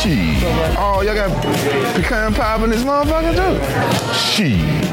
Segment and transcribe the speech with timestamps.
[0.00, 0.42] Shit.
[0.78, 1.42] Oh, y'all got
[1.94, 4.14] pecan pie in this motherfucker too?
[4.14, 4.88] Shit.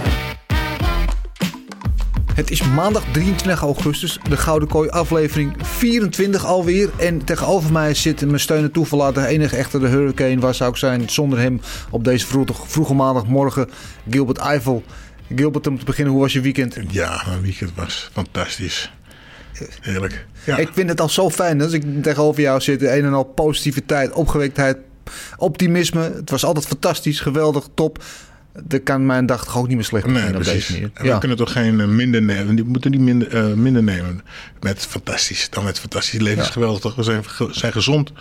[2.33, 6.89] Het is maandag 23 augustus, de Gouden Kooi aflevering 24 alweer.
[6.97, 10.39] En tegenover mij zit mijn steun en toeverlaten enige echte de Hurricane.
[10.39, 13.69] Waar zou ik zijn zonder hem op deze vroege, vroege maandagmorgen?
[14.09, 14.83] Gilbert Eiffel.
[15.35, 16.77] Gilbert, om te beginnen, hoe was je weekend?
[16.89, 18.91] Ja, mijn weekend was fantastisch.
[19.81, 20.25] Heerlijk.
[20.43, 20.57] Ja.
[20.57, 22.81] Ik vind het al zo fijn als ik tegenover jou zit.
[22.81, 24.77] Een en al positiviteit, opgewektheid,
[25.37, 26.01] optimisme.
[26.01, 28.03] Het was altijd fantastisch, geweldig, top.
[28.69, 30.67] Er kan mijn dag toch ook niet meer slecht Nee, op precies.
[30.67, 31.13] deze manier.
[31.13, 32.55] We kunnen toch geen eh, minder nemen.
[32.55, 34.21] Die moeten niet minder, eh, minder nemen.
[34.59, 35.49] Met fantastisch.
[35.49, 36.19] Dan met fantastisch.
[36.19, 36.95] Leven is geweldig toch?
[36.95, 38.11] We zijn, ge- zijn gezond.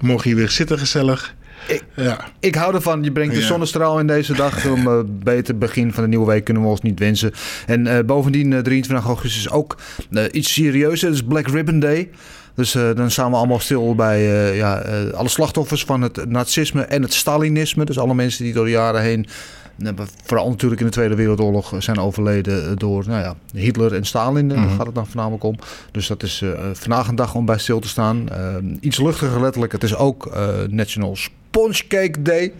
[0.00, 1.34] We mogen hier weer zitten gezellig.
[1.68, 2.24] Ik- ja.
[2.40, 3.02] Ik hou ervan.
[3.02, 3.46] Je brengt de Ja.
[3.46, 4.66] zonnestraal in deze dag.
[4.70, 7.32] Om een beter begin van de nieuwe week kunnen we ons niet wensen.
[7.66, 9.76] En eh, bovendien, eh, 23 augustus is ook
[10.10, 11.06] eh, iets serieuzer.
[11.08, 12.10] Het is Black Ribbon Day.
[12.56, 16.28] Dus eh, dan staan we allemaal stil bij eh, ja, eh, alle slachtoffers van het
[16.30, 17.84] nazisme en het Stalinisme.
[17.84, 19.26] Dus alle mensen die door de jaren heen,
[19.84, 19.92] eh,
[20.24, 24.50] vooral natuurlijk in de Tweede Wereldoorlog, zijn overleden door nou ja, Hitler en Stalin.
[24.50, 25.56] eh, Daar gaat het dan voornamelijk om.
[25.90, 28.28] Dus dat is vandaag een dag om bij stil te staan.
[28.80, 29.72] Iets luchtiger letterlijk.
[29.72, 30.36] Het is ook
[30.68, 32.52] National Sponge Cake Day.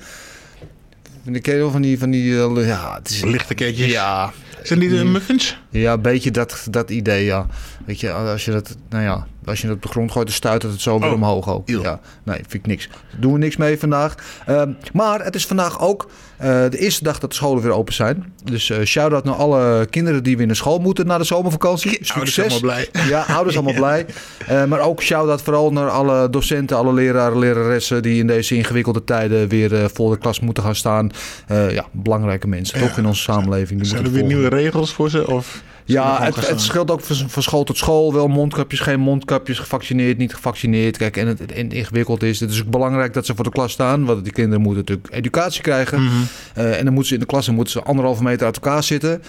[1.24, 3.90] Vind ik heel van die, van die ja, het is, Lichte keetjes.
[3.90, 5.58] ja, Zijn die de muffins?
[5.70, 7.46] ja, een beetje dat, dat idee, ja.
[7.86, 10.34] Weet je, als je dat, nou ja, als je dat op de grond gooit, dan
[10.36, 11.68] stuit het zo weer Oh, omhoog ook.
[11.68, 11.82] eeuw.
[11.82, 12.88] Ja, nee, vind ik niks.
[12.88, 14.14] Daar doen we niks mee vandaag.
[14.46, 17.94] Ehm, maar het is vandaag ook eh, de eerste dag dat de scholen weer open
[17.94, 18.32] zijn.
[18.44, 22.00] Dus eh shout-out naar alle kinderen die weer naar school moeten na de zomervakantie.
[22.14, 22.88] Ouders allemaal blij.
[23.08, 24.06] Ja, ouders allemaal blij.
[24.46, 28.02] Eh, maar ook shout-out vooral naar alle docenten, alle leraren, leraressen...
[28.02, 31.10] die in deze ingewikkelde tijden weer voor de klas moeten gaan staan.
[31.48, 32.86] Ja, belangrijke mensen, Ja.
[32.86, 33.80] toch in onze samenleving.
[33.80, 34.36] Die Zijn er weer volgen.
[34.38, 35.26] nieuwe regels voor ze?
[35.30, 38.12] Of Ja, het, het scheelt ook van, van school tot school.
[38.12, 40.96] Wel mondkapjes, geen mondkapjes, gevaccineerd, niet gevaccineerd.
[40.96, 42.40] Kijk, en het, het ingewikkeld is.
[42.40, 44.04] Het is ook belangrijk dat ze voor de klas staan.
[44.04, 46.02] Want die kinderen moeten natuurlijk educatie krijgen.
[46.02, 46.12] Mhm.
[46.54, 48.82] Eh, en dan moeten ze in de klas en moeten ze anderhalve meter uit elkaar
[48.82, 49.22] zitten.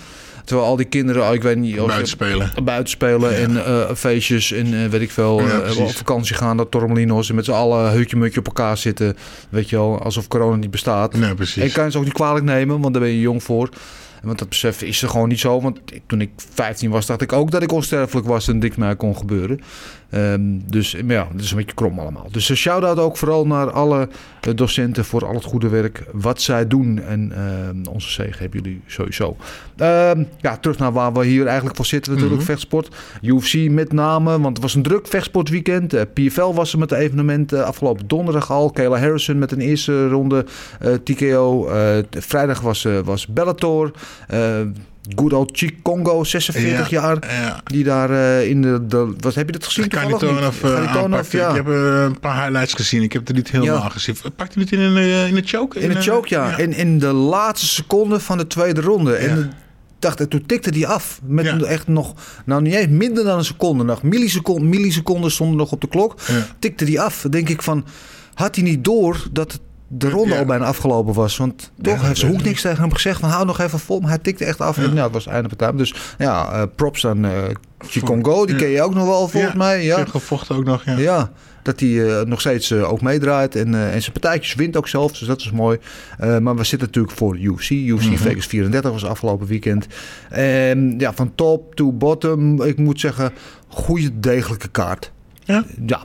[0.45, 1.79] Terwijl al die kinderen, oh, ik weet niet...
[1.79, 2.51] of- Buiten spelen.
[2.63, 5.41] Buiten spelen en eh, feestjes en eh, weet ik veel.
[5.41, 7.29] Ja, op vakantie gaan, dat tormelinos.
[7.29, 9.17] En met z'n allen hutje-mutje op elkaar zitten.
[9.49, 11.13] Weet je wel, alsof corona niet bestaat.
[11.13, 11.63] Nee, En precies.
[11.63, 13.69] ik kan je ze ook niet kwalijk nemen, want daar ben je jong voor.
[14.23, 15.61] Want dat besef is er gewoon niet zo.
[15.61, 18.95] Want toen ik 15 was, dacht ik ook dat ik onsterfelijk was en niks mij
[18.95, 19.61] kon gebeuren.
[20.09, 22.27] Ehm, dus maar ja, het is een beetje krom allemaal.
[22.31, 24.09] Dus een shout-out ook vooral naar alle
[24.41, 27.01] eh, docenten voor al het goede werk wat zij doen.
[27.01, 29.35] En ehm, onze zegen hebben jullie sowieso.
[29.77, 32.49] Ehm, ja, terug naar waar we hier eigenlijk voor zitten natuurlijk, Mhm.
[32.49, 32.95] vechtsport.
[33.21, 35.93] UFC met name, want het was een druk vechtsportweekend.
[35.93, 38.69] Eh, PFL was er met de evenementen afgelopen donderdag al.
[38.71, 40.45] Kayla Harrison met een eerste ronde
[40.79, 41.67] eh, TKO.
[41.67, 43.91] Eh, vrijdag was, eh, was Bellator.
[45.15, 47.17] Good old Chick Congo, 46 Ja, jaar.
[47.41, 47.61] Ja.
[47.63, 49.13] Die daar eh, in de, de...
[49.19, 49.83] Wat heb je dat gezien?
[49.85, 51.37] uh, Kharitonov, aanpakte.
[51.37, 51.49] ja.
[51.49, 53.01] Ik heb eh, een paar highlights gezien.
[53.01, 53.89] Ik heb er niet helemaal Ja.
[53.89, 54.15] gezien.
[54.35, 55.79] Pakt hij het in eh, in een choke?
[55.79, 56.57] In het een- choke, ja.
[56.57, 59.15] In, in de laatste seconde van de tweede ronde.
[59.15, 59.47] En de-
[59.99, 61.19] dacht, en toen tikte die af.
[61.25, 61.57] Met Ja.
[61.59, 62.13] echt nog,
[62.45, 63.83] nou niet eens minder dan een seconde.
[63.83, 66.15] Nog milliseconden, milliseconden stonden nog op de klok.
[66.27, 66.45] Ja.
[66.59, 67.21] Tikte die af.
[67.21, 67.85] Dan denk ik van,
[68.33, 70.39] had hij niet door dat de ronde Ja.
[70.39, 71.37] al bijna afgelopen was?
[71.37, 73.99] Want toch Ja, heeft ze hoek niks tegen hem gezegd van, hou nog even vol.
[73.99, 74.77] Maar hij tikte echt af.
[74.77, 75.71] En ja, het was het einde partij.
[75.77, 77.31] Dus ja, eh, props aan eh
[77.79, 78.45] Chikongo.
[78.45, 79.83] Die ken je ook nog wel volgens mij.
[79.83, 80.05] Ja.
[80.05, 80.97] Gevochten ook nog, ja.
[80.97, 81.31] Ja,
[81.63, 83.55] dat hij eh, nog steeds ook meedraait.
[83.55, 85.77] En, en zijn partijtjes wint ook zelf, dus dat is mooi.
[86.17, 87.69] Maar we zitten natuurlijk voor UFC.
[87.69, 88.15] UFC Mhm.
[88.15, 89.87] Vegas 34 was afgelopen weekend.
[90.29, 93.31] En ja, van top to bottom, ik moet zeggen,
[93.67, 95.11] goede degelijke kaart.
[95.43, 95.63] Ja?
[95.85, 96.03] Ja,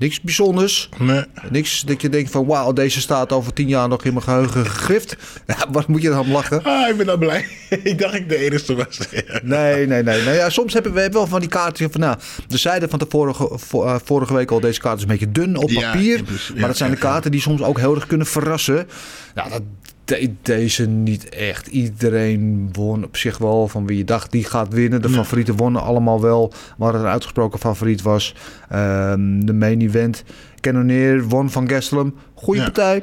[0.00, 0.88] niks bijzonders.
[0.98, 1.24] Nee.
[1.50, 4.66] Niks dat je denkt van wauw, deze staat over tien jaar nog in mijn geheugen
[4.66, 5.16] gegrift.
[5.46, 6.64] Ja, wat moet je dan om lachen?
[6.64, 7.46] Ah, ik ben dan blij.
[7.82, 8.98] ik dacht ik de enige was.
[9.42, 10.22] Nee, nee, nee.
[10.22, 12.16] Nou ja, soms hebben we wel van die kaarten van, nou,
[12.48, 15.56] de zeiden van tevoren vo- eh, vorige week al, deze kaart is een beetje dun
[15.56, 16.22] op Ja, papier.
[16.24, 17.10] maar ja, dat zijn de ja, ja.
[17.10, 18.88] kaarten die soms ook heel erg kunnen verrassen.
[19.34, 19.62] Nou, dat
[20.10, 21.66] deed deze niet echt.
[21.66, 25.02] Iedereen won op zich wel van wie je dacht die gaat winnen.
[25.02, 25.14] De Ja.
[25.14, 28.34] favorieten wonnen allemaal wel, waar het een uitgesproken favoriet was.
[28.68, 30.24] Ehm, de main event,
[30.60, 32.14] Cannonier won van Gastelum.
[32.34, 32.66] Goeie Ja.
[32.66, 33.02] partij.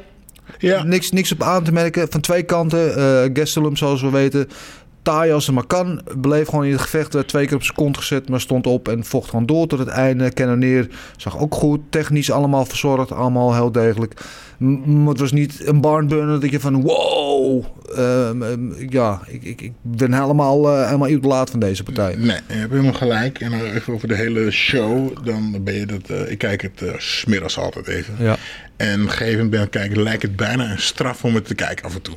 [0.58, 0.82] Ja.
[0.82, 2.06] Niks, niks op aan te merken.
[2.10, 2.96] Van twee kanten.
[2.96, 4.48] eh Gastelum, zoals we weten,
[5.08, 6.00] taai als het maar kan.
[6.20, 7.14] Bleef gewoon in het gevecht.
[7.14, 9.78] Werd twee keer op zijn kont gezet, maar stond op en vocht gewoon door tot
[9.78, 10.32] het einde.
[10.32, 11.80] Cannonier zag ook goed.
[11.90, 13.12] Technisch allemaal verzorgd.
[13.12, 14.20] Allemaal heel degelijk.
[14.58, 17.64] Maar het was niet een barnburner dat je van wow.
[17.96, 22.14] ehm, ehm, ja, ik, ik, ik ben helemaal, eh, helemaal idolaat van deze partij.
[22.16, 23.40] Nee, je hebt helemaal gelijk.
[23.40, 25.24] En even over de hele show.
[25.24, 26.10] Dan ben je dat.
[26.10, 28.14] eh, ik kijk het 's smiddags altijd even.
[28.18, 28.36] Ja.
[28.76, 31.54] En op een gegeven moment ben kijken, lijkt het bijna een straf om het te
[31.54, 32.16] kijken af en toe.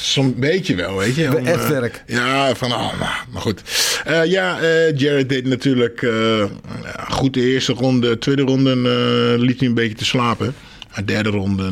[0.00, 1.36] Zo'n beetje wel, weet je.
[1.38, 2.02] om, echt eh, werk.
[2.06, 3.62] Ja, van, oh, nou, maar goed.
[4.04, 6.06] Eh, ja, eh, Jared deed natuurlijk
[7.10, 8.18] goed de eerste ronde.
[8.18, 8.76] Tweede ronde
[9.38, 10.54] liet hij een beetje te slapen.
[10.94, 11.64] Maar derde ronde.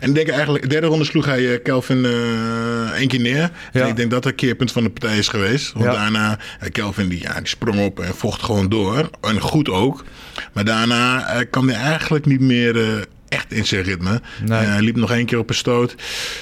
[0.00, 3.50] en ik denk eigenlijk, de derde ronde sloeg hij Kelvin eh één keer neer.
[3.72, 3.80] Ja.
[3.82, 5.72] En ik denk dat dat een keerpunt van de partij is geweest.
[5.72, 5.92] Want Ja.
[5.92, 6.38] daarna,
[6.72, 9.10] Kelvin die, ja, die sprong op en vocht gewoon door.
[9.20, 10.04] En goed ook.
[10.52, 14.20] Maar daarna kwam hij eigenlijk niet meer echt in zijn ritme.
[14.44, 14.58] Nee.
[14.58, 15.94] Hij liep nog één keer op een stoot.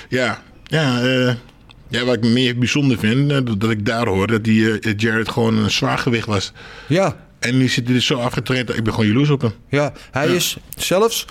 [0.08, 1.34] Ja, ja, eh,
[1.88, 5.28] ja wat ik meer bijzonder vind, eh, dat ik daar hoor dat die eh, Jared
[5.28, 6.52] gewoon een zwaar gewicht was.
[6.86, 8.76] Ja, En nu zit hij dus zo afgetraind.
[8.76, 9.52] Ik ben gewoon jaloers op hem.
[9.68, 9.92] ja.
[10.10, 11.26] hij is zelfs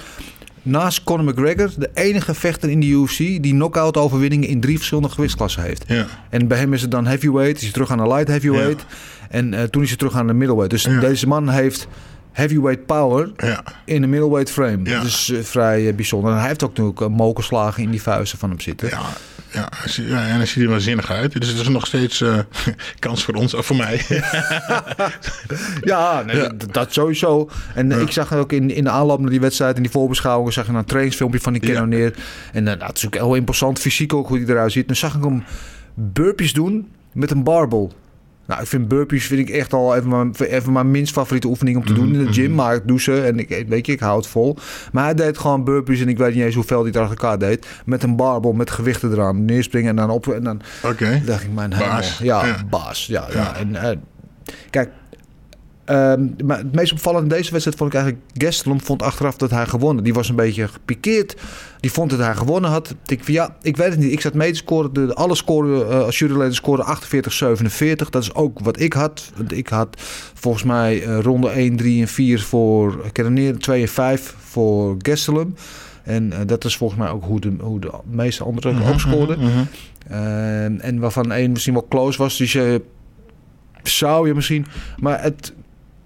[0.61, 5.09] naast Conor McGregor de enige vechter in de UFC die knockout overwinningen in drie verschillende
[5.09, 5.83] gewichtsklassen heeft.
[5.87, 6.05] Ja.
[6.29, 8.85] En bij hem is het dan heavyweight, is hij terug aan de light heavyweight.
[9.29, 10.71] En toen is hij terug aan de middleweight.
[10.71, 10.99] Dus Ja.
[10.99, 11.87] deze man heeft
[12.35, 13.63] heavyweight power Ja.
[13.85, 14.79] in de middleweight frame.
[14.83, 14.97] Ja.
[14.97, 16.31] Dat is eh, vrij eh, bijzonder.
[16.31, 18.89] En hij heeft ook natuurlijk uh, mokerslagen in die vuisten van hem zitten.
[18.89, 19.01] Ja,
[19.51, 19.69] ja,
[20.07, 21.39] ja, en hij ziet er wel zinnig uit.
[21.39, 22.23] Dus het is nog steeds
[22.99, 24.01] kans voor ons, of voor mij.
[25.81, 27.49] Ja, nee, Dat, dat sowieso.
[27.75, 30.65] En ik zag ook in, in de aanloop naar die wedstrijd, in die voorbeschouwingen, zag
[30.67, 31.73] je een trainingsfilmpje van die Ja.
[31.73, 32.13] Cannonier.
[32.51, 34.87] En uh, dat is ook heel imposant, fysiek ook hoe hij eruit ziet.
[34.87, 35.43] Dan zag ik hem
[35.93, 37.93] burpees doen met een barbel.
[38.47, 41.77] Nou, ik vind burpees vind ik echt al even mijn, even mijn minst favoriete oefening
[41.77, 42.51] om te doen in de gym.
[42.55, 44.57] Maar ik doe ze en ik, weet je, ik hou het vol.
[44.91, 47.39] Maar hij deed gewoon burpees en ik weet niet eens hoeveel hij het achter elkaar
[47.39, 47.67] deed.
[47.85, 49.45] Met een barbel, met gewichten eraan.
[49.45, 50.27] Neerspringen en dan op.
[50.27, 51.21] En dan Oké.
[51.25, 52.01] dacht ik, mijn hemel.
[52.21, 52.55] Ja, Ja.
[52.69, 53.05] baas.
[53.05, 53.35] Ja, ja.
[53.35, 53.55] Ja.
[53.55, 53.97] En, eh,
[54.69, 54.89] kijk,
[55.85, 58.25] ehm, maar het meest opvallende in deze wedstrijd vond ik eigenlijk...
[58.33, 60.03] Gastelum vond achteraf dat hij gewonnen.
[60.03, 61.35] Die was een beetje gepikeerd.
[61.79, 62.95] Die vond dat hij gewonnen had.
[63.05, 64.11] Ik ja, ik weet het niet.
[64.11, 64.93] Ik zat mee te scoren.
[64.93, 68.09] De, alle scoren, eh, als juryleden scoren 48-47.
[68.09, 69.31] Dat is ook wat ik had.
[69.47, 70.01] Ik had
[70.33, 73.57] volgens mij eh, ronde 1, 3 en 4 voor Cannonier.
[73.57, 75.55] 2 en 5 voor Gastelum.
[76.03, 79.39] En eh, dat is volgens mij ook hoe de, hoe de meeste anderen ook scoorden.
[80.09, 82.37] Ehm, en waarvan één misschien wel close was.
[82.37, 82.81] Dus je
[83.83, 84.65] zou je misschien.
[84.97, 85.53] Maar het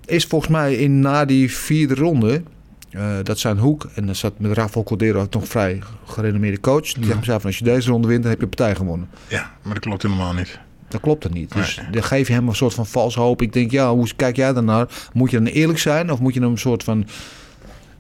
[0.10, 2.42] is volgens mij in na die vierde ronde.
[2.90, 3.88] eh, dat zijn Hoek.
[3.96, 6.92] En dan zat met Rafael Cordero nog vrij gerenommeerde coach.
[6.94, 9.10] Die zegt van als je deze ronde wint, dan heb je partij gewonnen.
[9.28, 10.60] Ja, maar dat klopt helemaal niet.
[10.88, 11.54] Dat klopt er niet.
[11.54, 11.90] Dus Nee.
[11.92, 13.42] dan geef je hem een soort van valse hoop.
[13.42, 14.88] Ik denk, ja, hoe kijk jij daarnaar?
[15.14, 16.12] Moet je dan eerlijk zijn?
[16.12, 17.08] Of moet je hem een soort van...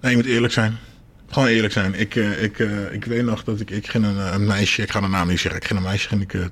[0.01, 0.75] Nee, je moet eerlijk zijn.
[1.29, 1.94] Gewoon eerlijk zijn.
[2.00, 4.91] Ik, eh, ik, eh, ik weet nog dat ik, ik ging een, een meisje, ik
[4.91, 6.50] ga de naam niet zeggen, ik ging een meisje ging ik,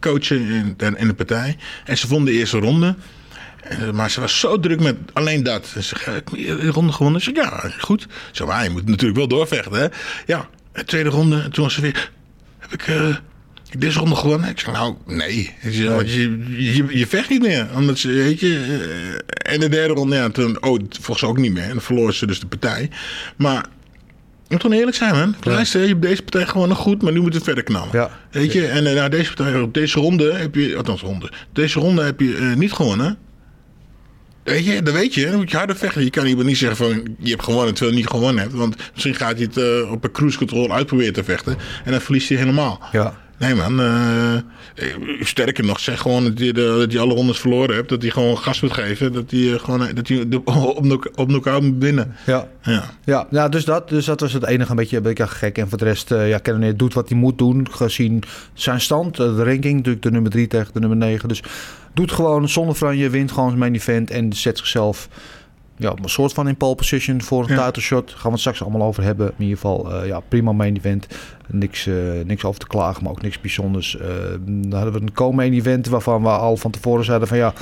[0.00, 1.56] coachen in, in de partij.
[1.84, 2.94] En ze vond de eerste ronde.
[3.62, 5.66] Eh, Maar ze was zo druk met alleen dat.
[5.66, 7.20] Ze zei, "Ja, ik heb de ronde gewonnen.
[7.20, 8.06] Ze zei, ja, goed.
[8.32, 9.86] Zo, maar je moet natuurlijk wel doorvechten, hè.
[10.26, 11.40] Ja, de tweede ronde.
[11.40, 12.10] En toen was ze weer,
[12.58, 12.86] heb ik...
[12.86, 13.16] eh,
[13.78, 14.48] deze ronde gewonnen?
[14.50, 15.54] Ik zeg, nou, nee.
[15.88, 17.66] Want je, je, je vecht niet meer.
[17.74, 18.80] Omdat ze, weet je...
[19.44, 20.62] eh, en de derde ronde, ja, toen...
[20.62, 21.62] Oh, volgens ze ook niet meer.
[21.62, 22.90] En dan verloor ze dus de partij.
[23.36, 23.64] Maar...
[24.48, 25.34] Moet gewoon eerlijk zijn, man.
[25.42, 27.88] Luister, je hebt deze partij gewoon nog goed, maar nu moet het verder knallen.
[27.92, 28.10] Ja.
[28.30, 32.02] Weet je, en nou, deze partij, op deze ronde heb je, althans ronde, deze ronde
[32.02, 33.18] heb je niet gewonnen.
[34.42, 35.26] Weet je, dat weet je.
[35.26, 36.04] Dan moet je harder vechten.
[36.04, 38.54] Je kan hier niet zeggen van, je hebt gewonnen terwijl je niet gewonnen hebt.
[38.54, 41.56] Want misschien gaat hij het eh, op een cruise control uitproberen te vechten.
[41.84, 42.80] En dan verliest hij helemaal.
[42.92, 43.20] Ja.
[43.42, 44.36] Nee man, eh,
[45.20, 47.88] sterker nog, zeg gewoon dat je, de, dat je alle rondes verloren hebt.
[47.88, 49.12] Dat hij gewoon gas moet geven.
[49.12, 50.26] Dat hij eh, gewoon dat hij
[51.14, 52.16] op, knock-out moet winnen.
[52.26, 52.48] Ja.
[52.62, 52.90] Ja.
[53.04, 55.58] Ja, ja dus, dat, dus dat was het enige een beetje, een beetje gek.
[55.58, 57.66] En voor de rest, eh ja, Cannonier doet wat hij moet doen.
[57.70, 58.22] Gezien
[58.54, 61.28] zijn stand, de ranking, natuurlijk de nummer 3 tegen de nummer 9.
[61.28, 61.42] Dus
[61.94, 64.10] doet gewoon zonder franje, wint gewoon zijn main event.
[64.10, 65.08] En zet zichzelf
[65.76, 67.64] ja, een soort van in pole position voor een Ja.
[67.66, 68.10] title shot.
[68.10, 69.26] Gaan we het straks allemaal over hebben.
[69.26, 71.06] In ieder geval, eh, ja, prima main event.
[71.46, 71.94] Niks, eh,
[72.24, 73.98] niks over te klagen, maar ook niks bijzonders.
[73.98, 74.06] Eh,
[74.40, 77.52] dan hadden we een co-main event waarvan we al van tevoren zeiden van ja,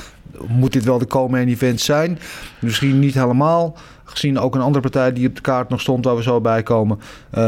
[0.47, 2.19] moet dit wel de co-main event zijn?
[2.59, 3.75] Misschien niet helemaal.
[4.11, 6.63] Gezien ook een andere partij die op de kaart nog stond waar we zo bij
[6.63, 6.99] komen.
[7.29, 7.41] Eh,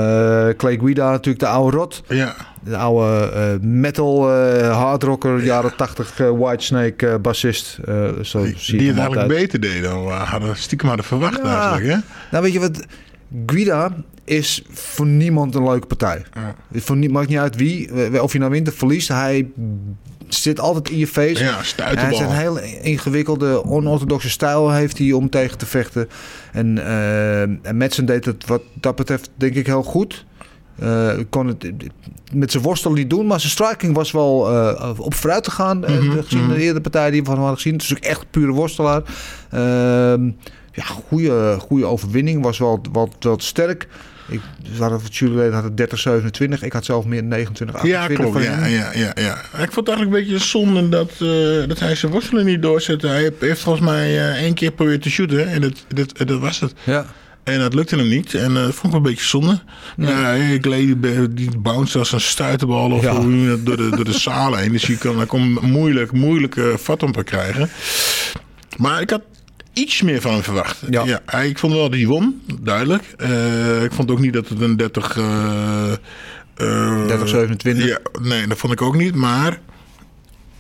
[0.58, 2.04] Clay Guida natuurlijk, de oude rot.
[2.08, 2.36] Ja.
[2.64, 7.80] De oude eh, metal uh, hardrocker, jaren 80 eh, Whitesnake eh, bassist.
[7.86, 11.40] Eh, zo Die, zie die het eigenlijk beter deed dan we hadden, stiekem hadden verwacht
[11.44, 11.60] Ja.
[11.72, 11.86] eigenlijk.
[11.94, 11.98] Hè?
[12.32, 12.86] Nou, weet je wat?
[13.46, 13.92] Guida
[14.24, 16.24] is voor niemand een leuke partij.
[16.34, 16.56] Ja.
[16.80, 19.08] Voor maakt niet uit wie, eh, of je nou wint of verliest.
[19.08, 19.48] Hij
[20.28, 21.44] zit altijd in je face.
[21.44, 26.10] Ja, Hij heeft een heel ingewikkelde, onorthodoxe stijl heeft hij om tegen te vechten.
[26.52, 30.26] En, eh en Madsen deed het wat dat betreft denk ik heel goed.
[30.80, 31.72] Eh, kon het
[32.34, 35.80] met zijn worstel niet doen, maar zijn striking was wel eh, op vooruit te gaan.
[35.80, 37.74] Mhm, gezien de eerdere partij die we van hem hadden gezien.
[37.74, 39.02] Het is ook echt pure worstelaar.
[39.50, 40.26] Ehm,
[40.72, 42.44] ja, goede, goede overwinning.
[42.44, 43.88] Was wel wat, wat sterk.
[44.28, 44.40] Ik,
[44.80, 46.08] het jullie had het
[46.60, 46.64] 30-27.
[46.64, 48.46] Ik had zelf meer 29 Ja, 28 klopt.
[48.46, 49.36] Ja, ja, ja, ja.
[49.38, 53.08] Ik vond het eigenlijk een beetje zonde dat, eh, dat hij zijn worstelen niet doorzette.
[53.08, 56.60] Hij heeft- volgens mij eh, één keer geprobeerd te shooten en dat, dat, dat was
[56.60, 56.74] het.
[56.84, 57.06] Ja.
[57.44, 58.34] En dat lukte hem niet.
[58.34, 59.60] En eh, dat vond ik wel een beetje zonde.
[59.98, 60.96] Ja, ik leed
[61.32, 63.14] die, bounce als een stuiterbal of Ja.
[63.14, 64.72] door de, door de zaal heen.
[64.72, 67.70] Dus je kan, daar kon moeilijk, moeilijk eh, vat op krijgen.
[68.78, 69.22] Maar ik had
[69.74, 70.82] iets meer van hem verwacht.
[70.90, 71.22] Ja.
[71.42, 73.04] ik vond wel dat hij won, duidelijk.
[73.18, 75.18] Eh, ik vond ook niet dat het een 30...
[75.18, 75.92] eh,
[76.56, 77.86] eh, 30-27.
[77.86, 79.16] Ja, nee, dat vond ik ook niet.
[79.16, 79.60] Maar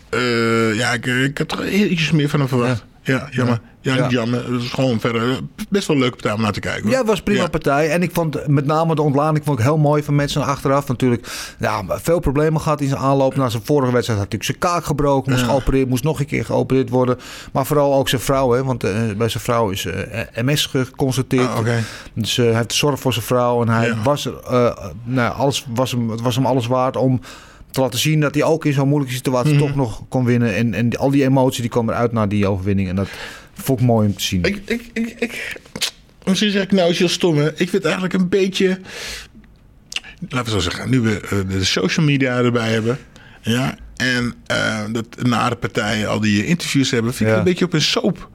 [0.09, 2.85] eh, ja, ik, ik had toch iets meer van hem verwacht.
[3.03, 3.59] Ja, jammer.
[3.63, 4.09] Ja, Ja.
[4.09, 4.51] jammer.
[4.53, 6.81] Het is gewoon verder best wel een leuke partij om naar te kijken.
[6.83, 6.91] hoor.
[6.91, 7.47] Ja, het was prima Ja.
[7.47, 7.89] partij.
[7.89, 10.87] En ik vond met name de ontlading vond ik heel mooi van mensen achteraf.
[10.87, 13.35] Natuurlijk, ja, veel problemen gehad in zijn aanloop.
[13.35, 15.31] Na zijn vorige wedstrijd had natuurlijk zijn kaak gebroken.
[15.31, 15.49] Moest Ja.
[15.49, 17.17] geopereerd, moest nog een keer geopereerd worden.
[17.51, 21.49] Maar vooral ook zijn vrouw, hè, want eh, bij zijn vrouw is eh, MS geconstateerd.
[21.49, 21.65] Ah.
[22.13, 23.61] Dus eh, hij heeft zorg voor zijn vrouw.
[23.61, 24.29] En hij was,
[25.03, 27.19] nou, alles was hem, het was hem alles waard om
[27.71, 29.61] te laten zien dat hij ook in zo'n moeilijke situatie Mhm.
[29.65, 30.55] toch nog kon winnen.
[30.55, 32.89] En, en al die emotie die kwam eruit na die overwinning.
[32.89, 33.07] En dat
[33.53, 34.43] vond ik mooi om te zien.
[34.43, 35.55] Ik, ik, ik, ik,
[36.25, 37.47] misschien zeg ik nou iets heel stom, hè.
[37.49, 38.79] Ik vind het eigenlijk een beetje...
[40.29, 42.97] Laten we zo zeggen, nu we eh, de social media erbij hebben...
[43.41, 47.13] Ja, en eh, dat na de partijen al die interviews hebben...
[47.13, 47.39] vind ik Ja.
[47.39, 48.29] het een beetje op een soap.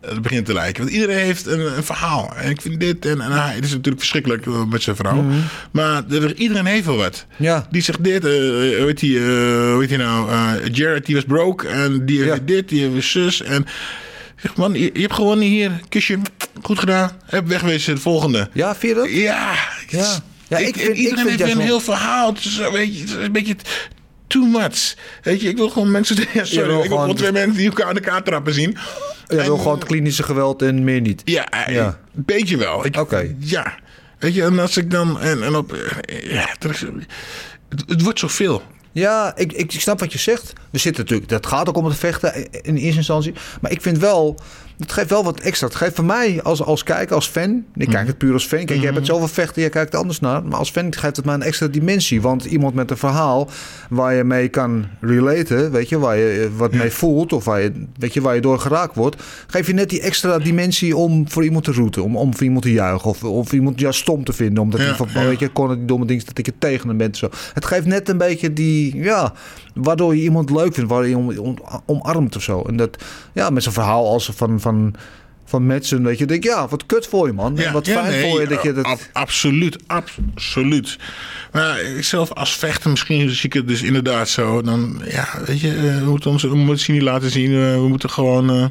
[0.00, 0.82] eh, Het begint te lijken.
[0.82, 2.36] Want iedereen heeft een, een verhaal.
[2.36, 3.54] En ik vind dit en, en hij.
[3.54, 5.24] Het is natuurlijk verschrikkelijk eh, met zijn vrouw.
[5.70, 7.26] Maar er, iedereen heeft wel wat.
[7.32, 7.42] Mhm.
[7.42, 7.66] Ja.
[7.70, 8.24] Die zegt dit.
[8.24, 9.24] eh hoe heet die, eh,
[9.72, 10.30] hoe heet die nou?
[10.30, 11.68] eh, Jared, die was broke.
[11.68, 12.42] En die heeft Ja.
[12.44, 13.42] dit, die heeft zus.
[13.42, 13.64] En
[14.42, 15.80] zeg, man, je, je hebt gewonnen hier.
[15.88, 16.18] Kusje.
[16.62, 17.10] Goed gedaan.
[17.24, 17.94] Heb wegwezen.
[17.94, 18.48] De volgende.
[18.52, 19.10] Ja, vind je dat?
[19.10, 19.54] Ja.
[19.88, 20.18] Ja.
[20.48, 22.34] Ja, ik vind- ik iedereen vind heeft een heel verhaal.
[22.34, 23.56] Het is, een beetje, het is een beetje
[24.26, 24.94] too much.
[25.22, 26.16] Weet je, ik wil gewoon mensen...
[26.34, 28.76] Ja, sorry, wil ik wil gewoon- twee mensen die elkaar aan elkaar trappen zien.
[29.28, 31.22] Je wil gewoon het klinische geweld en meer niet.
[31.24, 31.86] Ja, Ja.
[32.16, 32.84] een beetje wel.
[32.98, 33.34] Oké.
[33.38, 33.74] Ja.
[34.18, 35.20] Weet je, en als ik dan...
[35.20, 35.76] En, en op...
[36.22, 38.62] Ja, er is, het, het wordt zoveel.
[38.92, 40.52] Ja, ik, ik snap wat je zegt.
[40.70, 43.32] We zitten natuurlijk, dat gaat ook om het vechten in eerste instantie.
[43.60, 44.38] Maar ik vind wel,
[44.78, 45.66] het geeft wel wat extra.
[45.66, 47.64] Het geeft voor mij als, als kijker, als fan.
[47.74, 48.64] Ik kijk het puur als fan.
[48.64, 50.44] Kijk, jij bent zoveel vechten, jij kijkt er anders naar.
[50.44, 52.20] Maar als fan geeft het mij een extra dimensie.
[52.22, 53.48] Want iemand met een verhaal
[53.90, 57.32] waar je mee kan relaten, weet je, waar je eh, wat mee voelt.
[57.32, 59.22] Of waar je, weet je, waar je door geraakt wordt.
[59.46, 62.02] Geef je net die extra dimensie om voor iemand te roeten.
[62.04, 63.10] Om, om voor iemand te juichen.
[63.10, 64.62] Of, of iemand juist stom te vinden.
[64.62, 65.24] Omdat Ja, hij van, ja.
[65.24, 67.16] weet je, kon die domme dingen dat ik je tegen hem bent.
[67.16, 67.28] Zo.
[67.54, 69.32] Het geeft net een beetje die, ja,
[69.74, 72.62] waardoor je iemand leuk vindt, waar je om, om- omarmt of zo.
[72.62, 74.94] En dat, ja, met zo'n verhaal als van, van,
[75.44, 77.58] van Madsen, weet je, denk ik, ja, wat kut voor je man.
[77.58, 78.84] En wat ja, fijn nee, voor je dat je dat...
[78.84, 80.98] ab- absoluut, absoluut.
[81.52, 84.62] Maar ik zelf als vechter, misschien zie ik het dus inderdaad zo.
[84.62, 87.50] Dan, ja, weet je, eh, we moeten ons het niet laten zien.
[87.52, 88.64] eh, we moeten gewoon, eh,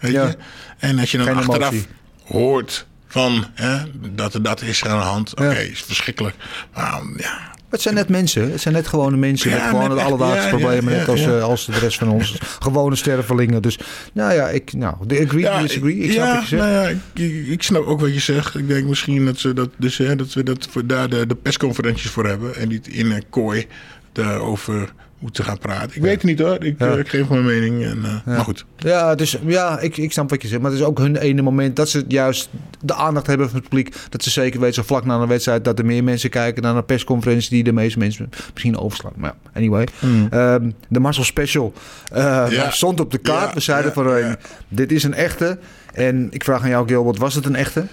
[0.00, 0.26] weet Ja.
[0.26, 0.36] je.
[0.78, 1.86] En als je dan Geen achteraf emotie.
[2.24, 3.78] hoort van, hè,
[4.14, 5.30] dat er dat is er aan de hand.
[5.32, 5.50] Oké, Ja.
[5.50, 6.34] is verschrikkelijk.
[6.74, 7.38] Maar ja,
[7.72, 8.50] Het zijn net mensen.
[8.50, 10.92] Het zijn net gewone mensen met gewoon echt, alledaagse problemen.
[10.92, 12.38] net als, eh, als de rest van ons.
[12.60, 13.62] gewone stervelingen.
[13.62, 13.78] Dus
[14.12, 15.96] nou ja, ik, nou, agree, Ja, disagree.
[15.96, 16.62] Ik snap wat je zegt.
[16.62, 18.54] nou ja, ik, ik- ik snap ook wat je zegt.
[18.58, 21.34] Ik denk misschien dat, ze dat, dus, hè, dat we dat voor daar de, de
[21.34, 22.54] persconferenties voor hebben.
[22.56, 23.66] En niet in een kooi
[24.12, 25.96] daarover moeten gaan praten.
[25.96, 26.64] Ik weet het niet hoor.
[26.64, 27.84] Ik, eh, ik geef mijn mening.
[27.84, 28.64] En, eh, Maar goed.
[28.76, 30.62] Ja, dus, ja ik, ik snap wat je zegt.
[30.62, 32.48] Maar het is ook hun ene moment dat ze juist
[32.80, 33.94] de aandacht hebben van het publiek.
[34.08, 36.76] Dat ze zeker weten, zo vlak na een wedstrijd, dat er meer mensen kijken naar
[36.76, 39.12] een persconferentie die de meeste mensen misschien overslaan.
[39.16, 39.86] Maar ja, anyway.
[40.30, 41.72] Ehm, de Marcel Special
[42.12, 42.70] eh, Hmm.
[42.70, 43.54] Stond op de kaart.
[43.54, 44.36] We zeiden van,
[44.68, 45.58] dit is een echte.
[45.94, 47.86] En ik vraag aan jou, Gilbert, was het een echte?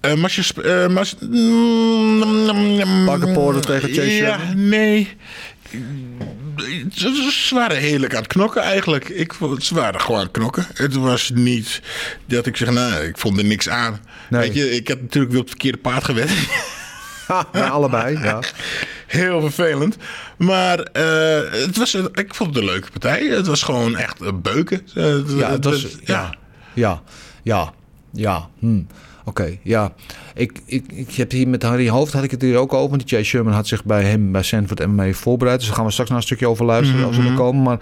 [0.00, 0.42] Eh Masje...
[0.42, 5.16] Sp- eh, Mas- Mm, Bakkenpoorten tegen Chase Ja, nee.
[6.94, 9.08] Ze, waren heerlijk aan het knokken eigenlijk.
[9.08, 10.66] Ik, vond- ze waren gewoon aan het knokken.
[10.74, 11.80] Het was niet
[12.26, 14.00] dat ik zeg, nou, ik vond er niks aan.
[14.30, 14.40] Nee.
[14.40, 16.30] Weet je, ik heb natuurlijk weer op het verkeerde paard gewet.
[17.52, 18.40] Ja, allebei, ja.
[19.06, 19.96] Heel vervelend.
[20.36, 23.26] Maar eh, het was, ik vond het een leuke partij.
[23.26, 24.86] Het was gewoon echt een beuken.
[24.94, 25.04] Eh,
[25.38, 26.34] Ja, het was, het- ja,
[26.74, 27.02] ja,
[27.42, 27.72] ja,
[28.12, 28.48] ja.
[28.58, 28.80] Hm.
[29.28, 29.92] Oké, ja.
[30.34, 32.90] Ik, ik, ik heb hier met Harry Hoofd had ik het hier ook over.
[32.90, 35.58] Want Chase Sherman had zich bij hem bij Sanford MMA voorbereid.
[35.58, 37.62] Dus daar gaan we straks naar een stukje over luisteren als we er komen.
[37.62, 37.78] Maar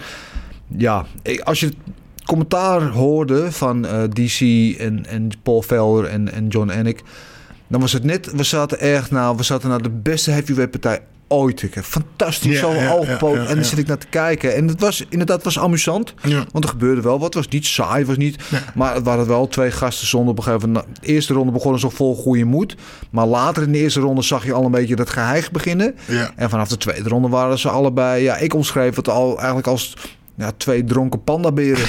[0.76, 1.76] ja, ik- als je het
[2.24, 4.40] commentaar hoorde van eh, DC
[4.78, 7.02] en, en Paul Felder en, en John Anik...
[7.68, 11.00] Dan was het net, we zaten echt nou, we zaten naar de beste heavyweight partij
[11.28, 11.62] ooit.
[11.62, 14.54] Ik heb fantastisch, Ja, zo ja, en dan zit ik naar te kijken.
[14.54, 16.14] En het was inderdaad was amusant.
[16.52, 17.34] Want er gebeurde wel wat.
[17.34, 18.36] Het was niet saai, was niet...
[18.74, 20.86] Maar het waren wel twee gasten zonder op een gegeven moment...
[21.00, 22.76] De eerste ronde begonnen ze vol goede moed.
[23.10, 25.94] Maar later in de eerste ronde zag je al een beetje dat geheig beginnen.
[26.36, 28.22] En vanaf de tweede ronde waren ze allebei...
[28.22, 29.96] Ja, ik omschreef het al eigenlijk als...
[30.38, 31.86] Ja, twee dronken pandaberen.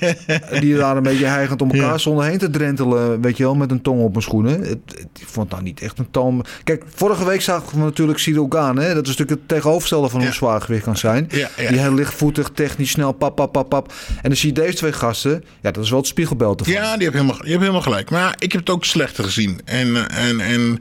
[0.60, 1.98] die daar een beetje heigend om elkaar Ja.
[1.98, 3.20] stonden heen te drentelen.
[3.20, 4.52] Weet je wel, met een tong op mijn schoenen.
[4.60, 6.44] Het, het- ik vond het nou niet echt een toon.
[6.64, 8.76] Kijk, vorige week zagen we natuurlijk Cyril Gaan.
[8.78, 8.94] Hè?
[8.94, 11.28] Dat is natuurlijk het tegenovergestelde van hoe zwaar gewicht kan zijn.
[11.30, 11.48] Ja.
[11.56, 13.92] Die heel lichtvoetig, technisch snel, pap, pap, pap, pap.
[14.08, 15.44] En dan zie je deze twee gasten.
[15.60, 16.74] Ja, dat is wel het spiegelbeeld ervan.
[16.74, 18.10] Ja, die hebben helemaal, die hebben helemaal gelijk.
[18.10, 19.60] Maar ik heb het ook slechter gezien.
[19.64, 20.78] En, en, en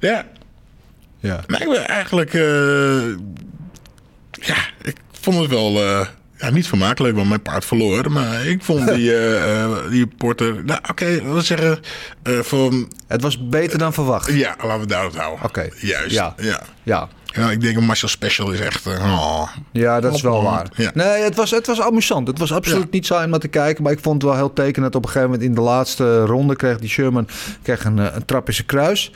[0.00, 0.26] ja,
[1.18, 1.40] Ja.
[1.46, 2.34] maar ik ben eigenlijk...
[2.34, 3.08] eh,
[4.30, 5.82] ja, ik vond het wel...
[5.82, 6.06] eh,
[6.40, 8.10] ja, niet vermakelijk, want mijn paard verloor.
[8.12, 10.64] Maar ik vond die, eh, die porter...
[10.64, 11.80] Nou, oké, laten we zeggen...
[12.22, 12.72] eh voor,
[13.06, 14.32] Het was beter dan verwacht.
[14.32, 15.44] ja, laten we daarop houden.
[15.44, 15.68] Oké.
[15.80, 16.34] Juist, Ja.
[16.38, 16.60] ja.
[16.82, 17.08] Ja.
[17.24, 17.50] ja.
[17.50, 18.86] ik denk een Marshall Special is echt...
[18.86, 19.48] oh.
[19.72, 20.66] Ja, dat is wel waar.
[20.74, 20.90] Ja.
[20.94, 22.26] Nee, het was, het was amusant.
[22.26, 22.88] Het was absoluut Ja.
[22.90, 23.82] niet saai om naar te kijken.
[23.82, 24.94] Maar ik vond het wel heel tekenend.
[24.94, 27.28] Op een gegeven moment in de laatste ronde kreeg die Sherman
[27.62, 29.12] kreeg een, een trap in zijn kruis.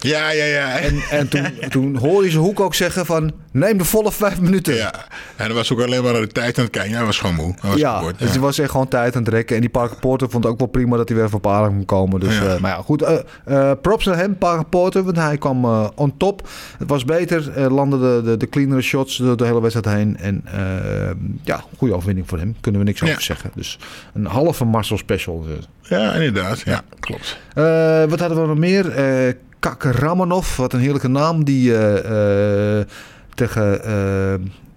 [0.00, 0.78] Ja, ja, ja.
[0.78, 3.32] En, en toen, toen hoorde je zijn hoek ook zeggen van...
[3.52, 4.74] neem de volle vijf minuten.
[4.74, 4.94] ja.
[5.36, 6.90] En dan was ook alleen maar de tijd aan het kijken.
[6.90, 7.54] Ja, hij was gewoon moe.
[7.60, 9.54] Hij was Ja, kapot, dus het was echt gewoon tijd aan het rekken.
[9.54, 12.20] En die Parker Porter vond ook wel prima dat hij weer van paring kon komen.
[12.20, 12.54] Dus, Ja.
[12.54, 13.02] eh, maar ja, goed.
[13.02, 15.64] eh, eh, props naar hem, Parker Porter, want hij kwam
[15.94, 16.48] on top.
[16.78, 20.16] Het was beter, landde de, de, de cleanere shots door de hele wedstrijd heen.
[20.16, 20.44] En
[21.42, 22.56] ja, goede overwinning voor hem.
[22.60, 23.06] Kunnen we niks Ja.
[23.10, 23.50] over zeggen.
[23.54, 23.78] Dus
[24.14, 25.44] een halve Marcel special.
[25.46, 25.68] dus.
[25.98, 26.60] Ja, inderdaad.
[26.60, 27.38] Ja, klopt.
[28.10, 28.84] Wat hadden we nog meer?
[29.60, 31.44] Eh Kak Ramanov, wat een heerlijke naam.
[31.44, 32.86] Die eh, eh,
[33.34, 33.84] tegen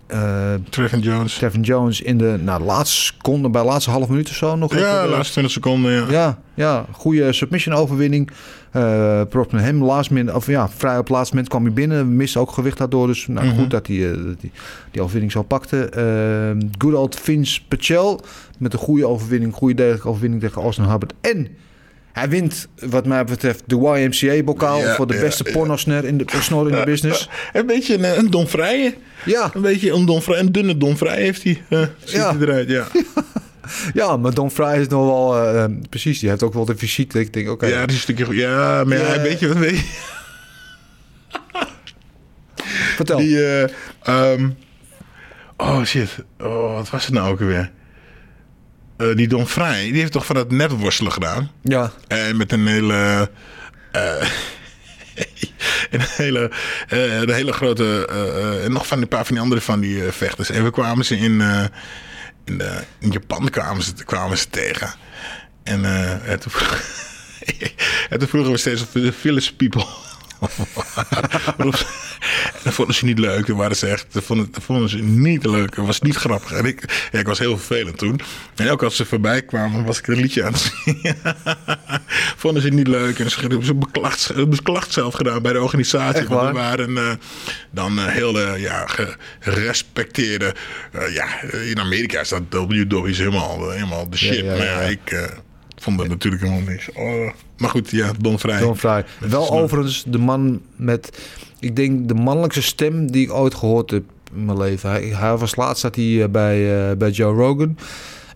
[0.08, 1.38] eh, Trevin Jones.
[1.38, 4.75] Kevin Jones in de nou, laatste seconde, bij de laatste half minuut of zo nog.
[4.75, 5.92] Ja, de laatste 20 seconden.
[5.92, 6.06] Ja.
[6.10, 8.30] ja, ja, goede submission overwinning.
[9.30, 9.84] Props naar hem.
[9.84, 12.16] Last minute, of ja, vrij op laatste moment kwam hij binnen.
[12.16, 13.08] Miste ook gewicht daardoor.
[13.08, 13.56] Dus nou, Mhm.
[13.56, 14.52] goed dat hij, hij
[14.92, 15.86] die overwinning zo pakte.
[15.90, 18.22] Eh, good old Vince Pachel.
[18.58, 19.54] Met een goede overwinning.
[19.54, 21.13] Goede degelijke overwinning tegen Austin Hubbard.
[21.22, 21.48] En
[22.13, 24.79] hij wint, wat mij betreft, de YMCA-bokaal.
[24.79, 25.51] Ja, voor de ja, beste ja.
[25.51, 27.29] pornosnor in de, snor in de business.
[27.53, 28.93] Een beetje een, een Don Vrije.
[29.25, 31.63] Ja, Een beetje een, Don Vrije, een dunne Don Vrije heeft hij.
[31.70, 32.38] eh ziet Ja.
[32.38, 32.88] hij eruit, ja.
[34.03, 35.46] ja, maar Don Fry is nog wel...
[35.55, 37.13] eh, precies, die heeft ook wel de fysiek.
[37.13, 37.65] Ik denk, oké.
[37.65, 38.36] Ja, die is een stukje...
[38.36, 39.22] Ja, maar Ja.
[39.22, 39.84] weet je wat weet je?
[42.95, 43.17] vertel.
[43.17, 43.69] Die, eh,
[44.04, 44.49] ehm,
[45.58, 46.10] oh shit.
[46.39, 47.71] Oh, wat was het nou ook alweer?
[48.97, 51.51] Eh, die Don Vrij, die heeft toch van dat networstelen gedaan?
[51.62, 53.29] Ja, En met een hele.
[53.91, 54.29] eh,
[55.91, 56.51] een hele,
[56.88, 58.08] een hele grote.
[58.63, 60.49] en nog van een paar van die andere van die vechters.
[60.49, 61.41] En we kwamen ze in.
[62.45, 64.93] in, de, in Japan kwamen ze, kwamen ze tegen.
[65.63, 65.86] En,
[66.25, 66.51] en, toen,
[68.10, 69.86] en toen vroegen we steeds of de village people.
[72.63, 73.47] dat vonden ze niet leuk.
[73.47, 74.06] Dat waren ze echt.
[74.12, 75.75] Dat vonden, dat vonden ze niet leuk.
[75.75, 76.51] Het was niet grappig.
[76.51, 78.19] En ik, ja, ik was heel vervelend toen.
[78.56, 81.17] En elke als ze voorbij kwamen, was ik een liedje aan het zingen.
[82.43, 83.19] vonden ze niet leuk.
[83.19, 86.27] En ze hebben ze beklacht, beklacht zelf gedaan bij de organisatie.
[86.27, 87.12] Want we waren eh,
[87.71, 88.88] dan eh, heel eh, ja,
[89.39, 90.56] gerespecteerde.
[91.13, 92.41] ja, in Amerika is dat
[93.06, 94.36] is helemaal, helemaal de shit.
[94.36, 95.29] ja, ja, maar ja, ik
[95.75, 96.91] vond dat natuurlijk helemaal niks.
[96.91, 98.60] Oh, maar goed, ja, Don Vrij.
[98.60, 98.78] Don.
[98.82, 101.21] Dat Wel overigens de man met,
[101.60, 104.04] ik denk, de mannelijkste stem die ik ooit gehoord heb
[104.36, 104.89] in mijn leven.
[104.89, 107.78] Hij, hij was laatst zat hij eh, bij, eh, bij Joe Rogan.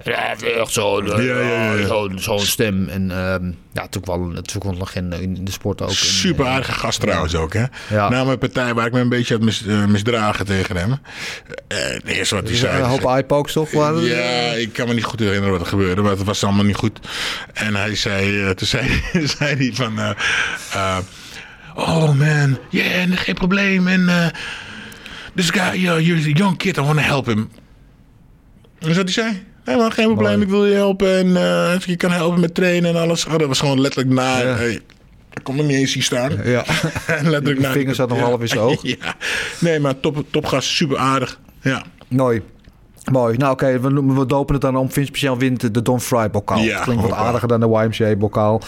[0.03, 2.88] Heeft echt zo'n eh, Ja, ja, ja, zo'n zo'n stem.
[2.88, 5.91] En ehm ja, natuurlijk wel, natuurlijk wel een legende in de sport ook.
[5.91, 7.63] Super eh, aardige gast trouwens ook, hè?
[7.89, 8.10] Ja.
[8.10, 10.91] Na mijn partij waar ik me een beetje had mis, eh, misdragen tegen hem.
[10.91, 12.81] Eh, het eerste wat hij dus zei...
[12.81, 13.71] een hoop eye-pokes toch?
[13.71, 14.03] Waren?
[14.03, 16.75] Ja, ik kan me niet goed herinneren wat er gebeurde, maar het was allemaal niet
[16.75, 16.99] goed.
[17.53, 19.03] En hij zei, eh, toen zei,
[19.38, 20.10] zei hij van, eh,
[20.73, 20.97] eh,
[21.75, 23.88] oh man, yeah, geen probleem.
[23.88, 24.27] En uh,
[25.36, 27.49] this guy, uh, you're a young kid, I want to help him.
[28.79, 29.45] En dat hij zei.
[29.67, 30.43] Helemaal geen probleem, Mooi.
[30.43, 31.17] ik wil je helpen.
[31.17, 33.25] En eh, je kan helpen met trainen en alles.
[33.25, 34.38] Oh, dat was gewoon letterlijk na.
[34.39, 34.45] Ja.
[34.56, 34.73] Hey,
[35.34, 36.32] ik kon er niet eens zien staan.
[36.43, 36.63] Ja.
[37.08, 38.80] En letterlijk na vinger zat nog half in zijn oog.
[38.82, 38.95] Ja.
[39.60, 41.39] Nee, maar top, topgast, super aardig.
[41.62, 41.84] Ja.
[42.08, 42.41] Mooi.
[43.12, 43.38] Mooi.
[43.38, 44.91] Nou oké, we, noemen- we dopen het dan om.
[44.91, 46.60] Vince Speciaal wint de Don Fry bokaal.
[46.60, 48.62] Ja, Klinkt wat aardiger dan de YMCA bokaal.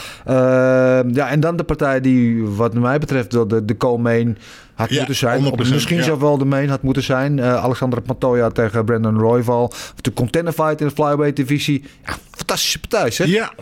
[1.14, 4.38] ja, en dan de partij die wat mij betreft wel de, de co-main
[4.80, 5.44] had Ja, moeten zijn.
[5.44, 6.04] 100%, Of misschien ja.
[6.04, 7.40] zelfs wel de main had moeten zijn.
[7.40, 9.74] Eh Alexander Montoya tegen Brandon Royval.
[10.02, 11.84] De contender fight in de flyweight divisie.
[12.06, 13.28] Ja, fantastische partij zeg.
[13.28, 13.54] Ja,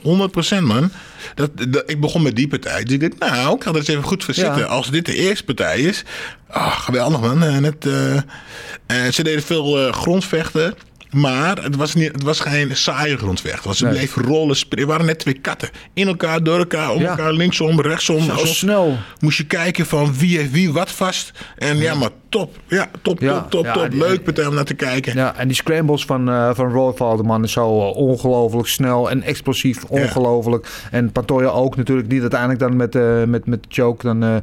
[0.59, 0.89] 100% man.
[1.35, 2.83] Dat, dat, ik begon met die partij.
[2.83, 4.43] Dus ik dacht, nou, ik ga er eens even goed voor Ja.
[4.45, 4.67] zitten.
[4.69, 6.03] Als dit de eerste partij is.
[6.49, 7.43] Ah, geweldig man.
[7.43, 10.75] En het, eh, eh, ze deden veel eh, grondvechten.
[11.11, 13.55] Maar het was, niet, het was geen saaie grondvecht.
[13.55, 13.97] Het was, het Nee.
[13.97, 14.57] bleef rollen.
[14.69, 15.69] Er waren net twee katten.
[15.93, 17.09] In elkaar, door elkaar, om Ja.
[17.09, 18.23] elkaar, linksom, rechtsom.
[18.23, 18.97] Zo snel.
[19.19, 21.31] Moest je kijken van wie heeft wie wat vast.
[21.57, 22.55] En ja, maar top.
[22.67, 23.93] Ja, top, Ja, top, top, ja, top.
[23.93, 25.15] Leuk partij om naar te kijken.
[25.15, 29.23] Ja, en die scrambles van, eh van Roy Valderman is zo eh, ongelooflijk snel en
[29.23, 29.83] explosief.
[29.83, 30.67] Ongelooflijk.
[30.91, 34.41] En Pantoja ook natuurlijk, die uiteindelijk dan met, eh met, met choke dan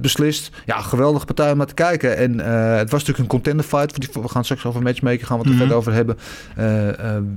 [0.00, 0.50] beslist.
[0.66, 2.16] Ja, geweldige partij om naar te kijken.
[2.16, 2.38] En
[2.78, 4.14] het was natuurlijk een contender fight.
[4.14, 6.18] We gaan straks over matchmaker gaan we het er verder over hebben.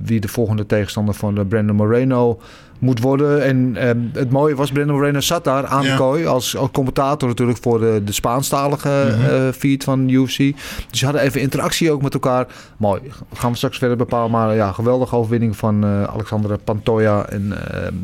[0.02, 2.40] Wie de volgende tegenstander van Brandon Moreno
[2.82, 3.44] moet worden.
[3.44, 7.28] En eh, het mooie was, Brandon Moreno zat daar aan de kooi als, als commentator
[7.28, 10.36] natuurlijk voor de, de Spaanstalige eh, feed van UFC.
[10.36, 12.46] Dus ze hadden even interactie ook met elkaar.
[12.76, 13.00] Mooi.
[13.34, 14.30] Gaan we straks verder bepalen.
[14.30, 17.26] Maar ja, geweldige overwinning van Alexandre Pantoja.
[17.26, 17.94] En ehm,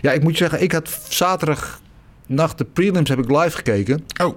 [0.00, 1.80] ja, ik moet je zeggen, ik had zaterdag
[2.26, 4.04] nacht de prelims heb ik live gekeken.
[4.22, 4.36] Oh,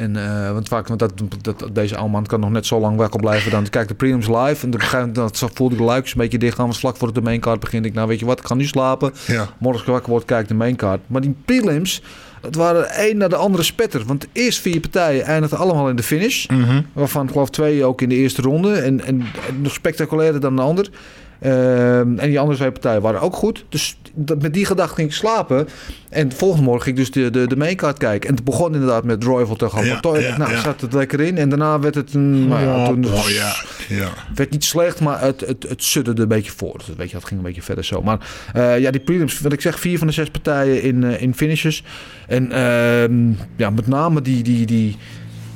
[0.00, 2.96] En, eh, want vaak, want dat, dat, deze oude man kan nog net zo lang
[2.96, 3.50] wakker blijven.
[3.50, 4.66] Dan kijk de prelims live.
[4.66, 6.64] En een dat zo voelde ik de luikjes een beetje dicht gaan.
[6.64, 9.12] Want vlak voor de maincard begin ik, nou weet je wat, ik ga nu slapen.
[9.26, 9.48] ja.
[9.58, 11.00] Morgen ik wakker word, kijk de maincard.
[11.06, 12.02] Maar die prelims,
[12.40, 14.04] het waren één naar de andere spetter.
[14.04, 16.46] Want de eerste vier partijen eindigden allemaal in de finish.
[16.46, 16.82] Mhm.
[16.92, 18.72] Waarvan geloof twee ook in de eerste ronde.
[18.72, 20.90] En, en, en nog spectaculairder dan de ander.
[21.40, 23.64] Ehm, en die andere twee partijen waren ook goed.
[23.68, 25.68] Dus dat, met die gedachte ging ik slapen.
[26.08, 28.28] En de volgende morgen ging ik dus de, de, de maincard kijken.
[28.28, 30.60] En het begon inderdaad met Royal tegen Ja, ja, nou, ja.
[30.60, 31.38] zat het lekker in.
[31.38, 32.48] En daarna werd het een...
[32.48, 33.54] nou ja, toen, Oh, ja,
[33.88, 34.08] ja.
[34.34, 36.78] werd niet slecht, maar het, het, het sudderde een beetje voor.
[36.86, 38.02] Dus weet je, dat ging een beetje verder zo.
[38.02, 38.18] Maar
[38.52, 41.34] eh, ja, die prelims, wat ik zeg, vier van de zes partijen in, eh, in
[41.34, 41.84] finishes.
[42.26, 44.96] En ehm, ja, met name die, die, die,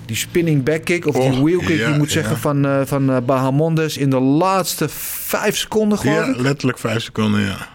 [0.06, 3.10] die spinning back kick of die wheel kick, ja, die moet zeggen, van, eh van
[3.10, 7.72] eh, Bahamondes in de laatste vijf seconden geloof Ja, letterlijk vijf seconden, ja.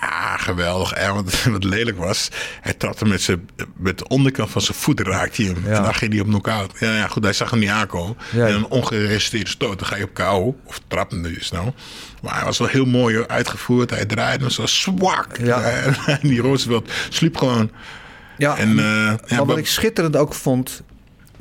[0.00, 0.92] Ja, geweldig.
[0.92, 2.28] En wat, wat lelijk was,
[2.60, 5.62] hij trapte met, zijn, met de onderkant van zijn voet raakte hij hem.
[5.64, 5.76] Ja.
[5.76, 6.72] En dan ging hij op knock-out.
[6.78, 8.16] Ja, ja, goed, hij zag hem niet aankomen.
[8.32, 8.46] Ja.
[8.46, 10.56] En een ongeresteerde stoot, dan ga je op KO.
[10.64, 11.70] Of trap dus nou.
[12.22, 13.90] Maar hij was wel heel mooi uitgevoerd.
[13.90, 15.36] Hij draaide hem zo zwak.
[15.42, 15.60] Ja.
[16.06, 17.70] En die Roosevelt sliep gewoon.
[18.38, 18.78] Ja, En,
[19.28, 20.82] eh, wat ik schitterend ook vond,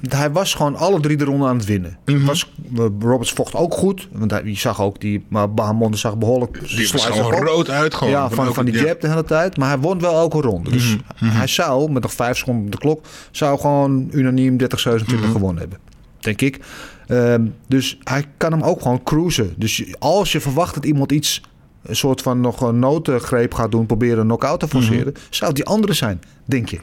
[0.09, 1.97] hij was gewoon alle drie de ronden aan het winnen.
[2.05, 2.25] Mhm.
[2.25, 6.17] was, eh, Roberts vocht ook goed, want hij, je zag ook die, maar Bahamondes zag
[6.17, 8.13] behoorlijk Die was gewoon rood uit gewoon.
[8.13, 8.83] Ja, van, van die ja.
[8.85, 9.57] jab de hele tijd.
[9.57, 10.71] Maar hij won wel elke ronde.
[10.71, 13.05] Dus Mhm, hij zou, met nog vijf seconden op de klok...
[13.31, 15.31] zou gewoon unaniem 30-27 Mhm.
[15.31, 15.79] gewonnen hebben.
[16.19, 16.59] Denk ik.
[17.07, 19.53] Ehm, dus hij kan hem ook gewoon cruisen.
[19.57, 21.41] Dus als je verwacht dat iemand iets...
[21.83, 23.85] een soort van nog een noodgreep gaat doen...
[23.85, 25.13] proberen een knock-out te forceren...
[25.13, 25.19] Mhm.
[25.29, 26.79] zou het die andere zijn, denk je.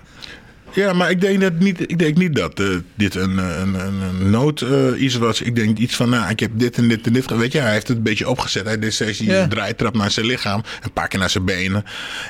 [0.75, 4.01] Ja, maar ik denk, dat niet, ik denk niet dat eh, dit een, een, een,
[4.01, 5.41] een nood eh, iets was.
[5.43, 7.31] Ik denk iets van, nou, ik heb dit en dit en dit.
[7.31, 8.65] Weet je, hij heeft het een beetje opgezet.
[8.67, 9.49] Hij deed steeds die Ja.
[9.49, 10.63] draaitrap naar zijn lichaam.
[10.83, 11.85] Een paar keer naar zijn benen.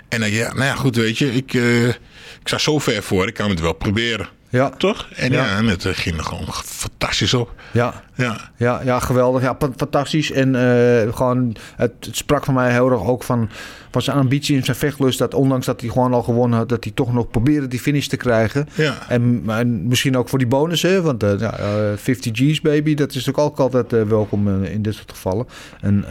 [0.08, 1.34] En dan, ja, nou ja, goed, weet je.
[1.34, 1.98] Ik, eh, ik
[2.44, 3.26] sta zo ver voor.
[3.26, 4.28] Ik kan het wel proberen.
[4.54, 4.68] Ja.
[4.70, 5.08] Toch?
[5.16, 5.44] En Ja.
[5.44, 7.52] ja, en het eh, ging er gewoon fantastisch op.
[7.72, 8.36] Ja, Ja.
[8.56, 9.42] Ja, ja, geweldig.
[9.42, 10.30] Ja, fa- fantastisch.
[10.32, 13.50] En eh, gewoon, het, het sprak van mij heel erg ook van,
[13.90, 15.18] van zijn ambitie en zijn vechtlust.
[15.18, 18.06] Dat ondanks dat hij gewoon al gewonnen had, dat hij toch nog probeerde die finish
[18.06, 18.68] te krijgen.
[18.74, 18.94] Ja.
[19.08, 21.02] En, en misschien ook voor die bonussen.
[21.02, 24.94] Want eh, ja, eh, 50 G's baby, dat is natuurlijk ook altijd welkom in dit
[24.94, 25.46] soort gevallen.
[25.80, 26.04] En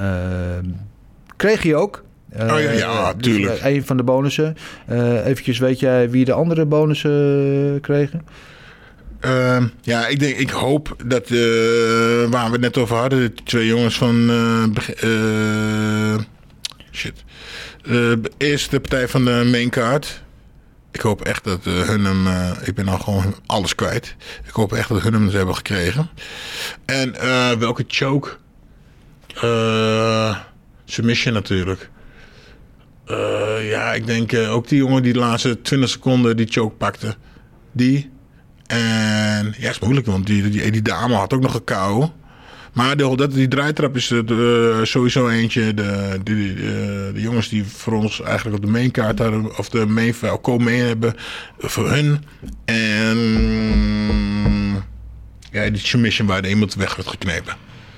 [1.35, 2.03] kreeg hij ook.
[2.33, 3.59] Eh, Oh ja, ja, dus, tuurlijk.
[3.59, 4.57] eh, een van de bonussen.
[4.85, 7.11] Eh eventjes, weet jij wie de andere bonussen
[7.75, 8.21] eh, kregen?
[9.19, 11.37] Ehm, ja, ik denk, ik hoop dat, eh,
[12.29, 16.19] waar we het net over hadden, de twee jongens van, eh, eh,
[16.91, 17.23] shit,
[17.89, 20.21] Eh, eerst de partij van de main card.
[20.91, 24.15] Ik hoop echt dat eh, hun hem, eh, ik ben al gewoon alles kwijt.
[24.47, 26.09] Ik hoop echt dat hun hem hebben gekregen.
[26.85, 28.29] En eh, welke choke?
[29.41, 30.37] Eh,
[30.85, 31.89] submission natuurlijk.
[33.13, 36.75] Eh, ja, ik denk eh, ook die jongen die de laatste 20 seconden die choke
[36.75, 37.15] pakte.
[37.71, 38.11] Die.
[38.67, 42.07] En ja, is moeilijk, want die, die, die dame had ook nog een kou.
[42.73, 45.73] Maar de, dat, die draaitrap is eh, sowieso eentje.
[45.73, 50.85] De, de jongens die voor ons eigenlijk op de mainkaart hadden, of de main komen
[50.87, 51.13] hebben,
[51.59, 52.23] voor hun.
[52.65, 53.17] En
[55.51, 57.55] ja, die submission waar de iemand weg werd geknepen.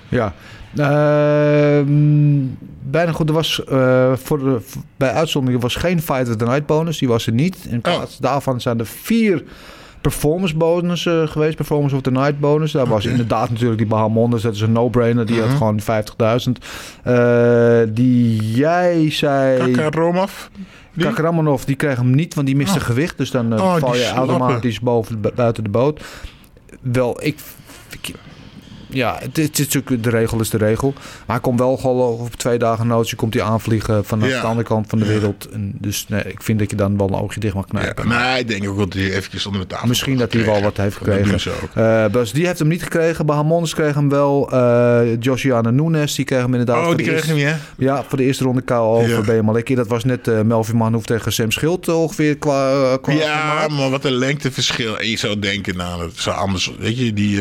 [0.09, 0.35] Ja.
[0.75, 2.45] Ehm,
[2.89, 3.27] bijna goed.
[3.29, 4.59] Er was eh, voor de,
[4.97, 6.97] bij uitzondering was geen Fight of the Night bonus.
[6.97, 7.57] Die was er niet.
[7.69, 9.43] In plaats daarvan zijn er vier
[10.01, 11.55] performance bonussen geweest.
[11.55, 12.71] Performance of the Night bonus.
[12.71, 14.41] Daar was inderdaad natuurlijk die Bahamondes.
[14.41, 15.25] Dat is een no-brainer.
[15.25, 15.85] Die had gewoon 50.000.
[17.03, 19.71] Eh, die jij zei...
[19.71, 20.31] Kakaromov?
[20.93, 21.07] Die?
[21.65, 22.83] Die kreeg hem niet, want die miste Oh.
[22.85, 23.17] gewicht.
[23.17, 26.03] Dus dan eh, Oh, val je automatisch boven, bu- buiten de boot.
[26.81, 27.37] Wel, ik,
[28.01, 28.13] ik-
[28.89, 30.93] ja, het, is- het is natuurlijk de regel is de regel.
[30.95, 34.41] Maar hij komt wel gewoon op twee dagen notie komt hij aanvliegen vanaf Ja.
[34.41, 35.49] de andere kant van de wereld.
[35.49, 38.07] En dus nee, ik vind dat je dan wel een oogje dicht mag Ja, knijpen.
[38.07, 40.77] nee, ik denk ook dat hij eventjes onder de tafel Misschien dat hij wel wat
[40.77, 42.11] heeft gekregen.
[42.11, 43.25] Bas, die heeft hem niet gekregen.
[43.25, 44.51] Bahamondes kreeg hem wel.
[44.51, 46.77] Eh Josiana Nunes, die kreeg hem inderdaad.
[46.77, 47.59] Oh, voor die kreeg hem, ja?
[47.77, 49.41] Ja, voor de eerste ronde KO over Ja.
[49.41, 49.75] Malekki.
[49.75, 54.05] Dat was net eh, Melvin Manhoef tegen Sam Schild ongeveer qua, qua Ja, maar wat
[54.05, 54.99] een lengteverschil.
[54.99, 56.71] En je zou denken, nou, dat zou anders.
[56.79, 57.39] Weet je, die.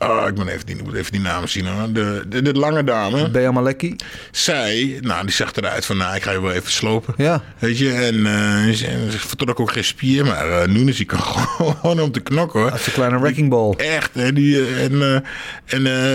[0.00, 1.92] Oh, ik moet even die, moet even die namen zien hoor.
[1.92, 3.30] De, de, de lange dame.
[3.30, 3.96] Ben Malekki.
[4.30, 7.14] Zij, nou, die zag eruit van, nou, ik ga je wel even slopen.
[7.16, 7.42] Ja.
[7.58, 11.20] Weet je, en eh, ze, ze vertrok ook geen spier, maar eh Nunes die kan
[11.20, 12.72] gewoon om te knokken hoor.
[12.74, 13.74] Is een kleine wrecking ball.
[13.76, 14.32] Echt, hè?
[14.32, 16.14] Die, eh, en eh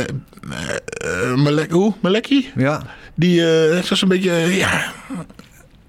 [1.31, 1.93] en Malek, hoe?
[2.01, 2.51] Malekki?
[2.55, 2.81] Ja.
[3.15, 4.93] Die eh was een beetje, ja,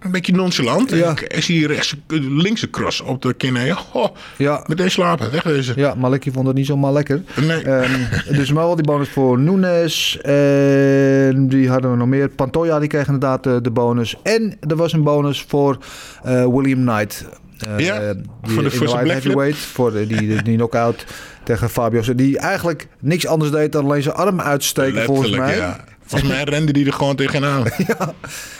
[0.06, 0.90] een beetje nonchalant.
[0.90, 1.10] Ja.
[1.28, 1.94] Ik, zie rechts,
[2.28, 3.56] linkse cross op de kin.
[3.92, 4.64] Oh, Ja.
[4.66, 5.74] meteen slapen, wegwezen.
[5.76, 7.22] Ja, Malekki vond het niet zomaar lekker.
[7.40, 7.62] Nee.
[7.62, 8.00] Ehm,
[8.38, 10.18] dus maar wel die bonus voor Nunes.
[10.20, 12.28] En die hadden we nog meer.
[12.28, 14.16] Pantoja die kreeg inderdaad eh, de bonus.
[14.22, 15.78] En er was een bonus voor
[16.22, 17.24] eh, William Knight.
[17.58, 19.58] Eh, Ja, die voor de- heavyweight.
[19.58, 21.04] Voor de- die, die knockout
[21.44, 22.14] tegen Fabio.
[22.14, 25.68] Die eigenlijk niks anders deed dan alleen zijn arm uitsteken volgens Letterlijk, mij.
[25.68, 25.84] ja.
[26.06, 27.62] Volgens mij rende die er gewoon tegenaan.
[27.98, 28.14] Maar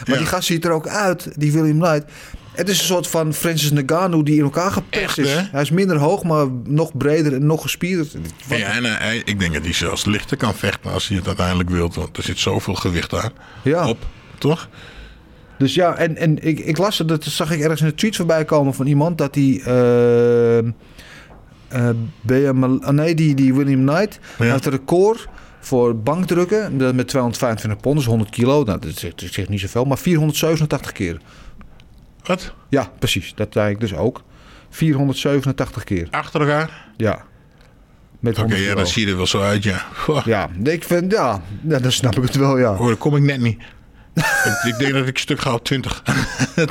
[0.05, 0.17] Ja.
[0.17, 2.03] die gast ziet er ook uit, die William Knight.
[2.53, 5.33] Het is een soort van Francis Ngannou die in elkaar geperst Echt, is.
[5.51, 8.15] Hij is minder hoog, maar nog breder en nog gespierd.
[8.47, 11.17] Wat- Ja, en eh, hij- ik denk dat hij zelfs lichter kan vechten als hij
[11.17, 11.91] het uiteindelijk wil.
[11.95, 13.31] Want er zit zoveel gewicht aan.
[13.63, 13.87] Ja.
[13.87, 13.97] Op,
[14.37, 14.69] toch?
[15.57, 18.15] Dus ja, en, en ik, ik las het, dat zag ik ergens in een tweet
[18.15, 19.63] voorbij komen van iemand dat die.
[19.63, 20.65] eh, eh,
[22.21, 24.45] BM, ah, nee, die, die William Knight Ja.
[24.45, 25.27] heeft een record
[25.59, 28.63] voor bankdrukken dat met 225 pond, dus 100 kilo.
[28.63, 31.17] Nou, dat zegt, dat zegt niet zoveel, maar 487 keer.
[32.23, 32.53] Wat?
[32.69, 33.33] Ja, precies.
[33.35, 34.23] Dat zei ik dus ook.
[34.69, 36.07] 487 keer.
[36.11, 36.85] Achter elkaar?
[36.97, 37.25] Ja.
[38.19, 38.75] Met Oké, 100 ja, kilo.
[38.81, 39.85] dan zie je er wel zo uit, ja.
[40.25, 42.75] Ja, ik vind, ja, ja, dan snap ik het wel, ja.
[42.75, 43.57] Hoor, daar kom ik net niet.
[44.13, 46.03] ik, ik denk dat ik stuk ga op 20.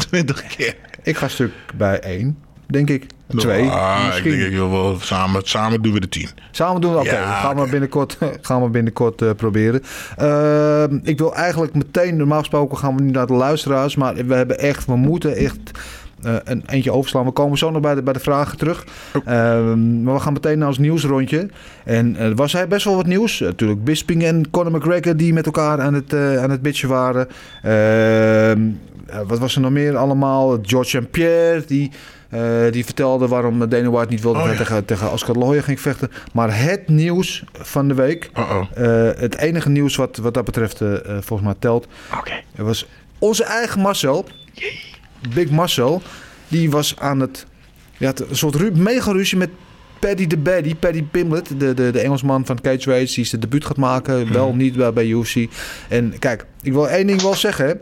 [0.09, 0.77] 20 keer.
[1.03, 3.07] Ik ga stuk bij één, denk ik.
[3.27, 6.29] Twee, Ah, ik denk ik wil wel samen, samen doen we de 10.
[6.51, 7.11] Samen doen we, oké.
[7.11, 7.71] Ja, gaan we oké.
[7.71, 9.83] binnenkort, gaan we binnenkort eh, proberen.
[10.17, 13.97] Ehm, ik wil eigenlijk meteen, normaal gesproken gaan we nu naar de luisteraars.
[13.97, 15.71] Maar we hebben echt, we moeten echt
[16.23, 17.25] eh, een eentje overslaan.
[17.25, 18.87] We komen zo nog bij de, bij de vragen terug.
[19.25, 21.49] Ehm, maar we gaan meteen naar ons nieuwsrondje.
[21.85, 23.39] En er was hij best wel wat nieuws.
[23.39, 27.29] Natuurlijk Bisping en Conor McGregor die met elkaar aan het, eh, aan het bitchen waren.
[27.62, 28.69] Ehm,
[29.07, 30.59] eh, wat was er nog meer allemaal?
[30.62, 31.11] George St.
[31.11, 31.91] Pierre die...
[32.37, 34.57] eh, die vertelde waarom Dana White niet wilde Oh, ja.
[34.57, 36.11] tegen, tegen Oscar Hoya ging vechten.
[36.33, 40.88] Maar het nieuws van de week, eh, het enige nieuws wat, wat dat betreft eh,
[41.05, 41.87] volgens mij telt,
[42.55, 42.87] er was
[43.18, 44.25] onze eigen Marcel,
[45.35, 46.03] Big Marcel,
[46.49, 47.46] die was aan het,
[47.96, 49.51] ja, een soort ru mega ruzie met
[49.99, 53.64] Paddy de Baddy, Paddy Pimblett, de, de, de Engelsman van Cage Race, die zijn debuut
[53.64, 55.46] gaat maken, wel niet bij, bij UFC.
[55.88, 57.75] En kijk, ik wil één ding wel zeggen, hè.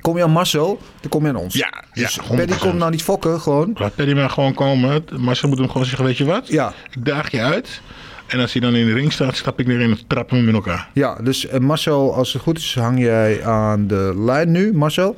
[0.00, 1.54] Kom je aan Marcel, dan kom je aan ons.
[1.54, 2.36] Ja, ja, Dus 100%.
[2.36, 3.70] Paddy komt nou niet fokken, gewoon.
[3.74, 5.04] Laat Paddy maar gewoon komen.
[5.18, 6.48] Marcel moet hem gewoon zeggen, weet je wat?
[6.48, 7.80] Ja, Ik daag je uit.
[8.26, 10.48] En als hij dan in de ring staat, stap ik erin en trappen we hem
[10.48, 10.88] in elkaar.
[10.94, 15.16] Ja, dus eh, Marcel, als het goed is, hang jij aan de lijn nu, Marcel?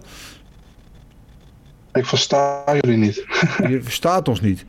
[1.92, 3.24] Ik versta jullie niet.
[3.68, 4.64] Je verstaat ons niet.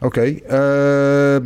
[0.00, 1.36] Oké, eh,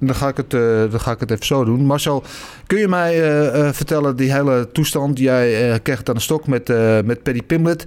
[0.00, 1.84] dan, ga ik het, eh, dan ga ik het even zo doen.
[1.86, 2.22] Marcel,
[2.66, 5.18] kun je mij eh, eh, vertellen die hele toestand?
[5.18, 6.68] Jij kreeg aan de stok met,
[7.04, 7.84] met Paddy Pimblett.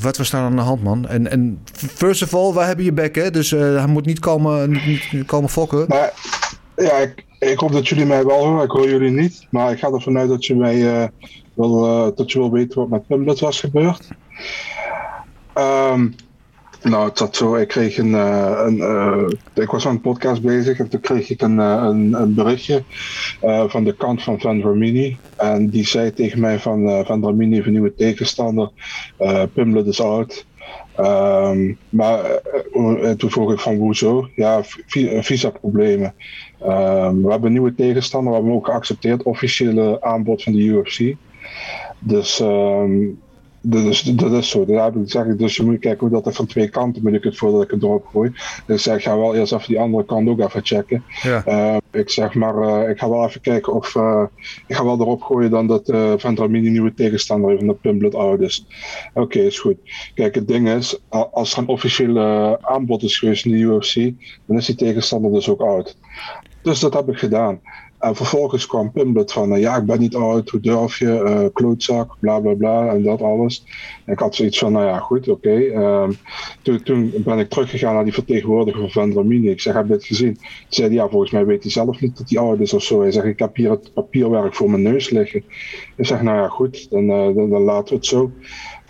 [0.00, 1.08] Wat was daar aan de hand, man?
[1.08, 3.30] En, en first of all, wij hebben je bek, hè?
[3.30, 5.84] Dus hij moet niet komen, niet, komen fokken.
[5.88, 6.12] Maar
[6.76, 8.64] ja, ik, ik hoop dat jullie mij wel horen.
[8.64, 9.46] Ik hoor jullie niet.
[9.50, 11.08] Maar ik ga ervan uit dat je mij eh,
[11.54, 11.80] wil,
[12.14, 14.08] dat je wil weten wat met Pimlet was gebeurd.
[15.52, 16.08] Ehm,
[16.82, 17.54] nou, het zat zo.
[17.54, 18.14] Ik kreeg een.
[18.14, 21.82] eh, een eh, ik was aan een podcast bezig en toen kreeg ik een, eh,
[21.88, 22.82] een, berichtje
[23.66, 25.16] van de kant van Van Vermini.
[25.36, 28.70] En die zei tegen mij van eh Van Vermini heeft een nieuwe tegenstander.
[29.52, 30.46] Pimlet is out.
[30.96, 32.40] Ehm, maar
[33.16, 34.28] toen vroeg ik van hoezo?
[34.34, 36.14] Ja, vi- visa-problemen.
[36.60, 41.14] Ehm, we hebben een nieuwe tegenstander, we hebben ook geaccepteerd, officiële aanbod van de UFC.
[41.98, 42.92] Dus ehm,
[43.62, 44.64] dat, is, dat is zo.
[44.64, 47.02] Daar heb ik, zeg ik, dus je moet kijken hoe dat er van twee kanten
[47.02, 48.30] moet ik het voordat ik het erop gooi.
[48.66, 51.04] Dus ik zeg, ga wel eerst even die andere kant ook even checken.
[51.22, 51.44] Ja.
[51.44, 53.96] Eh, ik zeg maar, eh, ik ga wel even kijken of.
[53.96, 54.22] eh,
[54.66, 57.66] ik ga wel erop gooien dan dat eh Van Dramini een nieuwe tegenstander heeft en
[57.66, 58.66] dat Pumblet oud is.
[59.14, 59.76] Oké, is goed.
[60.14, 63.94] Kijk, het ding is, als er een officieel eh, aanbod is geweest in de UFC,
[64.46, 65.96] dan is die tegenstander dus ook oud.
[66.62, 67.60] Dus dat heb ik gedaan.
[68.02, 71.44] En vervolgens kwam Pumblet van, eh, ja, ik ben niet oud, hoe durf je, eh,
[71.52, 73.64] klootzak, bla bla bla, en dat alles.
[74.06, 75.54] Ik had zoiets van, nou ja, goed, oké.
[75.54, 76.12] Ehm,
[76.62, 79.50] toen, toen ben ik teruggegaan naar die vertegenwoordiger van Vendramini.
[79.50, 80.34] Ik zeg, heb je dit gezien?
[80.34, 82.82] Toen zei hij, ja, volgens mij weet hij zelf niet dat hij oud is of
[82.82, 83.00] zo.
[83.00, 85.44] Hij zegt, ik heb hier het papierwerk voor mijn neus liggen.
[85.96, 88.30] Ik zeg, nou ja, goed, dan, eh, dan, dan laten we het zo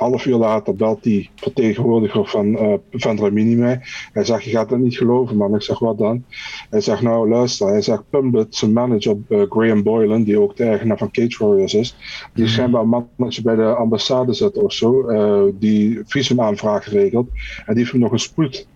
[0.02, 3.80] half uur later belt die vertegenwoordiger van uh, Vendramini mij.
[4.12, 5.54] Hij zegt, je gaat het niet geloven man.
[5.54, 6.24] Ik zeg, wat dan?
[6.70, 7.66] Hij zegt, nou luister.
[7.66, 11.74] Hij zegt, Pumblet, zijn manager uh, Graham Boylan, die ook de eigenaar van Cage Warriors
[11.74, 11.96] is.
[12.34, 15.01] Die is schijnbaar een mannetje bij de ambassade zit of zo.
[15.10, 17.28] Uh, die visumaanvraag geregeld.
[17.66, 18.66] En die heeft nog een spoed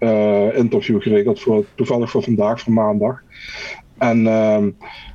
[0.55, 1.41] interview geregeld.
[1.41, 3.23] Voor, toevallig voor vandaag, voor maandag.
[3.99, 4.25] En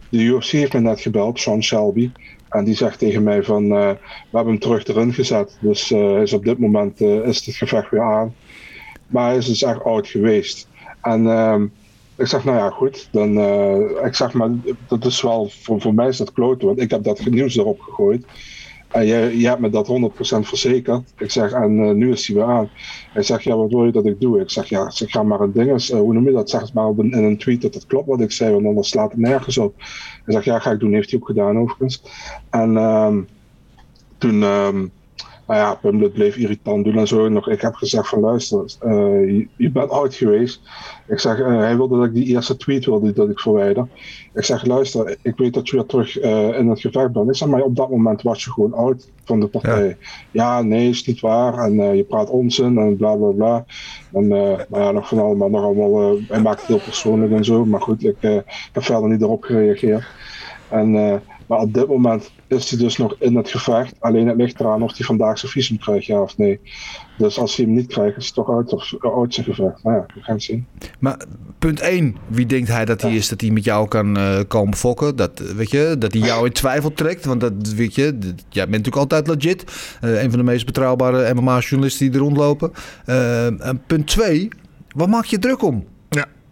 [0.09, 2.11] de UFC heeft me net gebeld, Sean Shelby.
[2.49, 3.97] En die zegt tegen mij van, uh, we
[4.31, 5.57] hebben hem terug erin gezet.
[5.61, 8.33] Dus is op dit moment is het gevecht weer aan.
[9.07, 10.67] Maar hij is dus echt oud geweest.
[11.01, 11.65] En ehm,
[12.15, 13.09] ik zeg, nou ja, goed.
[13.11, 13.39] Dan,
[14.05, 14.49] ik zeg, maar
[14.87, 16.67] dat is wel, voor, voor mij is dat kloten.
[16.67, 18.25] Want ik heb dat nieuws erop gegooid.
[18.91, 21.13] En je, je hebt me dat 100% verzekerd.
[21.17, 22.69] Ik zeg, en nu is hij weer aan.
[23.13, 24.39] Hij zegt, ja, wat wil je dat ik doe?
[24.39, 25.87] Ik zeg, ja, ik ga maar een ding.
[25.87, 26.49] hoe noem je dat?
[26.49, 29.19] Zeg maar in een tweet dat het klopt wat ik zei, want anders slaat het
[29.19, 29.73] nergens op.
[30.25, 30.93] Hij zegt, ja, ga ik doen.
[30.93, 32.03] Heeft hij ook gedaan overigens.
[32.49, 33.27] En um,
[34.17, 34.91] toen, um,
[35.51, 37.29] nou ja, Pumlet bleef irritant doen en zo.
[37.29, 40.61] Nog, ik heb gezegd van, luister, uh, je, bent oud geweest.
[41.07, 43.87] Ik zeg, uh, hij wilde dat ik die eerste tweet wilde dat ik verwijder.
[44.33, 47.29] Ik zeg, luister, ik weet dat je weer terug uh, in het gevecht bent.
[47.29, 49.87] Ik zeg, maar op dat moment was je gewoon oud van de partij.
[49.87, 49.95] Ja,
[50.31, 51.57] ja nee, is niet waar.
[51.57, 53.65] En je praat onzin en bla bla bla.
[54.13, 57.65] En nou ja, nog van allemaal, nog allemaal, hij maakt het heel persoonlijk en zo.
[57.65, 58.15] Maar goed, ik,
[58.71, 60.05] heb verder niet erop gereageerd.
[60.69, 60.91] En,
[61.47, 63.93] maar op dit moment is hij dus nog in het gevecht.
[63.99, 66.59] Alleen het ligt eraan of hij vandaag zijn visum krijgt, ja of nee.
[67.17, 69.83] Dus als hij hem niet krijgt, is hij toch uit, of, uit zijn gevecht.
[69.83, 70.65] Nou ja, we gaan het zien.
[70.99, 71.17] Maar
[71.59, 74.75] punt 1, wie denkt hij dat hij is dat hij met jou kan uh, komen
[74.75, 75.15] fokken?
[75.15, 77.25] Dat, weet je, dat hij jou in twijfel trekt?
[77.25, 78.03] Want dat weet je,
[78.49, 79.63] jij bent natuurlijk altijd legit.
[80.03, 82.71] Uh, een van de meest betrouwbare MMA-journalisten die er rondlopen.
[83.59, 84.49] en punt 2,
[84.95, 85.85] waar maak je druk om?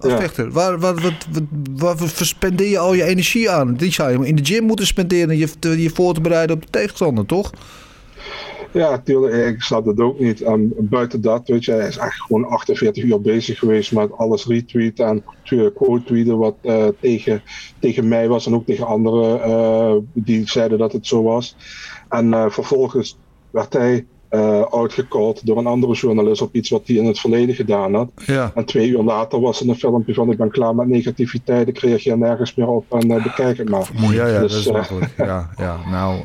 [0.02, 0.52] Ja als vechter?
[0.52, 1.44] Waar, waar, wat, wat,
[1.76, 3.74] waar verspendeer je al je energie aan?
[3.74, 5.48] Die zou je in de gym moeten spenderen je,
[5.82, 7.52] je voor te bereiden op de tegenstander, toch?
[8.72, 9.56] Ja, tuurlijk.
[9.56, 10.42] Ik snap dat ook niet.
[10.42, 14.46] En buiten dat, weet je, hij is echt gewoon 48 uur bezig geweest met alles
[14.46, 15.24] retweeten en
[15.74, 17.42] quote tweeten wat uh, tegen,
[17.80, 21.56] tegen mij was en ook tegen anderen uh, die zeiden dat het zo was.
[22.10, 23.18] En uh, vervolgens
[23.52, 27.94] werd hij uh, door een andere journalist op iets wat hij in het verleden gedaan
[27.94, 28.12] had.
[28.26, 28.52] Ja.
[28.56, 31.78] En twee uur later was er een filmpje van ik ben klaar met negativiteit, ik
[31.78, 33.89] reageer nergens meer op en uh, bekijk het maar.
[34.12, 35.13] Ja, ja, dus, dat is makkelijk.
[35.18, 36.22] ja, ja, nou,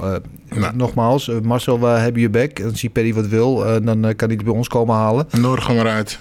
[0.54, 2.58] uh, nogmaals, Marcel, we hebben je bek.
[2.58, 5.26] En zie Perry wat wil, dan kan hij het bij ons komen halen.
[5.30, 6.18] We eruit.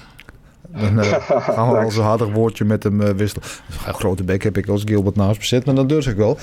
[0.82, 1.14] Dan uh,
[1.56, 3.48] gaan we als een hartig woordje met hem uh, wisselen.
[3.88, 6.38] Een grote bek heb ik als Gilbert naast bezet, maar dat durf ik wel.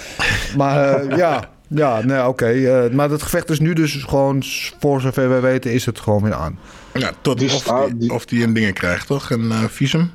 [0.57, 2.29] Maar uh, ja, ja, nee, oké.
[2.29, 2.85] Okay.
[2.87, 4.43] Uh, maar dat gevecht is nu dus gewoon,
[4.79, 6.59] voor zover wij weten, is het gewoon weer aan.
[6.95, 9.31] Ja, tot die of, die, die, of die een dingen krijgt, toch?
[9.31, 10.11] Een uh, visum?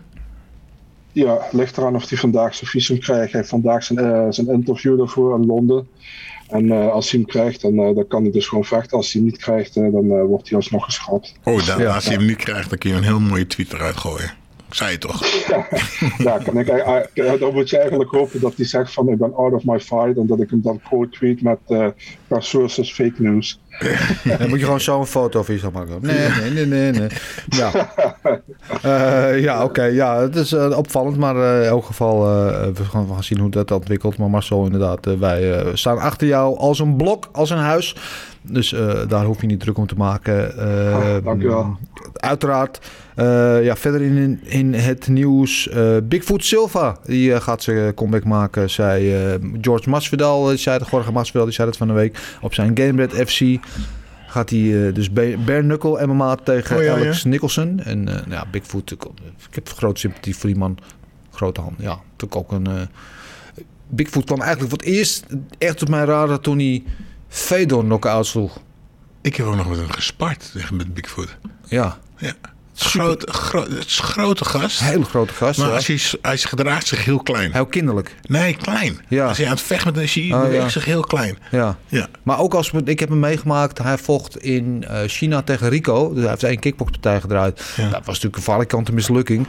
[1.11, 3.31] Ja, ligt eraan of hij vandaag zijn visum krijgt.
[3.31, 5.87] Hij heeft vandaag zijn, uh, zijn interview daarvoor in Londen.
[6.47, 8.97] En als hij hem krijgt, dan, dan kan hij dus gewoon vechten.
[8.97, 11.33] Als hij hem niet krijgt, dan wordt hij alsnog geschrapt.
[11.43, 13.73] Oh, dan, ja, als hij hem niet krijgt, dan kun je een heel mooie tweet
[13.73, 14.31] eruit gooien.
[14.75, 15.25] Zei je toch?
[15.47, 15.67] Ja,
[16.31, 19.53] ja kan ik, dan moet je eigenlijk hopen dat hij zegt van ik ben out
[19.53, 21.87] of my fight en dat ik hem dan quote tweet met uh,
[22.29, 23.59] sources fake news.
[24.37, 25.97] Dan moet je gewoon zo een foto of iets maken.
[26.01, 26.91] Nee, nee, nee, nee.
[26.91, 27.07] nee.
[27.49, 27.71] Ja,
[28.85, 29.65] uh, ja oké.
[29.65, 32.19] Okay, ja, het is uh, opvallend, maar uh, in elk geval
[32.73, 34.17] we gaan, we gaan zien hoe dat ontwikkelt.
[34.17, 37.95] Maar Marcel, inderdaad, wij staan achter jou als een blok, als een huis.
[38.49, 38.69] Dus
[39.07, 40.53] daar hoef je niet druk om te maken.
[40.57, 41.77] Oh, dank je wel.
[42.13, 42.79] Uiteraard.
[43.15, 45.67] Uh, ja, verder in, in het nieuws.
[45.67, 48.69] Uh, Bigfoot Silva die uh, gaat zijn comeback maken.
[48.69, 52.53] Zei George Masvidal, die zei het, Jorge Masvidal, die zei het van de week op
[52.53, 53.41] zijn Gamebred FC.
[54.27, 57.29] Gaat hij dus bare knuckle MMA tegen oh, ja, Alex ja.
[57.29, 57.79] Nicholson.
[57.79, 59.03] En nou ja, Bigfoot, ik,
[59.49, 60.77] ik heb grote sympathie voor die man.
[61.31, 61.99] Grote hand, ja.
[62.11, 62.67] Natuurlijk ook een...
[63.89, 65.25] Bigfoot kwam eigenlijk voor het eerst
[65.57, 66.83] echt op mijn radar toen hij
[67.35, 68.59] Fedor knock-out sloeg.
[69.21, 71.37] Ik heb ook nog met hem gespart met Bigfoot.
[71.67, 71.97] Ja.
[72.17, 72.33] Ja.
[72.75, 74.79] Groot, het is een grote gast.
[74.79, 75.59] Hele grote gast.
[75.59, 75.75] Maar ja.
[75.75, 77.51] als hij, hij gedraagt zich heel klein.
[77.53, 78.15] Heel kinderlijk.
[78.21, 78.99] Nee, klein.
[79.07, 79.27] Ja.
[79.27, 80.69] Als hij aan het vechten met een zie, oh, ja.
[80.69, 81.37] zich heel klein.
[81.51, 81.77] Ja.
[81.87, 82.07] ja.
[82.23, 86.09] Maar ook als ik heb hem meegemaakt, hij vocht in uh, China tegen Rico.
[86.13, 87.55] Dus hij heeft één kickboxpartij gedraaid.
[87.75, 89.47] Dat was natuurlijk een valikante mislukking.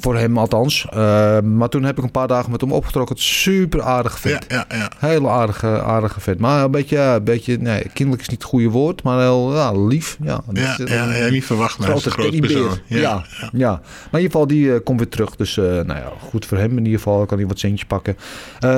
[0.00, 0.86] Voor hem althans.
[0.90, 3.16] Eh, maar toen heb ik een paar dagen met hem opgetrokken.
[3.18, 4.44] Super aardig vet.
[4.48, 4.90] Ja, ja, ja.
[4.98, 6.38] Hele aardige, aardige vet.
[6.38, 9.72] Maar een beetje, een beetje nee, kinderlijk is niet het goede woord, maar heel ja,
[9.72, 10.16] lief.
[10.22, 12.78] Ja, Ja, Dus, ja, eh, ja, niet verwacht, maar grote persoon.
[12.86, 13.24] Ja, ja.
[13.52, 13.70] ja.
[13.70, 15.36] Maar in ieder geval, die eh, komt weer terug.
[15.36, 17.26] Dus eh, nou ja, goed voor hem in ieder geval.
[17.26, 18.16] Kan hij wat centjes pakken.
[18.60, 18.70] Eh,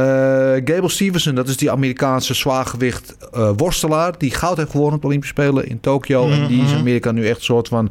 [0.65, 4.19] Gable Stevenson, dat is die Amerikaanse zwaargewicht eh, worstelaar.
[4.19, 6.31] Die goud heeft gewonnen op de Olympische Spelen in Tokio.
[6.31, 7.91] En die is in Amerika nu echt een soort van...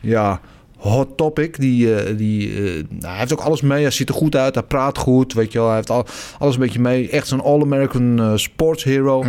[0.00, 0.40] Ja,
[0.80, 1.58] hot topic.
[1.58, 3.82] Die, eh, die, eh, nou, hij heeft ook alles mee.
[3.82, 4.54] Hij ziet er goed uit.
[4.54, 5.32] Hij praat goed.
[5.32, 5.66] Weet je wel.
[5.66, 6.06] Hij heeft al,
[6.38, 7.08] alles een beetje mee.
[7.08, 9.24] Echt zo'n All-American eh, sports hero.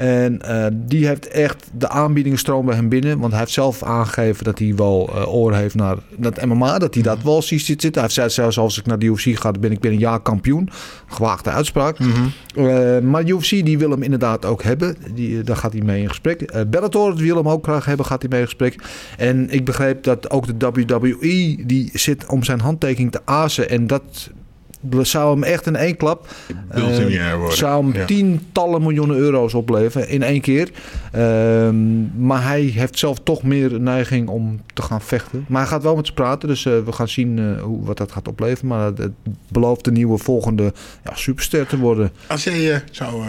[0.00, 3.18] En eh, die heeft echt de aanbiedingen stromen bij hem binnen.
[3.18, 6.78] Want hij heeft zelf aangegeven dat hij wel eh oren heeft naar dat MMA.
[6.78, 7.92] Dat hij dat wel ziet zitten.
[7.92, 10.20] Hij heeft zelfs als ik naar de UFC ga, dan ben ik binnen een jaar
[10.20, 10.68] kampioen.
[11.06, 11.98] Gewaagde uitspraak.
[12.54, 14.96] Eh, maar UFC die wil hem inderdaad ook hebben.
[15.14, 16.68] Die, daar gaat hij mee in gesprek.
[16.70, 18.06] Bellator wil hem ook graag hebben.
[18.06, 18.82] Gaat hij mee in gesprek.
[19.18, 23.70] En ik begreep dat ook de WWE die zit om zijn handtekening te azen.
[23.70, 24.30] En dat
[25.02, 26.28] zou hem echt in één klap.
[26.68, 26.86] Eh,
[27.48, 28.04] zou hem Ja.
[28.04, 30.70] tientallen miljoenen euro's opleveren in één keer.
[31.12, 35.44] Ehm, maar hij heeft zelf toch meer neiging om te gaan vechten.
[35.48, 36.48] Maar hij gaat wel met ze praten.
[36.48, 38.68] Dus eh, we gaan zien eh, hoe, wat dat gaat opleveren.
[38.68, 39.10] Maar het,
[39.48, 40.72] belooft de nieuwe volgende
[41.04, 42.10] ja, superster te worden.
[42.26, 43.22] Als jij zou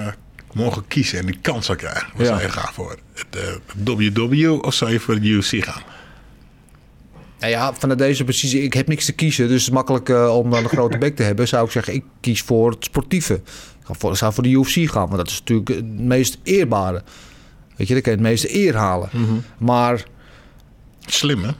[0.53, 2.25] morgen kiezen en die kans zou krijgen, wat Ja.
[2.27, 2.97] zou je gaan voor?
[3.13, 5.81] Het WW of zou je voor de UFC gaan?
[7.41, 8.53] Nou ja, vanuit deze precies.
[8.53, 9.47] Ik heb niks te kiezen.
[9.47, 11.47] Dus het is makkelijk eh, om dan een grote bek te hebben.
[11.47, 13.33] Zou ik zeggen, ik kies voor het sportieve.
[13.33, 15.05] Ik ga voor, zou voor de UFC gaan.
[15.05, 17.03] Want dat is natuurlijk het meest eerbare.
[17.75, 19.09] Weet je, dan kan je het meeste eer halen.
[19.57, 20.03] Maar
[21.05, 21.51] Slim, hè?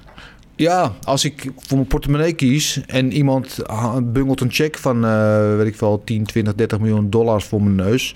[0.56, 3.58] ja, als ik voor mijn portemonnee kies en iemand
[4.04, 7.76] bungelt een check van, eh, weet ik wel, 10, 20, 30 miljoen dollars voor mijn
[7.76, 8.16] neus.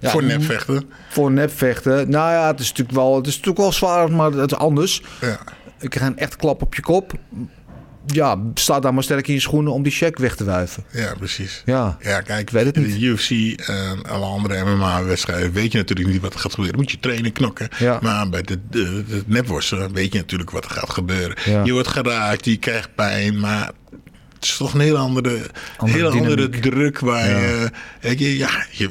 [0.00, 0.90] Ja, voor nepvechten.
[1.08, 2.10] Voor nepvechten.
[2.10, 5.02] Nou ja, het is natuurlijk wel, het is natuurlijk wel zwaar, maar het is anders.
[5.20, 5.38] Ja.
[5.80, 7.12] Ik krijg een echt klap op je kop.
[8.06, 10.84] Ja, sta daar maar sterk in je schoenen om die check weg te wuiven.
[10.92, 11.62] ja, precies.
[11.64, 12.92] Ja, Ja, kijk, Ik weet het in niet.
[13.00, 13.30] de UFC
[13.68, 16.78] en alle andere MMA-wedstrijden weet je natuurlijk niet wat er gaat gebeuren.
[16.78, 17.68] Moet je trainen, knokken.
[17.78, 17.98] Ja.
[18.02, 21.36] Maar bij de, de, de nepworsten weet je natuurlijk wat er gaat gebeuren.
[21.44, 21.64] Ja.
[21.64, 23.70] Je wordt geraakt, je krijgt pijn, maar
[24.34, 25.40] het is toch een hele andere,
[25.76, 27.38] Andere hele andere druk waar Ja.
[27.38, 27.70] je,
[28.00, 28.88] weet je, ja, je,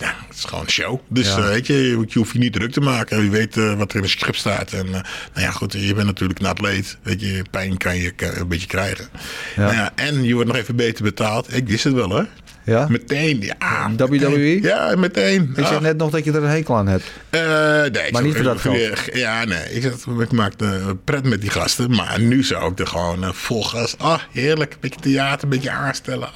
[0.00, 1.00] ja, het is gewoon een show.
[1.08, 1.36] Dus Ja.
[1.38, 3.22] eh, weet je, je, hoeft- je niet druk te maken.
[3.24, 4.72] Je weet eh, wat er in het script staat.
[4.72, 5.02] En eh, nou
[5.34, 6.96] ja, goed, je bent natuurlijk een atleet.
[7.02, 9.08] Weet je, pijn kan je een beetje krijgen.
[9.56, 9.62] Ja.
[9.62, 11.54] Nou ja, en je wordt nog even beter betaald.
[11.54, 12.26] Ik wist het wel hoor.
[12.64, 12.86] ja.
[12.88, 13.90] Meteen, ja.
[13.96, 14.16] WWE?
[14.28, 14.62] meteen.
[14.62, 15.52] Ja, meteen.
[15.56, 17.04] Ik Ah, net nog dat je er een hekel aan hebt.
[17.30, 17.40] eh,
[17.80, 19.00] nee, ik Maar niet voor dat geld.
[19.12, 19.64] Ja, nee.
[19.74, 21.90] Ik, zat, ik maakte pret met die gasten.
[21.90, 23.94] Maar nu zou ik er gewoon vol gas...
[23.98, 24.72] Ah, heerlijk.
[24.72, 26.28] Een beetje theater, een beetje aanstellen.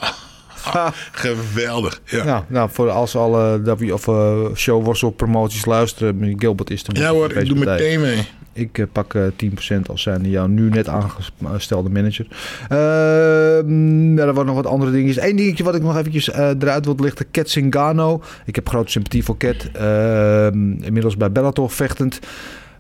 [1.13, 2.01] Geweldig.
[2.05, 2.25] Ja.
[2.25, 7.11] Ja, nou, voor als alle W of uh, showworstel promoties luisteren, Gilbert is er Ja
[7.11, 8.27] hoor, ik doe meteen mee.
[8.53, 9.27] Ik eh, pak eh
[9.77, 12.27] 10% als zijn jouw nu net aangestelde manager.
[12.69, 15.25] Ja, er waren nog wat andere dingetjes.
[15.25, 17.31] Eén dingetje wat ik nog eventjes eh, eruit wil lichten.
[17.31, 18.23] Cat Zingano.
[18.47, 19.69] Ik heb grote sympathie voor Cat.
[19.73, 22.19] Ehm, inmiddels bij Bellator vechtend.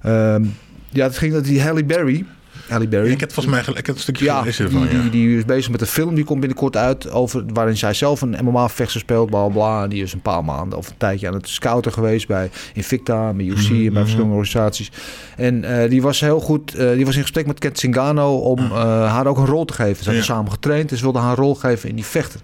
[0.03, 0.45] Ehm,
[0.89, 2.24] ja, het ging dat die Halle Berry...
[2.73, 3.11] Halle Berry.
[3.11, 4.97] Ik heb volgens mij gelijk- ik heb een stukje Ja, gelezen die, ervan.
[4.97, 5.03] Ja.
[5.03, 6.14] die, die is bezig met een film.
[6.14, 7.11] Die komt binnenkort uit.
[7.11, 9.31] Over, waarin zij zelf een MMA-vechter speelt.
[9.31, 9.83] Bla bla.
[9.83, 12.27] En Die is een paar maanden of een tijdje aan het scouten geweest.
[12.27, 14.91] Bij Invicta, bij UFC en bij verschillende organisaties.
[15.37, 16.75] En eh, die was heel goed.
[16.75, 18.37] eh, die was in gesprek met Kat Zingano.
[18.37, 18.73] Om eh,
[19.12, 19.97] haar ook een rol te geven.
[19.97, 20.89] Ze hebben samen getraind.
[20.89, 22.41] Dus ze wilde haar een rol geven in die vechter.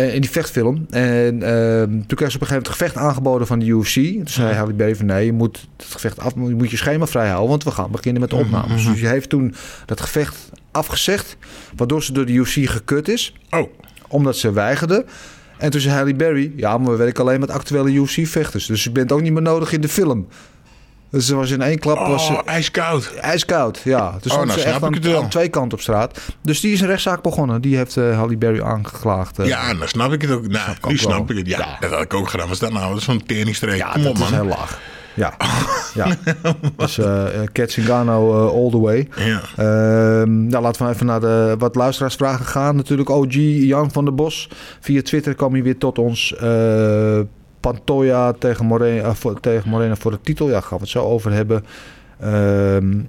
[0.00, 0.86] Eh, in die vechtfilm.
[0.90, 3.94] En ehm, toen kreeg ze op een gegeven moment het gevecht aangeboden van de UFC.
[3.94, 7.06] Toen zei Halle Berry van nee, je moet het gevecht af, je moet je schema
[7.06, 8.86] vrij houden, want we gaan beginnen met de opnames.
[8.86, 9.54] Dus je heeft toen
[9.86, 10.36] dat gevecht
[10.70, 11.36] afgezegd,
[11.76, 13.72] waardoor ze door de UFC gekut is, Oh,
[14.08, 15.04] omdat ze weigerde.
[15.58, 18.90] En toen zei Halle Berry, ja, maar we werken alleen met actuele UFC-vechters, dus je
[18.90, 20.26] bent ook niet meer nodig in de film.
[21.10, 23.14] Dus ze was in één klap was oh ze ijskoud.
[23.20, 23.80] ijskoud.
[23.84, 26.20] Ja, dus Oh, nou ze echt snap aan, aan twee kanten op straat.
[26.42, 27.60] Dus die is een rechtszaak begonnen.
[27.60, 29.38] Die heeft Halle Berry aangeklaagd.
[29.38, 29.46] eh.
[29.46, 30.48] Ja, dan snap ik het ook.
[30.48, 31.36] Nou, nu snap wel.
[31.38, 31.46] ik het.
[31.46, 31.76] Ja, Ja.
[31.80, 32.48] dat had ik ook gedaan.
[32.48, 32.88] Was dat nou?
[32.88, 33.76] Dat is zo'n teringstreek.
[33.76, 34.28] Ja, Kom dat op, man.
[34.28, 34.80] is heel laag.
[35.14, 35.34] Ja,
[35.94, 36.06] ja.
[36.76, 37.24] dus eh,
[38.48, 39.08] all the way.
[39.16, 39.40] Ja.
[39.56, 42.76] Ehm, nou, laten we even naar de wat luisteraarsvragen gaan.
[42.76, 44.48] Natuurlijk OG Jan van der Bos.
[44.80, 46.34] Via Twitter kwam hij weer tot ons.
[47.60, 50.48] Pantoja tegen Morena, eh, voor, tegen voor de titel.
[50.48, 51.64] Ja, gaan we het zo over hebben.
[52.20, 53.00] Ehm,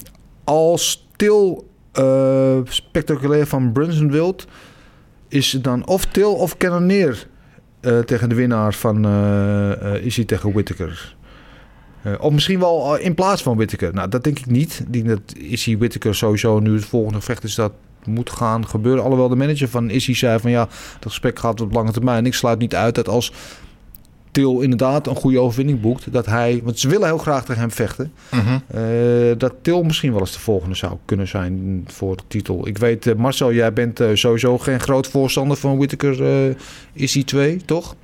[0.43, 4.47] als Til eh, spectaculair van Brunsonwild
[5.27, 7.27] is het dan of Til of Cannoneer
[7.79, 9.05] eh, tegen de winnaar van
[10.03, 11.15] Izzy tegen Whittaker.
[12.19, 13.93] Of misschien wel in plaats van Whittaker.
[13.93, 14.83] Nou, dat denk ik niet.
[14.85, 17.71] Ik denk dat Izzy Whittaker sowieso nu het volgende gevecht is dat
[18.05, 19.03] moet gaan gebeuren.
[19.03, 20.65] Alhoewel de manager van Izzy zei van ja,
[20.99, 22.25] dat gesprek gaat op lange termijn.
[22.25, 23.33] Ik sluit niet uit dat als
[24.31, 27.71] Til inderdaad een goede overwinning boekt, dat hij, want ze willen heel graag tegen hem
[27.71, 28.57] vechten, Mhm.
[28.67, 28.81] eh,
[29.37, 32.67] dat Til misschien wel eens de volgende zou kunnen zijn voor de titel.
[32.67, 36.23] Ik weet, eh, Marcel, jij bent eh, sowieso geen groot voorstander van Whittaker.
[36.49, 36.55] eh,
[36.93, 37.95] is hij twee, toch?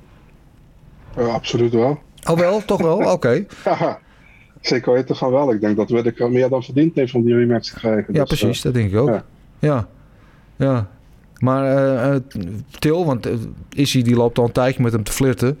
[1.16, 1.98] Absoluut wel.
[2.30, 2.96] Oh wel, toch wel?
[3.12, 3.46] Oké.
[3.64, 3.98] Haha.
[4.60, 5.52] Zeker weten van wel.
[5.52, 8.14] Ik denk dat Whittaker meer dan verdiend heeft om die rematch te krijgen.
[8.14, 9.08] Ja, Dus, precies, dat denk ik ook.
[9.08, 9.24] ja.
[9.58, 9.88] Ja,
[10.56, 10.88] ja.
[11.38, 12.20] Maar
[12.78, 13.32] Til, want uh,
[13.74, 15.58] Issy die loopt al een tijdje met hem te flirten.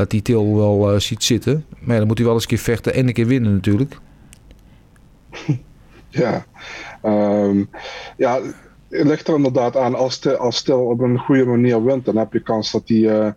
[0.00, 1.64] Dat die Til wel uh, ziet zitten.
[1.78, 3.98] Maar ja, dan moet hij wel eens een keer vechten en een keer winnen natuurlijk.
[6.12, 6.44] Ja,
[7.04, 7.70] um,
[8.16, 8.40] ja
[8.88, 9.94] het ligt er inderdaad aan.
[9.94, 12.96] Als, te, als Til op een goede manier wint, dan heb je kans dat hij
[12.96, 13.30] uh,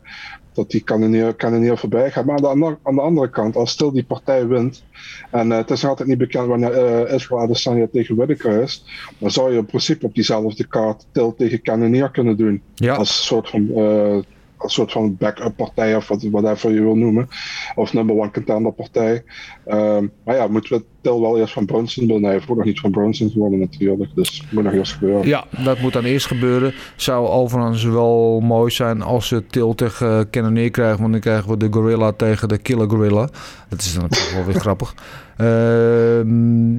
[0.53, 2.25] dat die kanonier, kanonier voorbij gaat.
[2.25, 4.83] Maar aan de, andere, aan de andere kant, als Stil die partij wint,
[5.31, 8.85] en uh, het is nog altijd niet bekend wanneer uh, Israël Adesanya tegen Whittaker is,
[9.17, 12.61] dan zou je in principe op diezelfde kaart Til tegen kanonier kunnen doen.
[12.73, 12.95] Ja.
[12.95, 14.17] Als soort van, uh,
[14.63, 17.27] als soort van backup partij of wat, whatever je wil noemen.
[17.75, 19.23] Of number one contender partij.
[19.67, 22.23] Um, maar ja, moeten we Til wel eerst van Brunson.
[22.23, 24.11] Hij heeft ook nog niet van Brunson gewonnen natuurlijk.
[24.15, 25.27] Dus moet nog eerst gebeuren.
[25.27, 26.73] Ja, dat moet dan eerst gebeuren.
[26.95, 30.99] Zou overigens wel mooi zijn als ze Til tegen uh, Cannonier krijgen.
[30.99, 33.29] Want dan krijgen we de Gorilla tegen de Killer Gorilla.
[33.69, 34.95] Dat is dan natuurlijk wel weer grappig.
[35.37, 36.17] Uh,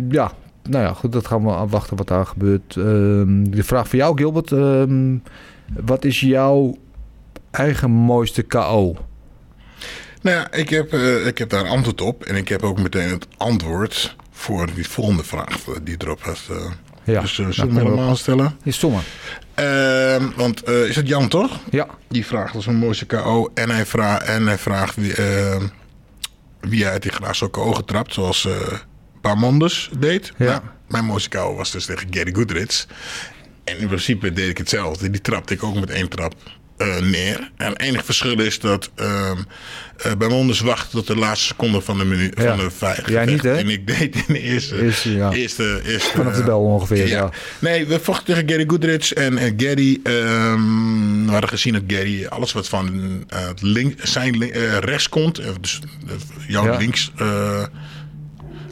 [0.08, 0.32] ja,
[0.62, 1.12] nou ja, goed.
[1.12, 2.74] Dat gaan we afwachten wat daar gebeurt.
[2.74, 4.52] Uh, de vraag voor jou, Gilbert.
[4.52, 5.16] Ehm,
[5.84, 6.74] wat is jouw
[7.54, 8.96] eigen mooiste KO?
[10.24, 12.24] Nou ja, ik heb, uh, ik heb daar een antwoord op.
[12.24, 16.48] En ik heb ook meteen het antwoord voor die volgende vraag die erop heeft.
[16.50, 16.56] Uh,
[17.04, 18.56] ja, dus uh, zullen we hem helemaal stellen?
[18.62, 18.98] Is stomme.
[19.54, 21.60] Ehm, want is het Jan toch?
[21.70, 21.86] Ja.
[22.08, 23.50] Die vraagt als een mooiste KO.
[23.54, 25.66] En hij, vraag, en hij vraagt wie, ehm,
[26.60, 28.14] wie hij graag zo'n KO getrapt.
[28.14, 28.48] Zoals
[29.20, 30.32] Bamondes deed.
[30.36, 30.44] Ja.
[30.44, 32.86] Nou, mijn mooiste KO was dus tegen Gary Goodrich.
[33.64, 35.10] En in principe deed ik hetzelfde.
[35.10, 36.34] Die trapte ik ook met één trap
[36.78, 37.50] uh, neer.
[37.56, 39.30] En het enige verschil is dat uh,
[40.06, 42.56] uh, bij Mondes wacht tot de laatste seconde van de ja.
[42.56, 43.08] van de vijf.
[43.08, 43.56] Jij niet, hè?
[43.56, 44.82] En ik deed in de eerste.
[44.82, 45.32] Eerste, ja.
[45.32, 47.16] eerste, eerste Vanaf de bel ongeveer, ja.
[47.16, 47.30] ja.
[47.58, 49.12] Nee, we vochten tegen Gary Goodrich.
[49.12, 53.24] En Gary, um, we hadden gezien dat Gary alles wat van
[53.60, 55.80] link, zijn rechts komt, dus
[56.48, 56.76] jouw ja.
[56.76, 57.12] links.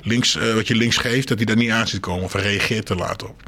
[0.03, 2.94] links, wat je links geeft, dat hij daar niet aan ziet komen of reageert te
[2.94, 3.42] laat op.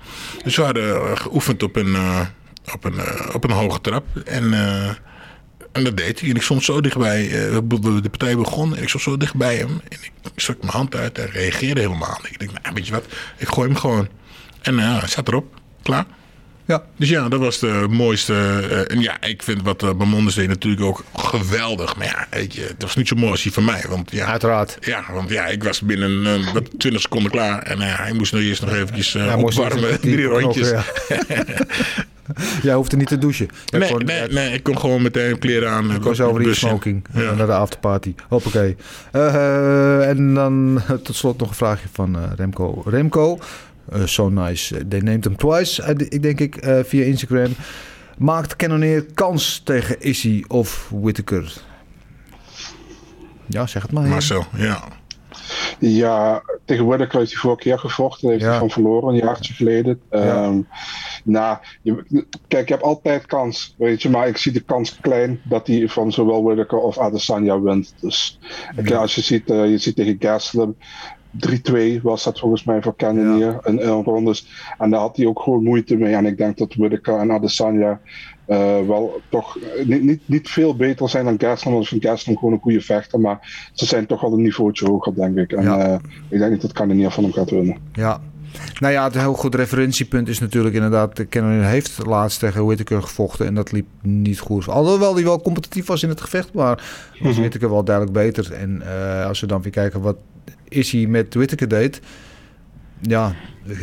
[0.45, 1.97] Dus we hadden geoefend op een,
[2.73, 4.05] op een, uh, op een hoge trap.
[4.25, 4.89] En, uh,
[5.73, 6.31] en dat deed hij.
[6.31, 7.29] En ik stond zo dichtbij.
[7.69, 9.81] de partij begon en ik stond zo dichtbij hem.
[9.89, 12.19] En ik stak mijn hand uit en reageerde helemaal.
[12.31, 13.07] Ik denk, nou, weet je wat,
[13.37, 14.09] ik gooi hem gewoon.
[14.63, 15.61] En hij zat erop.
[15.83, 16.07] Klaar.
[16.67, 16.83] Ja.
[16.97, 18.33] Dus ja, dat was de mooiste.
[18.33, 21.97] Uh, en ja, ik vind wat uh, Bamondes deed natuurlijk ook geweldig.
[21.97, 23.85] Maar ja, weet je, het was niet zo mooi als die van mij.
[23.89, 24.77] Want ja, Uiteraard.
[24.81, 27.63] Ja, want ja, ik was binnen uh, 20 seconden klaar.
[27.63, 30.01] En ja, hij moest nog eerst nog eventjes ja, opwarmen.
[30.01, 30.71] Drie rondjes.
[30.71, 30.85] Ja.
[32.63, 33.49] Jij hoefde niet te douchen.
[33.65, 35.95] Jij nee, kon, nee, nee, ik kon gewoon meteen kleren aan.
[35.95, 37.35] Ik was over die smoking ja.
[37.35, 38.15] naar de afterparty.
[38.29, 38.77] Hoppakee.
[39.13, 42.83] Uh, en dan tot slot nog een vraagje van Remco.
[42.87, 43.39] Remco,
[43.95, 44.89] uh, so nice.
[44.89, 47.55] They named him twice, ik denk ik, via Instagram.
[48.19, 51.53] Maakt Cannonier kans tegen Issy of Whittaker?
[53.47, 54.09] Ja, zeg het maar.
[54.09, 54.89] Marcel, ja.
[55.79, 58.29] Ja, tegen Whittaker heeft hij vorige keer gevochten.
[58.29, 58.49] Heeft ja.
[58.49, 60.01] hij van verloren, een jaartje geleden.
[60.11, 60.45] Ja.
[60.45, 60.69] Um,
[61.25, 64.11] nou, je, kijk, je hebt altijd kans, weet je.
[64.11, 67.95] Maar ik zie de kans klein dat hij van zowel Whittaker of Adesanya wint.
[68.01, 68.39] Dus
[68.85, 68.99] ja.
[68.99, 70.77] als je ziet, uh, je ziet tegen Gastelum...
[71.35, 73.61] 3-2 was dat volgens mij voor Cannonier ja.
[73.65, 74.47] in, in rondes.
[74.79, 76.15] En daar had hij ook gewoon moeite mee.
[76.15, 78.01] En ik denk dat Whittaker en Adesanya
[78.49, 81.75] uh, wel toch niet, niet, niet veel beter zijn dan Gastelum.
[81.75, 83.21] Want ik vind gewoon een goede vechter.
[83.21, 85.53] Maar ze zijn toch wel een niveautje hoger, denk ik.
[85.53, 85.89] En ja.
[85.89, 87.77] uh, ik denk niet dat Cannonier van hem gaat winnen.
[87.93, 88.21] Ja.
[88.81, 91.29] Nou ja, het heel goed referentiepunt is natuurlijk inderdaad...
[91.29, 94.69] Cannonier heeft laatst tegen Whittaker gevochten en dat liep niet goed.
[94.69, 96.85] Alhoewel hij wel competitief was in het gevecht, maar
[97.21, 97.37] was.
[97.37, 98.53] Whittaker wel duidelijk beter.
[98.53, 100.17] En uh, als we dan weer kijken wat
[100.69, 102.01] is hij met Whittaker deed...
[103.01, 103.35] Ja,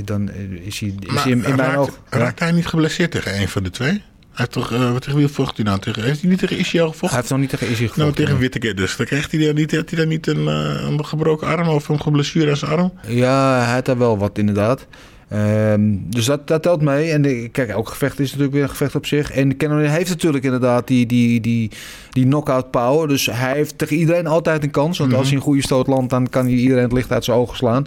[0.03, 1.99] dan is hij, is maar, hij in, in mijn oog...
[2.09, 4.03] Raakt hij niet geblesseerd tegen een van de twee?
[4.31, 5.79] Hij heeft toch, uh, wat tegen wie vocht hij nou?
[5.79, 7.07] Tegen, heeft hij niet tegen Ishii gevochten?
[7.07, 8.03] Hij heeft nog niet tegen Ishii gevochten.
[8.03, 8.95] Nou, tegen Whittaker dus.
[8.95, 12.01] Dan krijgt hij, niet, had hij dan niet een, uh, een gebroken arm of een
[12.01, 12.91] geblesseerd aan zijn arm?
[13.07, 14.87] Ja, hij had daar wel wat inderdaad.
[15.33, 17.11] Um, dus dat, dat telt mee.
[17.11, 19.31] En de, kijk, elk gevecht is natuurlijk weer een gevecht op zich.
[19.31, 21.71] En Cannonier heeft natuurlijk inderdaad die, die, die,
[22.09, 23.07] die knockout power.
[23.07, 24.97] Dus hij heeft tegen iedereen altijd een kans.
[24.97, 25.17] Want mm-hmm.
[25.17, 27.57] als hij een goede stoot landt, dan kan hij iedereen het licht uit zijn ogen
[27.57, 27.85] slaan.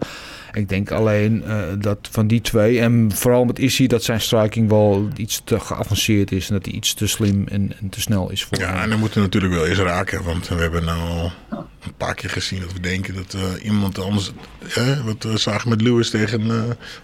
[0.55, 4.69] Ik denk alleen eh, dat van die twee, en vooral met Issy, dat zijn striking
[4.69, 6.49] wel iets te geavanceerd is.
[6.49, 8.83] En dat hij iets te slim en, en te snel is voor Ja, hem.
[8.83, 10.23] en dan moeten we natuurlijk wel eens raken.
[10.25, 11.33] Want we hebben nou al
[11.85, 14.33] een paar keer gezien dat we denken dat eh, iemand anders...
[14.69, 16.57] hè, wat we zagen met Lewis tegen eh,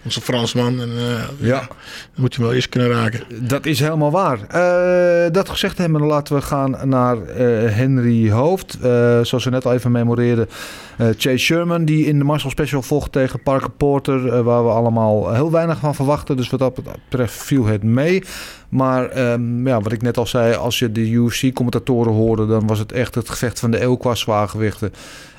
[0.03, 0.81] onze Fransman.
[0.81, 1.59] En, eh, Ja.
[1.59, 1.67] Dan
[2.15, 3.23] moet je wel eens kunnen raken.
[3.47, 4.39] Dat is helemaal waar.
[4.47, 8.73] Eh, dat gezegd hebben, laten we gaan naar eh, Henry Hoofd.
[8.81, 8.89] Eh,
[9.21, 10.49] zoals we net al even memoreerden.
[10.97, 14.27] eh, Chase Sherman, die in de Marshall Special vocht tegen Parker Porter.
[14.33, 16.37] eh, waar we allemaal heel weinig van verwachten.
[16.37, 16.79] Dus wat dat
[17.09, 18.23] betreft viel het mee.
[18.69, 22.79] Maar ehm, ja, wat ik net al zei, als je de UFC-commentatoren hoorde, dan was
[22.79, 24.93] het echt het gevecht van de eeuw qua zwaargewichten.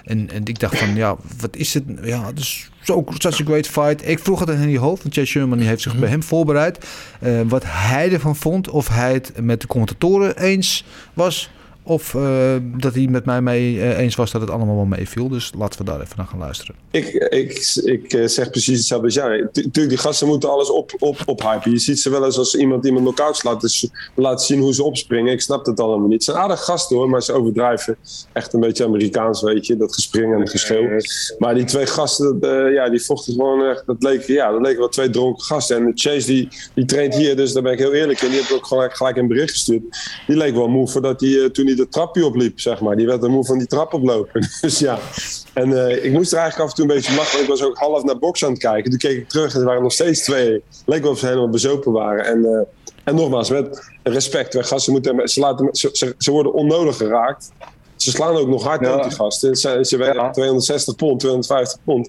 [0.05, 1.85] En, en ik dacht van, ja, wat is het?
[2.03, 4.09] Ja, het is zo such a great fight.
[4.09, 6.87] Ik vroeg het aan Henry Hoofd, want Chase Sherman die heeft zich bij hem voorbereid.
[7.21, 8.69] eh, wat hij ervan vond.
[8.71, 10.85] Of hij het met de commentatoren eens
[11.15, 11.51] was.
[11.85, 15.29] Of eh, dat hij met mij mee eh, eens was dat het allemaal wel meeviel.
[15.29, 16.75] Dus laten we daar even naar gaan luisteren.
[16.91, 19.49] Ik, ik, ik eh, zeg precies hetzelfde als jij.
[19.53, 21.71] Tuurlijk, die gasten moeten alles op, op, ophypen.
[21.71, 24.85] Je ziet ze wel eens als iemand iemand knock-outs laat, dus laat zien hoe ze
[24.85, 25.33] opspringen.
[25.33, 26.13] Ik snap het allemaal niet.
[26.13, 27.97] Het zijn aardige gasten hoor, maar ze overdrijven.
[28.33, 29.77] Echt een beetje Amerikaans, weet je.
[29.77, 31.01] Dat gespring en het geschreeuw.
[31.39, 33.87] Maar die twee gasten, dat, eh, ja, die vochten gewoon echt.
[33.87, 35.77] Dat leken, ja, dat leken wel twee dronken gasten.
[35.77, 38.31] En Chase, die, die traint hier, dus daar ben ik heel eerlijk in.
[38.31, 39.83] Die heb ik ook gelijk, gelijk een bericht gestuurd.
[40.27, 42.97] Die leek wel moe voordat hij, eh, toen hij de trapje opliep, zeg maar.
[42.97, 44.49] Die werd er moe van die trap oplopen.
[44.61, 44.99] dus ja.
[45.53, 47.33] En eh, ik moest er eigenlijk af en toe een beetje lachen.
[47.33, 48.91] Want ik was ook half naar box aan het kijken.
[48.91, 50.63] Toen keek ik terug en er waren nog steeds twee.
[50.87, 52.25] Leek wel of ze helemaal bezopen waren.
[52.25, 52.61] En, eh,
[53.05, 54.55] en nogmaals, met respect.
[54.55, 57.51] Wij gasten moeten, ze, laten, ze, ze, ze worden onnodig geraakt.
[57.97, 59.03] Ze slaan ook nog hard Ja.
[59.03, 59.57] die gasten.
[59.57, 60.31] Ze, ze Ja.
[60.31, 62.09] 260 pond, 250 pond.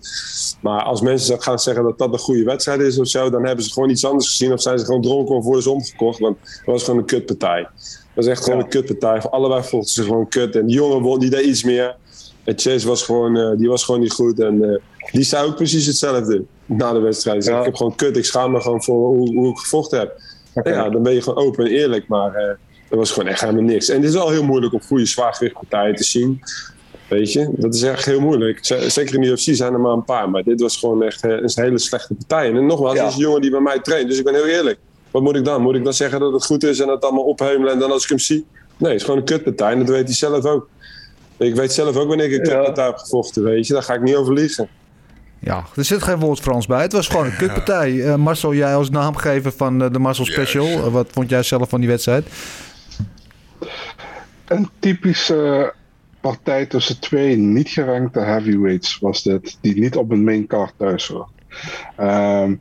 [0.61, 3.65] Maar als mensen gaan zeggen dat dat een goede wedstrijd is of zo, dan hebben
[3.65, 4.53] ze gewoon iets anders gezien.
[4.53, 6.19] Of zijn ze gewoon dronken of worden ze omgekocht.
[6.19, 7.67] Want het was gewoon een kutpartij.
[8.15, 8.63] Was echt gewoon Ja.
[8.63, 9.21] een kutpartij.
[9.21, 10.55] Voor allebei vochten ze gewoon kut.
[10.55, 11.95] En die jongen won, die deed iets meer.
[12.43, 14.39] En Chase was gewoon, eh, die was gewoon niet goed.
[14.39, 14.79] En eh,
[15.11, 17.43] die zei ook precies hetzelfde na de wedstrijd.
[17.45, 17.59] Ja.
[17.59, 18.17] Ik heb gewoon kut.
[18.17, 20.17] Ik schaam me gewoon voor hoe, hoe ik gevochten heb.
[20.63, 22.07] Ja, dan ben je gewoon open en eerlijk.
[22.07, 22.55] Maar eh
[22.89, 23.89] dat was gewoon echt helemaal niks.
[23.89, 26.39] En het is wel heel moeilijk om goede zwaargewichtpartijen te zien.
[27.09, 28.59] Weet je, dat is echt heel moeilijk.
[28.87, 30.29] Zeker in de UFC zijn er maar een paar.
[30.29, 32.53] Maar dit was gewoon echt een hele slechte partij.
[32.53, 33.07] En nogmaals, Ja.
[33.07, 34.07] is een jongen die bij mij traint.
[34.09, 34.79] Dus ik ben heel eerlijk.
[35.13, 35.61] Wat moet ik dan?
[35.61, 38.03] Moet ik dan zeggen dat het goed is en het allemaal opheumelen en dan als
[38.03, 38.45] ik hem zie?
[38.77, 40.69] Nee, het is gewoon een kutpartij en dat weet hij zelf ook.
[41.37, 42.55] Ik weet zelf ook wanneer ik een Ja.
[42.55, 43.73] kutpartij heb gevochten, weet je.
[43.73, 44.67] Daar ga ik niet over liegen.
[45.39, 46.81] Ja, er zit geen woord Frans bij.
[46.81, 48.05] Het was gewoon een kutpartij.
[48.05, 50.65] Eh, Marcel, jij als naamgever van eh, de Marcel Special.
[50.67, 52.27] Eh, wat vond jij zelf van die wedstrijd?
[54.47, 55.73] Een typische
[56.21, 61.07] partij tussen twee niet gerankte heavyweights was dit, die niet op een main card thuis
[61.07, 61.27] horen.
[61.95, 62.55] Ehm,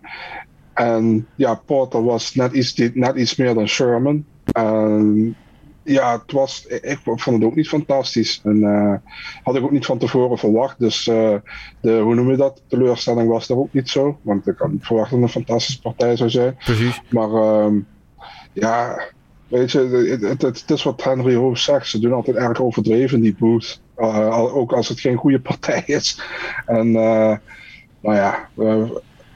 [0.83, 4.25] en ja, Porter was net iets, net iets meer dan Sherman.
[4.53, 5.37] En
[5.83, 8.41] ja, het was, ik, vond het ook niet fantastisch.
[8.45, 8.95] En eh,
[9.43, 10.79] had ik ook niet van tevoren verwacht.
[10.79, 11.35] Dus eh,
[11.81, 12.63] de, hoe noem je dat?
[12.67, 14.19] Teleurstelling was er ook niet zo.
[14.23, 16.57] Want ik had niet verwacht dat het een fantastische partij zou zijn.
[16.57, 17.03] Precies.
[17.09, 17.79] Maar ehm,
[18.53, 19.03] ja,
[19.49, 21.89] weet je, het, het, het is wat Henry Hoofd zegt.
[21.89, 23.81] Ze doen altijd erg overdreven die booth.
[23.97, 26.21] Eh, ook als het geen goede partij is.
[26.67, 28.49] En nou ja,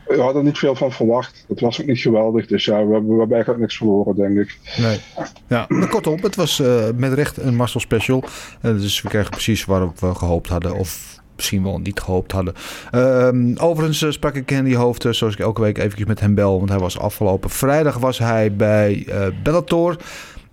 [0.08, 1.44] we, hadden er niet veel van verwacht.
[1.48, 2.46] Het was ook niet geweldig.
[2.46, 4.58] Dus ja, we, hebben- we hebben niks verloren, denk ik.
[4.76, 5.00] Nee.
[5.46, 8.24] Ja, maar kortom, het was eh, met recht een Marcel Special.
[8.60, 10.74] Eh, dus we kregen precies waarop we gehoopt hadden.
[10.74, 12.54] Of misschien wel niet gehoopt hadden.
[12.90, 16.58] Ehm, overigens eh, sprak ik Henry Hoofd, zoals ik elke week eventjes met hem bel.
[16.58, 19.06] Want hij was afgelopen vrijdag was hij bij
[19.42, 19.96] Bellator.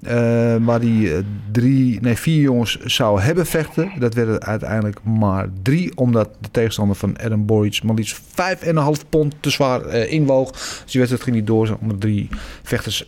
[0.06, 0.16] Eh,
[0.66, 3.92] waar hij eh, drie, nee, vier jongens zou hebben vechten.
[4.00, 5.98] Dat werden uiteindelijk maar drie.
[5.98, 9.86] Omdat de tegenstander van Adam Boric maar liefst vijf en een half pond te zwaar
[9.86, 10.52] eh, inwoog.
[10.52, 11.68] Dus die wedstrijd ging niet door.
[11.68, 12.30] Zijn andere drie
[12.64, 13.04] vechters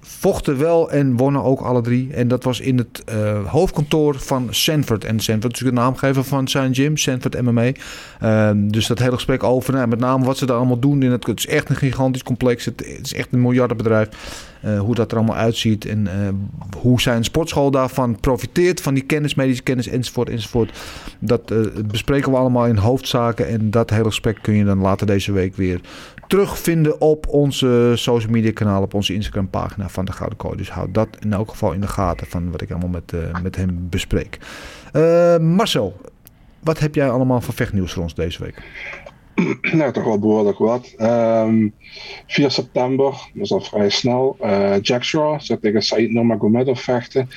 [0.00, 2.12] vochten wel en wonnen ook alle drie.
[2.12, 3.04] En dat was in het
[3.46, 5.04] hoofdkantoor van Sanford.
[5.04, 7.72] En Sanford is natuurlijk de naamgever van zijn gym, Sanford MMA.
[8.20, 11.02] Ehm, dus dat hele gesprek over, nou, met name wat ze daar allemaal doen.
[11.02, 12.64] In het, het is echt een gigantisch complex.
[12.64, 14.08] Het, het is echt een miljardenbedrijf.
[14.60, 16.28] Eh, hoe dat er allemaal uitziet en eh,
[16.80, 18.80] hoe zijn sportschool daarvan profiteert.
[18.80, 20.78] Van die kennis, medische kennis enzovoort enzovoort.
[21.18, 23.48] Dat eh, bespreken we allemaal in hoofdzaken.
[23.48, 25.80] En dat hele gesprek kun je dan later deze week weer
[26.26, 28.82] terugvinden op onze social media kanaal.
[28.82, 30.56] Op onze Instagram pagina van de Gouden Kooi.
[30.56, 33.56] Dus houd dat in elk geval in de gaten van wat ik allemaal met, met
[33.56, 34.38] hem bespreek.
[35.40, 36.00] Marcel,
[36.60, 38.62] wat heb jij allemaal voor vechtnieuws voor ons deze week?
[39.78, 40.94] nou, toch wel behoorlijk wat.
[40.96, 41.68] Ehm
[42.26, 44.36] 4 september, dat is al vrij snel.
[44.40, 47.28] eh, Jack Shaw zou tegen Said Nurmagomedov vechten.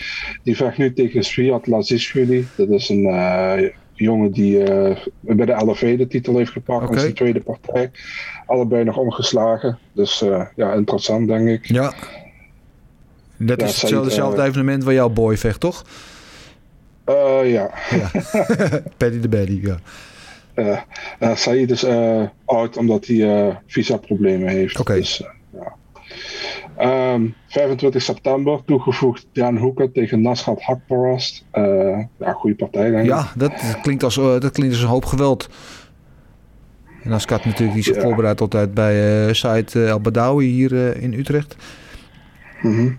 [0.44, 2.48] Die vecht nu tegen Sviat Lazishvili.
[2.56, 6.92] Dat is een eh, jongen die eh, bij de LFV de titel heeft gepakt.
[6.92, 7.92] In zijn tweede partij.
[8.46, 9.78] Allebei nog ongeslagen.
[9.92, 10.24] Dus
[10.56, 11.66] ja, interessant denk ik.
[11.66, 11.94] Ja.
[13.38, 15.86] Dat Ja, is hetzelfde, evenement waar jouw boy vecht, toch?
[17.06, 17.70] Eh, ja.
[18.98, 19.78] Paddy de Baddy, ja.
[20.54, 20.80] Eh
[21.20, 24.80] eh, Said is eh out omdat hij visa-problemen heeft.
[24.80, 24.94] Oké.
[24.94, 25.30] Dus, eh,
[25.62, 25.76] ja.
[26.78, 31.46] Ehm, 25 september toegevoegd Dan Hoeken tegen Nasrat Hakparast.
[32.20, 33.10] Ja, goede partij denk ik.
[33.10, 35.50] Ja, dat, klinkt als, dat klinkt als een hoop geweld.
[37.04, 38.02] En Askat natuurlijk die zich Ja.
[38.02, 41.56] voorbereidt altijd bij eh Said eh, El Badawi hier in Utrecht.
[42.62, 42.92] Mhm.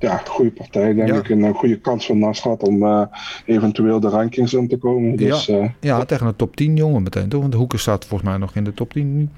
[0.00, 1.14] Ja, goede partij denk Ja.
[1.14, 1.30] ik.
[1.30, 3.02] En een goede kans van Nasrat om eh,
[3.44, 5.16] eventueel de rankings in te komen.
[5.16, 7.40] Dus ja, eh, ja, tegen een top 10 jongen meteen toch?
[7.40, 9.30] Want de Hoeken staat volgens mij nog in de top 10.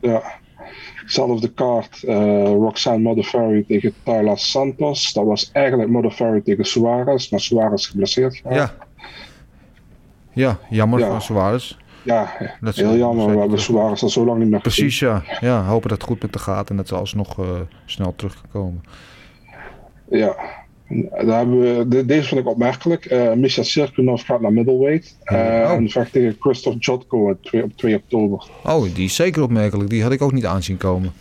[0.00, 0.22] Ja.
[1.06, 5.12] Zelfde kaart, eh Roxanne Modafferi tegen Tyler Santos.
[5.12, 8.42] Dat was eigenlijk Modafferi tegen Suarez, maar Suarez geblesseerd.
[8.50, 8.74] Ja.
[10.32, 11.06] Ja, jammer Ja.
[11.08, 11.76] van Suarez.
[12.02, 13.30] Ja, Dat heel jammer.
[13.30, 13.60] We hebben.
[13.60, 14.84] Suarez al zo lang niet meer gezien.
[14.84, 15.22] Precies, ja.
[15.40, 15.64] ja.
[15.64, 17.36] Hopen dat het goed met de gaat en dat ze alsnog
[17.86, 18.82] snel terug kan komen.
[20.18, 20.36] Ja.
[21.24, 23.04] Daar hebben we, de- deze vind ik opmerkelijk.
[23.04, 25.16] Eh Misha Sirkunov gaat naar middleweight.
[25.22, 25.70] eh, Oh.
[25.70, 28.46] En vecht tegen Christoph Jotko op 2, op 2 oktober.
[28.64, 29.90] Oh, die is zeker opmerkelijk.
[29.90, 31.12] Die had ik ook niet aanzien komen.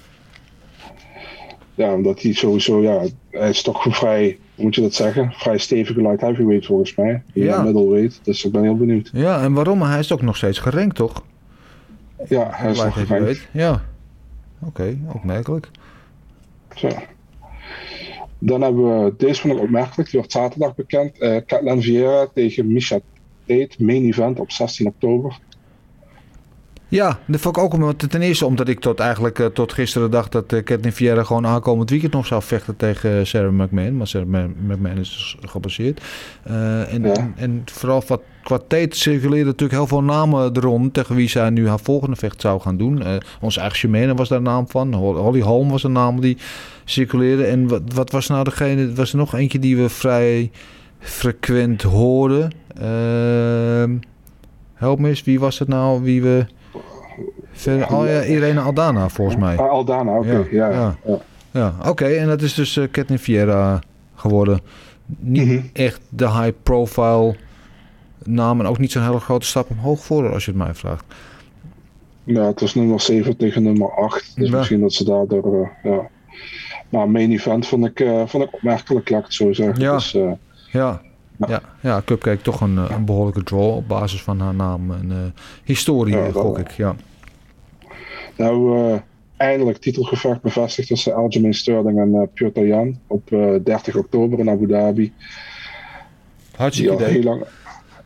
[1.75, 5.31] Ja, omdat hij sowieso, ja, hij is toch vrij, hoe moet je dat zeggen?
[5.33, 7.21] Vrij stevige light heavyweight volgens mij.
[7.33, 7.43] Ja.
[7.45, 7.61] Ja.
[7.61, 8.19] middleweight.
[8.23, 9.09] Dus ik ben heel benieuwd.
[9.13, 9.81] Ja, en waarom?
[9.81, 11.23] Hij is ook nog steeds gerankt, toch?
[12.27, 13.47] Ja, hij is Light nog gerankt.
[13.51, 13.81] Ja.
[14.63, 15.69] Oké, opmerkelijk.
[16.75, 16.87] Zo.
[18.43, 21.19] Dan hebben we, deze vond ik opmerkelijk, die wordt zaterdag bekend.
[21.19, 22.99] eh Catelyn Vieira tegen Misha
[23.45, 25.39] Tate, main event op 16 oktober.
[26.91, 30.11] Ja, dat vond ik ook om- ten eerste omdat ik tot eigenlijk eh, tot gisteren
[30.11, 33.97] dacht dat uh, Kathleen Vieira gewoon aankomend weekend nog zou vechten tegen eh, Sarah McMahon.
[33.97, 36.01] Maar Sarah Ma- McMahon is dus gebaseerd.
[36.43, 37.31] Eh, en, Ja.
[37.35, 41.49] en, vooral wat, qua Tate circuleerde natuurlijk heel veel namen er rond tegen wie zij
[41.49, 43.01] nu haar volgende vecht zou gaan doen.
[43.03, 44.93] Eh onze eigen Shemane was daar een naam van.
[44.93, 46.37] Hol- Holly Holm was een naam die
[46.85, 47.43] circuleerde.
[47.45, 50.51] En wat, wat was nou degene, was er nog eentje die we vrij
[50.99, 52.51] frequent hoorden.
[52.81, 53.97] Ehm
[54.73, 56.01] help me eens, wie was het nou?
[56.03, 56.45] Wie we...
[57.63, 59.57] Ja, Irene Aldana volgens mij.
[59.57, 60.47] Ah, Aldana, oké.
[60.51, 60.95] Ja, Ja, ja.
[61.05, 61.17] ja.
[61.51, 62.05] Ja, oké.
[62.05, 63.79] En dat is dus eh Kathleen Vieira
[64.15, 64.59] geworden.
[65.19, 65.59] Niet Mhm.
[65.73, 67.35] echt de high profile
[68.23, 68.59] naam.
[68.59, 71.03] En ook niet zo'n hele grote stap omhoog voor haar, als je het mij vraagt.
[72.23, 74.31] Ja, het was nummer 7 tegen nummer 8.
[74.35, 74.57] Dus Ja.
[74.57, 75.69] misschien dat ze daardoor.
[75.83, 75.99] eh, ja.
[76.89, 79.79] Maar main event vond ik, eh, vond ik opmerkelijk, laat ik het zo zeggen.
[79.81, 79.93] Ja.
[79.93, 80.31] Dus, eh,
[80.71, 81.01] Ja,
[81.47, 85.33] ja, ja Cupcake toch een, eh, een behoorlijke draw op basis van haar naam en
[85.63, 86.71] historie, Ja, gok ik.
[86.71, 86.95] Ja.
[88.37, 88.99] Nou, eh,
[89.37, 94.49] eindelijk titelgevecht bevestigd tussen Aljamain Sterling en eh Piotr Jan op eh, 30 oktober in
[94.49, 95.01] Abu Dhabi.
[95.01, 95.13] Die
[96.55, 97.23] Hartstikke al heel idee.
[97.23, 97.43] lang,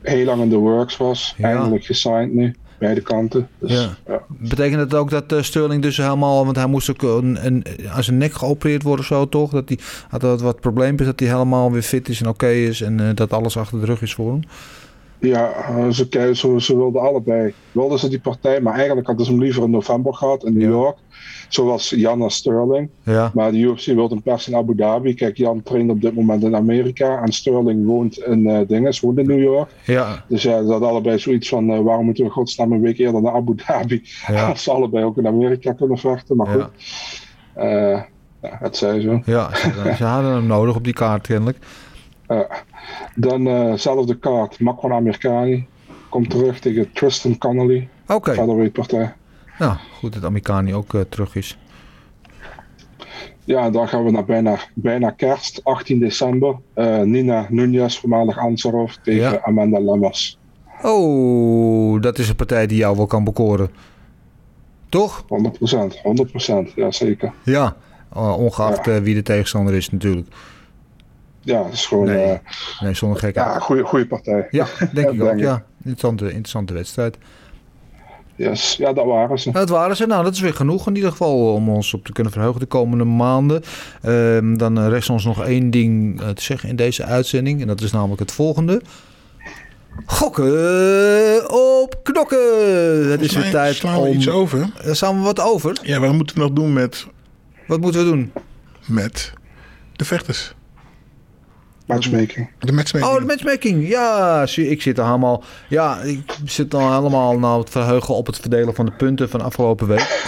[0.02, 1.34] heel lang in de works was.
[1.38, 1.50] Ja.
[1.50, 3.50] Eindelijk gesigned nu, beide kanten.
[3.60, 3.98] Dus, Ja.
[4.08, 4.22] ja.
[4.28, 8.04] Betekent het ook dat eh, Sterling dus helemaal, want hij moest ook een, een, aan
[8.04, 9.52] zijn nek geopereerd worden of zo toch?
[9.52, 12.82] Dat hij had wat, wat probleempjes, dat hij helemaal weer fit is en oké is
[12.82, 14.42] en eh, dat alles achter de rug is voor hem?
[15.20, 17.54] Ja, eh, ze, ze, ze wilden allebei.
[17.72, 20.62] Wilden ze die partij, maar eigenlijk hadden ze hem liever in november gehad in New
[20.62, 20.68] Ja.
[20.68, 20.98] York.
[21.50, 22.90] Zoals Jan en Sterling.
[23.04, 25.14] Ja, Maar de UFC wilde hem pers in Abu Dhabi.
[25.14, 27.22] Kijk, Jan traint op dit moment in Amerika.
[27.22, 29.70] En Sterling woont in eh dingen, woont in New York.
[29.86, 32.98] ja, Dus ja, ze hadden allebei zoiets van: eh, waarom moeten we godsnaam een week
[32.98, 34.02] eerder naar Abu Dhabi?
[34.28, 34.46] Ja.
[34.50, 36.36] Als ze allebei ook in Amerika kunnen vechten.
[36.36, 36.68] Maar goed,
[37.54, 38.02] Eh,
[38.42, 39.22] ja, het zij zo.
[39.26, 39.56] ja.
[39.56, 41.58] Ze, ze hadden hem nodig op die kaart kennelijk.
[43.16, 45.68] Dan eh zelfde kaart, Makwan Amerikani.
[46.10, 47.90] Komt terug tegen Tristan Connolly.
[48.08, 49.14] Oké, Featherweight partij.
[49.60, 51.58] nou goed dat Amerikani ook eh, terug is.
[53.44, 56.56] Ja, dan gaan we naar bijna, bijna kerst, 18 december.
[56.74, 59.40] Eh, Nina Nunez, voormalig Ansarov, tegen Ja.
[59.44, 60.38] Amanda Lemmers.
[60.82, 63.70] Oh, dat is een partij die jou wel kan bekoren.
[64.90, 65.26] Toch?
[65.28, 66.02] 100%,
[66.70, 67.34] 100%, ja zeker.
[67.44, 67.76] Ja,
[68.14, 70.28] eh, ongeacht eh, wie de tegenstander is natuurlijk.
[71.46, 72.24] Ja, het is gewoon Nee.
[72.26, 72.40] eh,
[72.80, 73.48] Nee, zonder gekheid.
[73.48, 74.48] ja, goede, goede partij.
[74.52, 75.64] Ja, denk ik ook, ja.
[75.78, 77.18] Interessante, interessante wedstrijd.
[78.36, 78.76] Yes.
[78.76, 79.52] Ja, dat waren ze.
[79.52, 80.06] Dat waren ze.
[80.06, 82.66] Nou, dat is weer genoeg in ieder geval om ons op te kunnen verheugen de
[82.66, 83.64] komende maanden.
[84.02, 87.62] Ehm, dan eh, rest ons nog één ding eh, te zeggen in deze uitzending.
[87.62, 88.82] En dat is namelijk het volgende.
[90.06, 93.10] Gokken op knokken.
[93.12, 94.16] Het is weer tijd slaan we om...
[94.16, 94.70] iets over.
[94.86, 95.78] Er staan we wat over.
[95.82, 97.08] Ja, wat moeten we nog doen met,
[97.68, 98.32] Wat moeten we doen?
[98.86, 99.34] met
[99.96, 100.54] de vechters?
[101.86, 102.50] Matchmaking.
[102.60, 103.12] De matchmaking.
[103.14, 103.88] Oh, de matchmaking.
[103.88, 105.44] Ja, zie, ik zit er helemaal...
[105.70, 109.42] Ja, ik zit al helemaal nou het verheugen op het verdelen van de punten van
[109.42, 110.00] afgelopen week.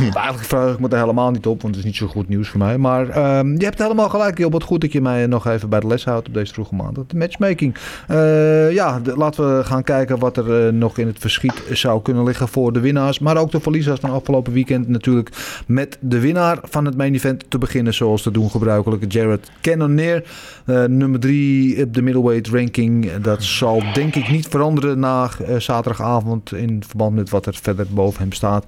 [0.00, 2.48] Eigenlijk verheug ik me er helemaal niet op, want het is niet zo goed nieuws
[2.48, 2.78] voor mij.
[2.78, 4.52] Maar ehm, je hebt helemaal gelijk, Job.
[4.52, 7.04] Wat goed dat je mij nog even bij de les houdt op deze vroege maandag.
[7.06, 7.74] De matchmaking.
[8.08, 12.02] Eh, ja, de- laten we gaan kijken wat er eh, nog in het verschiet zou
[12.02, 13.18] kunnen liggen voor de winnaars.
[13.18, 15.28] Maar ook de verliezers van afgelopen weekend natuurlijk.
[15.66, 19.12] Met de winnaar van het main event te beginnen, zoals te doen gebruikelijk.
[19.12, 20.24] Jared Cannonier.
[20.72, 23.12] Eh, nummer drie op de middleweight ranking.
[23.12, 27.86] Dat zal denk ik niet veranderen na eh, zaterdagavond in verband met wat er verder
[27.90, 28.64] boven hem staat.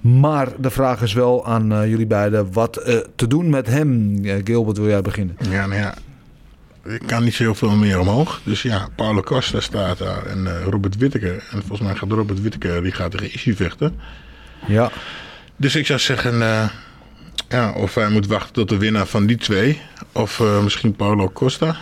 [0.00, 2.72] Maar de vraag is wel aan eh, jullie beiden wat
[3.16, 4.20] te doen met hem.
[4.44, 5.36] Gilbert, wil jij beginnen?
[5.50, 5.94] Ja, nou ja.
[6.84, 8.40] Ik kan niet zo heel veel meer omhoog.
[8.44, 11.34] Dus ja, Paulo Costa staat daar en Robert Whittaker.
[11.50, 13.98] En volgens mij gaat Robert Whittaker, die gaat tegen Issy vechten.
[14.66, 14.90] Ja.
[15.56, 16.70] Dus ik zou zeggen,
[17.48, 19.80] ja, of hij moet wachten tot de winnaar van die twee.
[20.12, 21.76] Of eh, misschien Paulo Costa.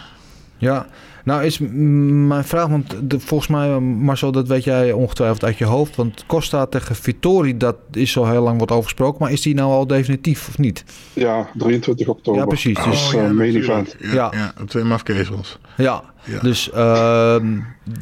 [0.58, 0.86] Ja,
[1.24, 5.58] nou is mijn vraag, want de, volgens mij, eh, Marcel, dat weet jij ongetwijfeld uit
[5.58, 5.96] je hoofd.
[5.96, 9.22] Want Costa tegen Vittori, dat is al heel lang wat over gesproken.
[9.22, 10.84] Maar is die nou al definitief of niet?
[11.12, 12.40] Ja, 23 oktober.
[12.40, 12.76] Ja, precies.
[12.76, 13.66] Dus, Dus eh, main natuurlijk.
[13.66, 13.96] event.
[14.00, 14.30] Ja, Ja.
[14.32, 14.64] ja.
[14.66, 15.58] twee mafkezels.
[15.76, 16.40] Ja, Ja.
[16.40, 17.46] dus ehm,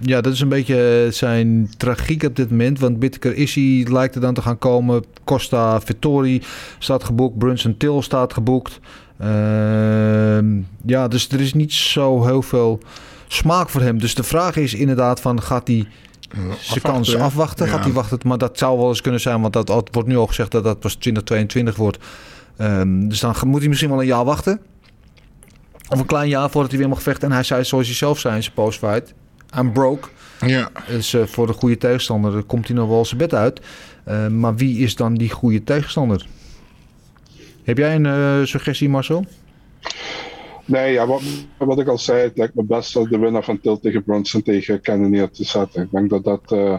[0.02, 2.78] ja, dat is een beetje zijn tragiek op dit moment.
[2.78, 5.04] Want Bitker Issy lijkt er dan te gaan komen.
[5.24, 6.42] Costa Vittori
[6.78, 7.38] staat geboekt.
[7.38, 8.80] Brunson Till staat geboekt.
[9.18, 10.46] Ehm,
[10.86, 12.78] ja, dus er is niet zo heel veel
[13.32, 13.98] smaak voor hem.
[13.98, 15.86] Dus de vraag is inderdaad van gaat hij
[16.60, 17.68] zijn kans afwachten?
[17.68, 18.18] Gaat hij wachten?
[18.24, 20.80] Maar dat zou wel eens kunnen zijn, want dat wordt nu al gezegd dat dat
[20.80, 21.98] pas 2022 wordt.
[22.56, 24.60] Ehm, dus dan moet hij misschien wel een jaar wachten.
[25.88, 27.28] Of een klein jaar voordat hij weer mag vechten.
[27.28, 29.14] En hij zei zoals hij zelf zei in zijn postfight.
[29.58, 30.08] I'm broke.
[30.46, 33.60] Ja, Dus eh, voor de goede tegenstander komt hij nog wel zijn bed uit.
[34.04, 36.26] Eh, maar wie is dan die goede tegenstander?
[37.62, 39.26] Heb jij een eh, suggestie, Marcel?
[40.64, 41.22] Nee, ja, wat,
[41.58, 44.42] wat ik al zei, het lijkt me best als de winnaar van Til tegen Bronson
[44.42, 45.82] tegen Kenny neer te zetten.
[45.82, 46.76] Ik denk dat dat, eh,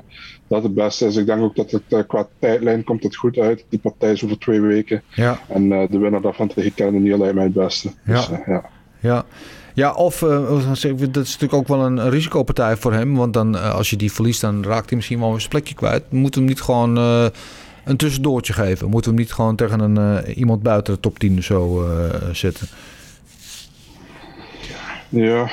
[0.48, 1.16] dat het beste is.
[1.16, 3.66] Ik denk ook dat het eh, qua tijdlijn komt het goed uit.
[3.70, 5.04] Die partij is over twee weken.
[5.16, 5.40] Ja.
[5.48, 7.92] En eh, de winnaar daarvan tegen Kenny neer lijkt mij het beste.
[8.06, 8.40] Dus, Ja.
[8.40, 8.70] eh, ja.
[9.00, 9.26] Ja.
[9.74, 10.68] Ja, of dat
[11.24, 13.16] is natuurlijk ook wel een risicopartij voor hem.
[13.16, 16.12] Want dan, als je die verliest, dan raakt hij misschien wel zijn plekje kwijt.
[16.12, 16.96] Moeten we hem niet gewoon
[17.86, 18.90] een tussendoortje geven?
[18.90, 21.88] Moeten we hem niet gewoon tegen een, iemand buiten de top 10 of zo
[22.32, 22.68] zetten?
[25.12, 25.50] Ja,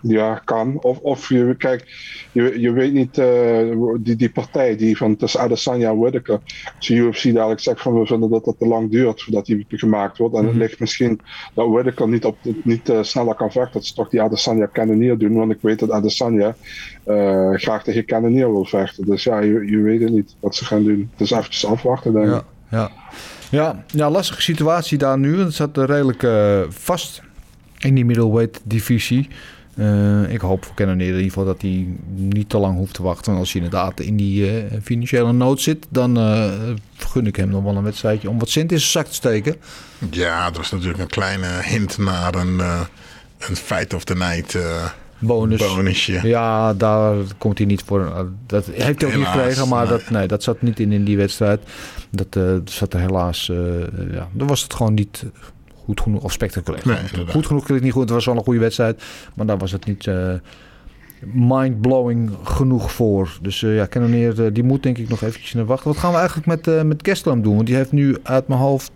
[0.00, 0.78] ja kan.
[0.80, 1.84] Of, of je, kijk,
[2.32, 3.60] je, je weet niet, eh,
[3.98, 6.40] die, die partij die van tussen Adesanya en Whittaker,
[6.76, 9.66] als de UFC dadelijk zegt van we vinden dat dat te lang duurt voordat die
[9.68, 10.34] gemaakt wordt.
[10.34, 11.20] En het ligt misschien
[11.54, 13.72] dat Whittaker niet, op, niet eh, sneller kan vechten.
[13.72, 16.56] Dat ze toch die Adesanya Cannonier doen, want ik weet dat Adesanya
[17.04, 19.04] eh, graag tegen Cannonier wil vechten.
[19.06, 21.10] Dus ja, je, je weet het niet wat ze gaan doen.
[21.12, 22.32] Het is eventjes afwachten, denk ik.
[22.32, 22.90] Ja, ja.
[23.50, 25.38] Ja, ja, lastige situatie daar nu.
[25.38, 26.26] Het zat redelijk
[26.68, 27.22] vast
[27.78, 29.28] in die middleweight divisie.
[29.76, 33.02] Eh, ik hoop voor Cannonier in ieder geval dat hij niet te lang hoeft te
[33.02, 33.26] wachten.
[33.26, 36.50] Want als hij inderdaad in die eh, financiële nood zit, dan eh,
[36.96, 39.56] gun ik hem nog wel een wedstrijdje om wat cent in zijn zak te steken.
[40.10, 42.58] ja, dat was natuurlijk een kleine hint naar een,
[43.38, 44.58] een fight of the night
[45.18, 45.74] Bonus.
[45.74, 46.20] bonusje.
[46.22, 48.28] Ja, daar komt hij niet voor.
[48.46, 49.98] Dat heeft hij ook niet gekregen, maar nee.
[49.98, 51.60] dat, nee, dat zat niet in in die wedstrijd.
[52.10, 53.46] Dat zat er helaas.
[54.12, 55.24] ja, dan was het gewoon niet
[55.86, 56.82] goed genoeg of spectaculair.
[56.84, 58.02] Nee, goed genoeg klinkt niet goed.
[58.02, 59.02] Het was wel een goede wedstrijd,
[59.34, 60.34] maar daar was het niet eh
[61.20, 63.38] mind-blowing genoeg voor.
[63.42, 65.88] Dus eh ja, Cannonier, eh, die moet denk ik nog eventjes naar wachten.
[65.88, 67.54] Wat gaan we eigenlijk met, eh met Gastelum doen?
[67.54, 68.90] Want die heeft nu uit mijn hoofd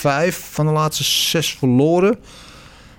[0.00, 2.18] vijf van de laatste zes verloren.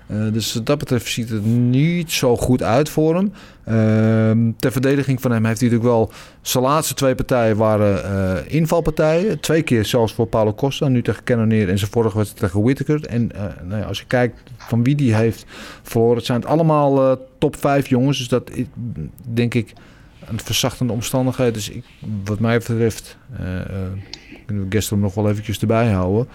[0.06, 3.32] Eh, dus wat dat betreft ziet het niet zo goed uit voor hem.
[3.64, 6.10] Ehm, ter verdediging van hem heeft hij natuurlijk wel...
[6.42, 9.40] Zijn laatste twee partijen waren eh, invalpartijen.
[9.40, 10.88] Twee keer zelfs voor Paulo Costa.
[10.88, 13.06] Nu tegen Cannonier en zijn vorige wedstrijd tegen Whittaker.
[13.06, 15.44] En eh, nou ja, als je kijkt van wie die heeft
[15.82, 16.16] verloren...
[16.16, 18.18] Het zijn het allemaal top 5 jongens.
[18.18, 18.50] Dus dat
[19.32, 19.72] denk ik
[20.24, 21.54] een verzachtende omstandigheid.
[21.54, 21.84] Dus ik,
[22.24, 23.16] wat mij betreft...
[24.46, 26.28] kunnen we Gastelum nog wel eventjes erbij houden.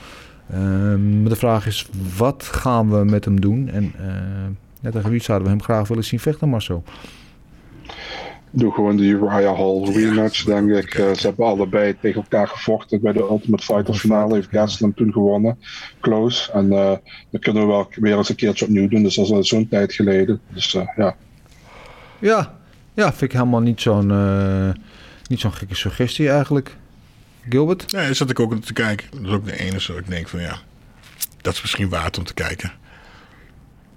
[0.52, 1.88] Ehm, maar de vraag is,
[2.18, 3.70] wat gaan we met hem doen?
[3.70, 4.06] En eh,
[4.82, 6.84] ja, tegen wie zouden we hem graag willen zien vechten, Marcel?
[8.52, 10.93] Doe gewoon de Uriah Hall rematch, denk ik.
[10.93, 14.34] Eh, ze hebben allebei tegen elkaar gevochten bij de Ultimate Fighter finale.
[14.34, 15.58] Heeft Gastelum toen gewonnen.
[16.00, 16.52] Close.
[16.52, 16.91] En eh
[17.30, 19.04] dat kunnen we wel weer eens een keertje opnieuw doen.
[19.04, 20.41] Dus dat is al zo'n tijd geleden.
[20.54, 21.16] Dus eh, ja.
[22.20, 22.58] Ja,
[22.93, 24.70] ja vind ik helemaal niet zo'n eh,
[25.28, 26.78] niet zo'n gekke suggestie eigenlijk.
[27.50, 27.91] Gilbert?
[27.91, 29.08] Nee, daar zat ik ook te kijken.
[29.12, 30.58] Dat is ook de enige dat ik denk van ja,
[31.41, 32.72] dat is misschien waard om te kijken.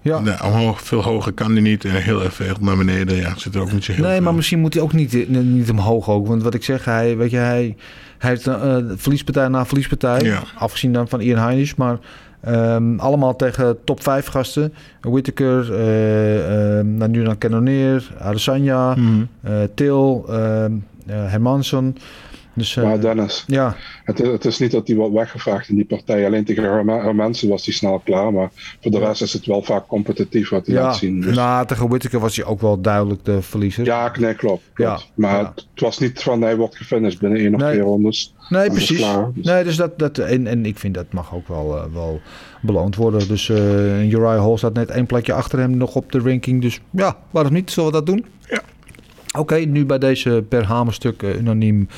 [0.00, 0.18] Ja.
[0.18, 1.84] Nee, omhoog, veel hoger kan die niet.
[1.84, 3.16] En heel veel naar beneden.
[3.16, 4.22] Ja, zit er ook niet zo heel Nee, veel.
[4.22, 6.26] maar misschien moet hij ook niet, eh, niet omhoog ook.
[6.26, 7.76] Want wat ik zeg, hij, weet je, hij,
[8.18, 10.20] hij heeft uh, verliespartij na verliespartij.
[10.20, 10.42] Ja.
[10.58, 11.74] Afgezien dan van Ian Heinisch.
[11.74, 11.98] Maar
[12.40, 14.74] ehm, allemaal tegen top 5 gasten.
[15.00, 19.22] Whittaker, eh, eh, nou, nu dan Cannonier, Adesanya, Mhm.
[19.40, 20.72] eh, Til, ehm,
[21.06, 21.96] eh, Hermansson.
[22.54, 23.76] Dus, eh, maar Dennis, ja.
[24.04, 26.26] het, is, het is niet dat hij wordt weggevraagd in die partij.
[26.26, 28.32] Alleen tegen haar, haar mensen was hij snel klaar.
[28.32, 28.50] Maar
[28.80, 31.20] voor de rest is het wel vaak competitief wat hij Ja, laat zien.
[31.20, 31.36] Dus.
[31.36, 33.84] nou, tegen Whittaker was hij ook wel duidelijk de verliezer.
[33.84, 34.62] Ja, nee, klopt.
[34.74, 35.00] klopt.
[35.00, 35.52] Ja, maar ja.
[35.54, 37.70] het was niet van hij wordt gefinished binnen één of Nee.
[37.70, 38.34] twee rondes.
[38.48, 38.98] Nee, het precies.
[38.98, 39.30] klaar.
[39.34, 42.20] Dus- Nee, dus dat, dat, en, en ik vind dat mag ook wel, eh, wel
[42.60, 43.28] beloond worden.
[43.28, 46.62] Dus eh Uriah Hall staat net één plekje achter hem nog op de ranking.
[46.62, 47.70] Dus ja, waarom niet?
[47.70, 48.24] Zullen we dat doen?
[48.48, 48.60] Ja.
[49.38, 51.88] Oké, nu bij deze per hamerstuk eh, unaniem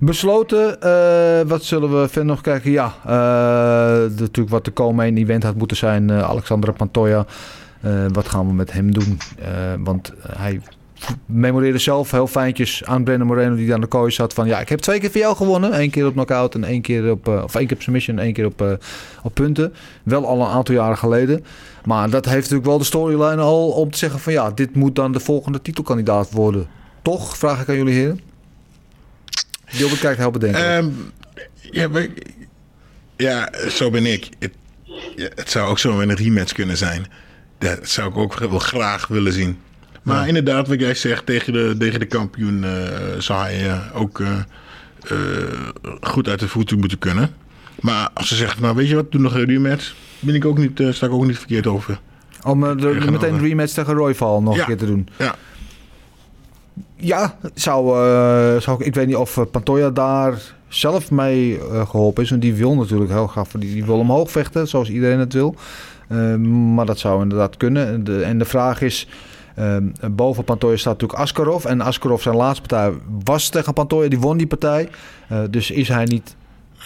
[0.00, 0.80] besloten.
[0.80, 2.70] Eh, wat zullen we verder nog kijken?
[2.70, 6.10] Ja, eh, natuurlijk wat de komende event had moeten zijn.
[6.10, 7.26] eh Alexandra Pantoja.
[8.12, 9.18] Wat gaan we met hem doen?
[9.78, 10.60] Want hij
[11.26, 14.68] memoreerde zelf heel fijntjes aan Brandon Moreno die aan de kooi zat van ja, ik
[14.68, 15.80] heb twee keer voor jou gewonnen.
[15.80, 18.46] Eén keer op knockout en één keer op, of één keer op submission één keer
[18.46, 18.78] op,
[19.22, 19.72] op punten.
[20.02, 21.44] Wel al een aantal jaren geleden.
[21.84, 24.94] Maar dat heeft natuurlijk wel de storyline al om te zeggen van ja, dit moet
[24.94, 26.66] dan de volgende titelkandidaat worden.
[27.02, 27.36] Toch?
[27.36, 28.20] Vraag ik aan jullie heren.
[29.76, 30.68] Gilbert kijkt heel bedenkelijk.
[30.70, 30.88] Ehm,
[31.70, 32.06] ja, maar-
[33.16, 34.28] ja, zo ben ik.
[34.38, 34.52] Het,
[35.16, 37.06] ja, het zou ook zo een rematch kunnen zijn.
[37.58, 39.58] Dat zou ik ook wel graag willen zien.
[40.02, 42.70] Maar inderdaad, wat jij zegt, tegen de, tegen de kampioen eh,
[43.18, 44.38] zou hij eh, ook eh,
[46.00, 47.34] goed uit de voeten moeten kunnen.
[47.80, 49.94] Maar als ze zegt, nou weet je wat, doe nog een rematch.
[50.20, 52.00] Ben ik ook niet, sta ik ook niet verkeerd over.
[52.42, 54.60] Om de- meteen een rematch tegen Royval nog Ja.
[54.60, 55.08] een keer te doen.
[55.18, 55.34] Ja.
[56.96, 60.34] Ja, zou, eh, zou ik, ik weet niet of eh, Pantoja daar
[60.68, 62.30] zelf mee eh, geholpen is.
[62.30, 65.54] Want die wil natuurlijk heel graag, die, die wil omhoog vechten, zoals iedereen het wil.
[66.08, 66.34] Eh,
[66.74, 67.86] maar dat zou inderdaad kunnen.
[67.88, 69.08] En de, en de vraag is,
[69.54, 69.76] eh,
[70.10, 71.64] boven Pantoja staat natuurlijk Askarov.
[71.64, 72.92] En Askarov zijn laatste partij
[73.24, 74.88] was tegen Pantoja, die won die partij.
[75.50, 76.36] Dus is hij niet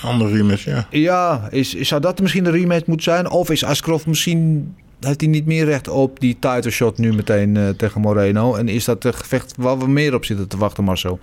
[0.02, 0.86] Andere rematch, ja.
[0.90, 3.30] ja, is, is- zou dat misschien de rematch moeten zijn?
[3.30, 4.74] Of is Askarov misschien...
[5.00, 8.54] Heeft hij niet meer recht op die title shot nu meteen eh, tegen Moreno?
[8.54, 11.18] En is dat een gevecht waar we meer op zitten te wachten, Marcel?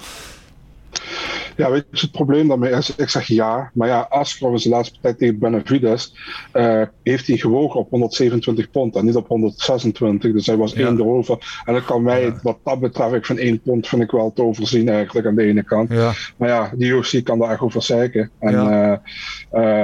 [1.55, 4.73] Ja, weet je, het probleem daarmee is, ik zeg ja, maar ja, Askarov in zijn
[4.73, 6.15] laatste partij tegen Benavides
[6.51, 10.87] eh, heeft hij gewogen op 127 pond en niet op 126, dus hij was Ja.
[10.87, 11.61] één erover.
[11.65, 14.43] En dat kan mij, wat dat betreft, ik van één pond vind ik wel te
[14.43, 15.91] overzien eigenlijk aan de ene kant.
[15.91, 18.31] Ja, Maar ja, die UFC kan daar echt over zeiken.
[18.39, 18.91] En eh,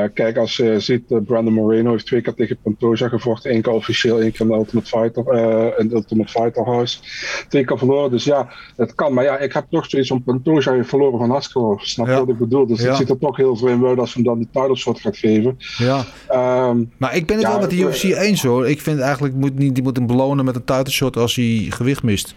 [0.04, 3.52] eh, kijk, als je ziet, Brandon Moreno heeft twee keer tegen Pantoja gevochten.
[3.52, 7.00] één keer officieel, één keer in de Ultimate Fighter, in Ultimate Fighter House.
[7.50, 9.14] Twee keer verloren, dus ja, het kan.
[9.14, 11.82] Maar ja, ik heb toch zoiets van Pantoja heeft van Askarov.
[11.82, 12.20] Snap je Ja.
[12.20, 12.68] wat ik bedoel?
[12.68, 12.88] Dus Ja.
[12.88, 15.18] het ziet er toch heel vreemd uit als hij hem dan die title shot gaat
[15.18, 15.58] geven.
[15.78, 16.04] ja.
[16.28, 18.68] Ehm, Maar ik ben het wel met de eh, UFC eens hoor.
[18.70, 21.66] Ik vind eigenlijk moet niet, die moet hem belonen met een title shot als hij
[21.70, 22.36] gewicht mist.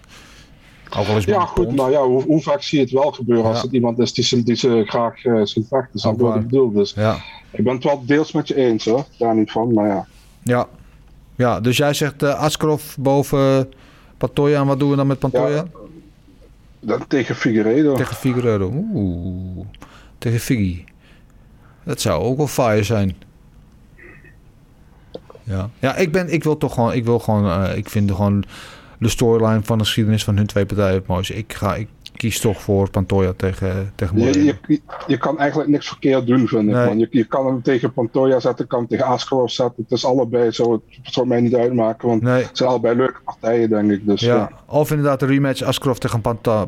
[0.98, 3.10] Ook al is het ja, goed, maar ja, hoe, hoe vaak zie je het wel
[3.10, 5.98] gebeuren als het iemand is die ze, die ze graag eh zien vechten?
[6.00, 6.72] Snap je wat ik bedoel?
[6.72, 7.16] Dus Ja.
[7.52, 10.06] ik ben het wel deels met je eens hoor, daar niet van, maar ja.
[10.42, 10.66] Ja.
[11.36, 13.68] ja, dus jij zegt Askarov boven
[14.18, 14.60] Pantoja.
[14.60, 15.64] En wat doen we dan met Pantoja?
[16.80, 17.94] Dan tegen Figueiredo.
[17.94, 18.70] Tegen Figueredo.
[18.94, 19.66] Oeh.
[20.18, 20.84] Tegen Figgy.
[21.84, 23.16] Dat zou ook wel fire zijn.
[25.42, 26.92] Ja, ja ik, ben, ik wil toch gewoon...
[26.92, 28.44] Ik, wil gewoon eh, ik vind gewoon
[28.98, 31.34] de storyline van de geschiedenis van hun twee partijen mooiste.
[31.34, 34.52] Ik, ga, ik kies toch voor Pantoja tegen, tegen Je, Moreno.
[34.66, 36.74] je, je kan eigenlijk niks verkeerd doen, vind ik.
[36.74, 36.86] Nee.
[36.86, 36.98] Man.
[36.98, 39.82] Je, je kan hem tegen Pantoja zetten, kan hem tegen Askarov zetten.
[39.88, 42.42] Het is allebei zo, het zou mij niet uitmaken, want Nee.
[42.42, 44.06] het zijn allebei leuke partijen, denk ik.
[44.06, 44.50] Dus, Ja, ja.
[44.66, 46.20] of inderdaad de rematch Askarov tegen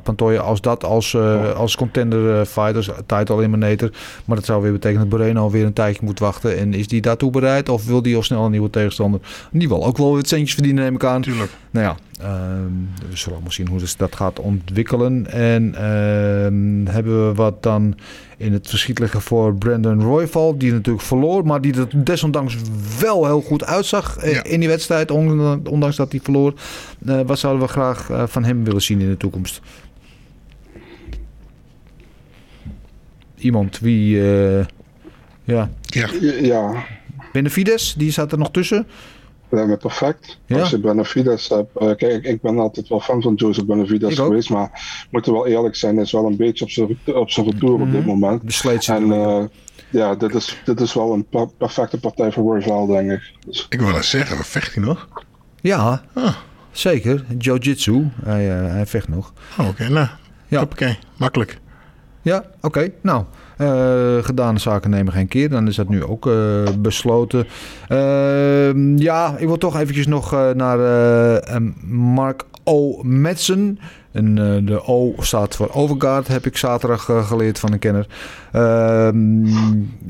[0.03, 3.91] Pantoja als dat als, eh, als contender eh, fight, als title eliminator.
[4.25, 6.59] Maar dat zou weer betekenen dat Moreno weer een tijdje moet wachten.
[6.59, 9.21] En is die daartoe bereid of wil die al snel een nieuwe tegenstander?
[9.51, 11.23] Die wil ook wel wat centjes verdienen neem ik aan.
[11.23, 11.51] Tuurlijk.
[11.71, 12.73] Nou ja, ehm,
[13.11, 15.27] we zullen allemaal zien hoe dus dat gaat ontwikkelen.
[15.31, 17.99] En ehm, hebben we wat dan
[18.37, 20.59] in het verschiet liggen voor Brandon Royval.
[20.59, 22.57] Die natuurlijk verloor, maar die er desondanks
[23.01, 24.45] wel heel goed uitzag eh, Ja.
[24.45, 25.11] in die wedstrijd.
[25.11, 26.55] on- Ondanks dat hij verloor.
[27.07, 29.61] Eh, wat zouden we graag eh, van hem willen zien in de toekomst?
[33.37, 34.21] Iemand wie...
[34.33, 34.65] eh,
[35.45, 36.09] ja, Ja.
[36.41, 36.85] ja,
[37.33, 38.87] Benavides, die zat er nog tussen.
[39.51, 40.39] Dat lijkt me perfect.
[40.47, 40.59] Ja.
[40.61, 41.77] Als je Benavides hebt.
[41.77, 44.27] eh, kijk, ik, ben altijd wel fan van Joseph Benavides Ik ook.
[44.27, 47.31] geweest, maar we moeten wel eerlijk zijn, hij is wel een beetje op zijn, op
[47.31, 48.09] zijn retour op dit Mhm.
[48.19, 48.43] moment.
[48.43, 48.95] Besleet zich.
[48.95, 49.45] En eh,
[49.91, 53.33] ja, dit is, dit is wel een per- perfecte partij voor Royval, denk ik.
[53.47, 55.09] Dus, Ik wil dat zeggen, vecht hij nog?
[55.61, 56.35] Ja, Ah.
[56.71, 57.25] zeker.
[57.39, 58.09] Jiu-jitsu.
[58.25, 59.33] Hij, eh, hij vecht nog.
[59.59, 60.09] Oh, Oké, nou.
[60.49, 60.59] Ja.
[60.59, 61.59] Hoppakee, makkelijk.
[62.23, 62.89] Ja, oké.
[63.03, 63.25] Nou,
[63.59, 65.49] eh, gedane zaken nemen geen keer.
[65.49, 67.47] Dan is dat nu ook eh, besloten.
[67.89, 70.79] Ehm, ja, ik wil toch eventjes nog eh, naar
[71.91, 73.03] Mark O.
[73.03, 73.79] Madsen.
[74.13, 74.35] En
[74.65, 78.07] de O staat voor Overgaard, heb ik zaterdag geleerd van een kenner.
[78.53, 79.43] Ehm,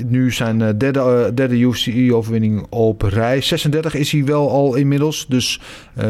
[0.07, 3.41] nu zijn derde, derde UFC-overwinning op rij.
[3.41, 5.27] 36 is hij wel al inmiddels.
[5.29, 5.61] Dus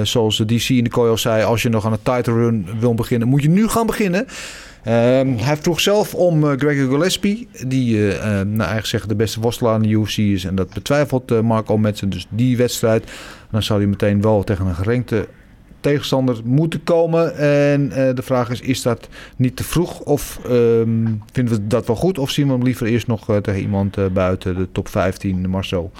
[0.02, 2.66] zoals de DC in de kooi al zei, als je nog aan een title run
[2.80, 4.26] wil beginnen, moet je nu gaan beginnen.
[4.82, 9.14] Ehm, hij vroeg zelf om uh, Gregor Gillespie, die uh, uh, naar eigen zeggen de
[9.14, 10.44] beste worstelaar in de UFC is.
[10.44, 12.10] En dat betwijfelt Marco Madsen.
[12.10, 13.10] Dus die wedstrijd,
[13.50, 15.28] dan zou hij meteen wel tegen een gerenkte
[15.80, 17.36] tegenstander moeten komen.
[17.36, 20.00] En de vraag is, is dat niet te vroeg?
[20.00, 22.18] Of um, vinden we dat wel goed?
[22.18, 25.92] Of zien we hem liever eerst nog tegen iemand buiten de top 15, Marcel?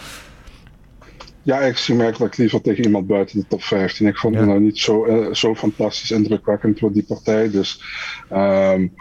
[1.49, 4.07] Ja, ik zie merkelijk liever tegen iemand buiten de top 15.
[4.07, 4.41] Ik vond ja.
[4.41, 7.51] hem nou niet zo, uh, zo fantastisch indrukwekkend voor die partij.
[7.51, 7.83] Dus
[8.33, 8.95] um,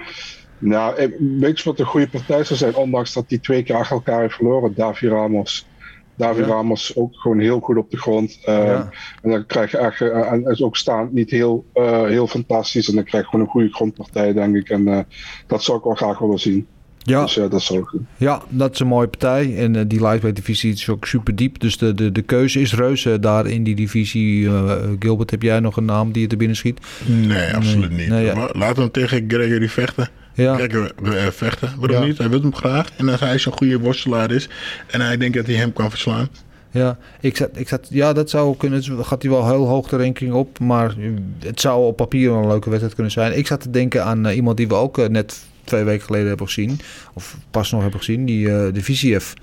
[0.57, 2.75] nou, weet je wat een goede partij zou zijn?
[2.75, 5.67] Ondanks dat hij twee keer achter elkaar heeft verloren, Davi Ramos.
[6.15, 6.47] Davi ja.
[6.47, 8.39] Ramos ook gewoon heel goed op de grond.
[8.45, 8.89] Uh, ja.
[9.21, 12.89] En dan krijg je echt, uh, en is ook staand niet heel, uh, heel fantastisch.
[12.89, 14.69] En dan krijg je gewoon een goede grondpartij, denk ik.
[14.69, 15.07] En
[15.47, 16.67] dat zou ik wel graag willen zien.
[17.07, 17.21] Ja.
[17.21, 17.93] Dus ja, dat is ook.
[18.17, 19.57] Ja, dat is een mooie partij.
[19.57, 21.59] En uh, die lightweight divisie is ook super diep.
[21.59, 24.41] Dus de, de, de keuze is reuze daar in die divisie.
[24.41, 26.79] Uh, Gilbert, heb jij nog een naam die je er binnen schiet?
[27.05, 28.07] Nee, absoluut niet.
[28.07, 28.35] Nee, ja.
[28.35, 30.09] maar laten we hem tegen Gregory vechten.
[30.33, 30.55] Ja.
[30.55, 31.73] Gregory uh, vechten.
[31.79, 32.05] Waarom Ja.
[32.05, 32.17] niet?
[32.17, 32.89] Hij wil hem graag.
[32.97, 34.49] En als hij zo'n goede worstelaar is.
[34.87, 36.27] En hij denkt dat hij hem kan verslaan.
[36.71, 38.79] Ja, ik zat, ik zat, ja, dat zou kunnen.
[38.97, 40.59] Het gaat hij wel heel hoog de ranking op.
[40.59, 40.95] Maar
[41.39, 43.37] het zou op papier wel een leuke wedstrijd kunnen zijn.
[43.37, 46.27] Ik zat te denken aan uh, iemand die we ook uh, net twee weken geleden
[46.27, 46.79] hebben gezien.
[47.13, 48.25] Of pas nog hebben gezien.
[48.25, 49.33] Die, uh, de VCF.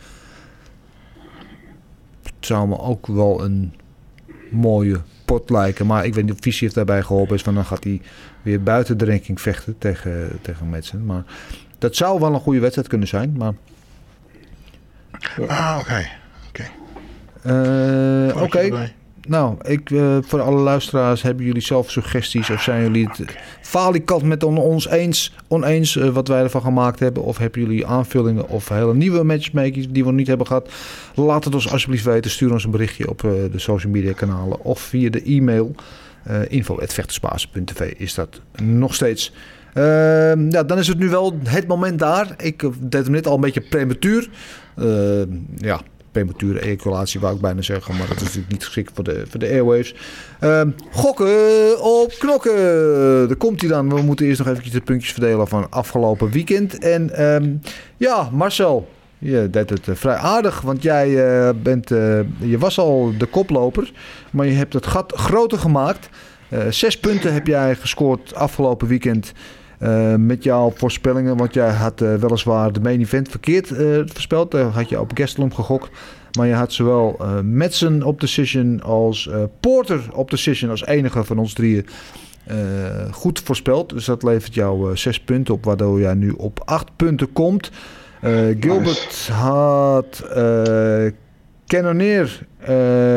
[2.22, 3.74] Het zou me ook wel een
[4.50, 5.86] mooie pot lijken.
[5.86, 7.42] Maar ik weet niet of VCF daarbij geholpen is.
[7.42, 8.00] Want dan gaat hij
[8.42, 11.04] weer buiten de ranking vechten tegen, tegen Madsen.
[11.04, 11.24] Maar
[11.78, 13.34] dat zou wel een goede wedstrijd kunnen zijn.
[13.36, 13.52] Maar...
[15.46, 15.90] Ah, oké.
[15.90, 16.10] Okay.
[16.48, 16.70] Okay.
[18.26, 18.42] Uh, Oké.
[18.42, 18.94] Okay.
[19.28, 22.50] Nou, ik, uh, voor alle luisteraars, hebben jullie zelf suggesties?
[22.50, 26.98] Of zijn jullie het falikant met on ons eens, oneens uh, wat wij ervan gemaakt
[26.98, 27.22] hebben?
[27.22, 30.72] Of hebben jullie aanvullingen of hele nieuwe matchmakings die we niet hebben gehad?
[31.14, 32.30] Laat het ons alsjeblieft weten.
[32.30, 35.74] Stuur ons een berichtje op uh, de social media kanalen of via de e-mail.
[36.48, 39.32] Info.vechtersbaas.tv is dat nog steeds.
[39.74, 42.34] Uh, ja, dan is het nu wel het moment daar.
[42.36, 44.28] Ik deed hem net al een beetje prematuur.
[44.76, 45.22] Uh,
[45.56, 45.80] ja,
[46.14, 47.96] premature ejaculatie wou ik bijna zeggen.
[47.96, 49.94] Maar dat is natuurlijk niet geschikt voor de, voor de airwaves.
[50.40, 52.56] Uh, gokken op knokken.
[53.28, 53.88] Daar komt hij dan.
[53.88, 56.78] We moeten eerst nog eventjes de puntjes verdelen van afgelopen weekend.
[56.78, 57.60] En um,
[57.96, 58.88] ja, Marcel.
[59.18, 63.26] Je deed het uh, vrij aardig, want jij uh, bent, uh, je was al de
[63.26, 63.92] koploper,
[64.30, 66.08] maar je hebt het gat groter gemaakt.
[66.68, 69.32] zes punten heb jij gescoord afgelopen weekend
[69.80, 71.36] uh, met jouw voorspellingen.
[71.36, 74.50] Want jij had uh, weliswaar de main event verkeerd uh, voorspeld.
[74.50, 75.90] Daar had je op Gastelum gegokt.
[76.38, 81.38] Maar je had zowel uh, Madsen op decision als Porter op decision als enige van
[81.38, 81.86] ons drieën
[83.10, 83.88] goed voorspeld.
[83.88, 87.70] Dus dat levert jou zes punten op, waardoor jij nu op acht punten komt.
[88.60, 89.32] Gilbert nice.
[89.32, 90.24] had
[91.66, 92.46] Cannoneer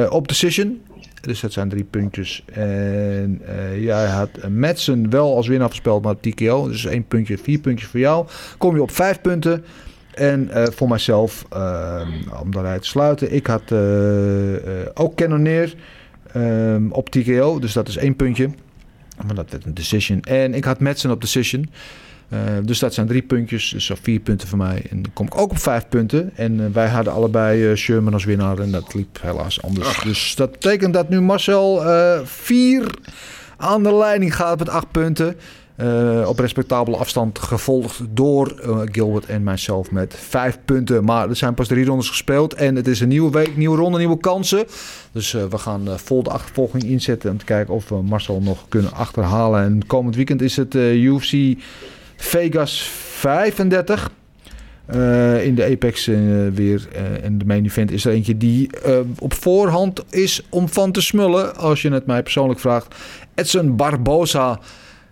[0.10, 0.82] op decision.
[1.28, 2.43] Dus dat zijn drie puntjes.
[2.53, 6.67] En uh, jij had Madsen wel als winnaar voorspeld, maar TKO.
[6.67, 8.28] Dus één puntje, vier puntjes voor jou.
[8.57, 9.65] Kom je op vijf punten.
[10.13, 12.07] En uh, voor mijzelf, uh,
[12.41, 13.71] om daaruit te sluiten, ik had
[14.93, 15.75] ook Cannoneer
[16.89, 17.59] op TKO.
[17.59, 18.49] Dus dat is één puntje.
[19.25, 20.21] Maar dat werd een decision.
[20.21, 21.69] En ik had Madsen op decision.
[22.34, 24.82] Uh, dus dat zijn drie puntjes, dus vier punten voor mij.
[24.89, 26.32] En dan kom ik ook op vijf punten.
[26.36, 29.88] En uh, wij hadden allebei uh, Sherman als winnaar en dat liep helaas anders.
[29.88, 30.03] Ach.
[30.03, 31.82] Dus dat betekent dat nu Marcel
[32.25, 32.89] vier
[33.57, 35.36] aan de leiding gaat met acht punten.
[36.25, 38.55] op respectabele afstand gevolgd door
[38.91, 41.03] Gilbert en mijzelf met vijf punten.
[41.03, 43.97] Maar er zijn pas drie rondes gespeeld en het is een nieuwe week, nieuwe ronde,
[43.97, 44.65] nieuwe kansen.
[45.11, 48.93] Dus we gaan vol de achtervolging inzetten om te kijken of we Marcel nog kunnen
[48.93, 49.63] achterhalen.
[49.63, 51.57] En komend weekend is het UFC...
[52.18, 54.11] Vegas 35.
[54.95, 56.18] Uh, in de Apex uh,
[56.53, 56.88] weer.
[56.95, 58.70] Uh, en de main event is er eentje die
[59.20, 61.55] op voorhand is om van te smullen.
[61.55, 62.95] Als je het mij persoonlijk vraagt.
[63.36, 64.59] Edson Barbosa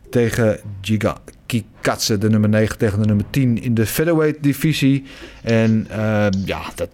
[0.09, 2.17] tegen Giga Kikatse.
[2.17, 5.03] De nummer 9 tegen de nummer 10 in de featherweight divisie.
[5.43, 5.87] En
[6.45, 6.89] ja, dat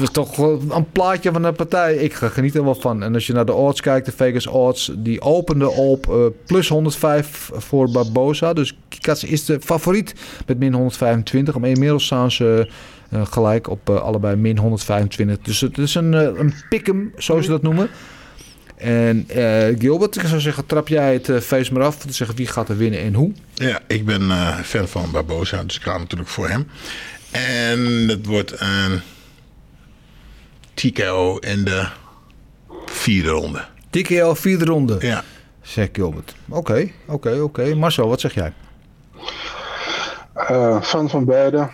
[0.00, 1.94] is toch een plaatje van de partij.
[1.94, 3.02] Ik geniet er wel van.
[3.02, 6.68] En als je naar de odds kijkt, de Vegas odds, die opende op uh, plus
[6.68, 8.52] 105 voor Barbosa.
[8.52, 10.14] Dus Kikatse is de favoriet
[10.46, 11.58] met min 125.
[11.58, 12.68] Maar inmiddels staan ze
[13.10, 15.38] uh, gelijk op uh, allebei min 125.
[15.38, 17.88] Dus het is een, een pick'em, zoals ze dat noemen.
[18.76, 19.26] En
[19.78, 21.96] Gilbert, ik zou zeggen, trap jij het feest maar af.
[21.98, 23.32] Te zeggen wie gaat er winnen en hoe?
[23.54, 24.22] Ja, ik ben
[24.64, 26.66] fan van Barbosa, dus ik ga natuurlijk voor hem.
[27.30, 29.00] En het wordt een
[30.74, 31.88] TKO in de
[32.86, 33.64] vierde ronde.
[33.90, 34.96] TKO vierde ronde?
[35.00, 35.24] Ja.
[35.62, 36.34] Zegt Gilbert.
[36.48, 37.60] Oké, okay, oké, okay, oké.
[37.60, 37.74] Okay.
[37.74, 38.52] Marcel, wat zeg jij?
[40.50, 41.68] Uh, fan van beide.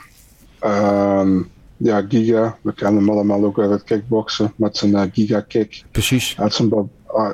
[0.65, 2.59] Um, ja, Giga.
[2.61, 5.85] We kennen hem allemaal ook uit het kickboksen met zijn uh, Giga kick.
[5.91, 6.35] Precies.
[6.35, 6.81] Bar uh,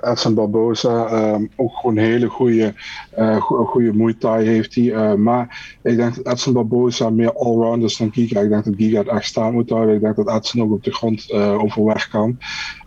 [0.01, 2.75] Edson Barbosa, um, ook gewoon hele goede,
[3.18, 4.85] uh, goede Muay heeft hij.
[4.85, 8.41] Uh, maar ik denk dat Edson Barbosa meer allround is dan Giga.
[8.41, 9.95] Ik denk dat Giga het echt staan moet houden.
[9.95, 12.39] Ik denk dat Edson ook op de grond overweg kan.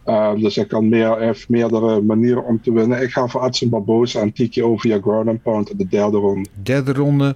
[0.06, 3.02] Um, dus hij kan meer, heeft meerdere manieren om te winnen.
[3.02, 5.88] Ik ga voor Edson Barbosa en TKO via ground and pound in de.
[6.64, 7.36] Derde ronde.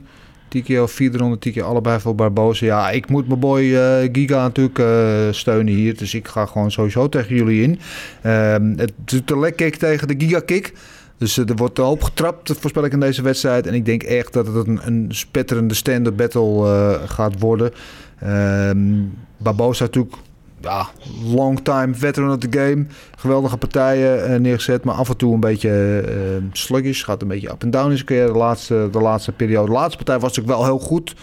[0.52, 2.66] TKO, vierde ronde, TKO, allebei voor Barbosa.
[2.66, 5.98] Ja, ik moet mijn boy uh, Giga natuurlijk uh, steunen hier.
[5.98, 7.80] Dus ik ga gewoon sowieso tegen jullie in.
[8.26, 10.74] Uh, het doet de leg kick tegen de Giga kick.
[11.18, 13.68] Dus er wordt hoop getrapt, voorspel ik in deze wedstrijd.
[13.68, 17.72] En ik denk echt dat het een, een spetterende stand-up battle gaat worden.
[18.20, 19.04] Ehm,
[19.38, 20.16] Barbosa natuurlijk
[20.62, 20.88] ja,
[21.24, 22.86] long time veteran of the game.
[23.18, 27.04] Geweldige partijen uh, neergezet, maar af en toe een beetje uh, sluggish.
[27.04, 29.66] Gaat een beetje up en down in zijn carrière de laatste, de laatste periode.
[29.66, 31.16] De laatste partij was natuurlijk wel heel goed.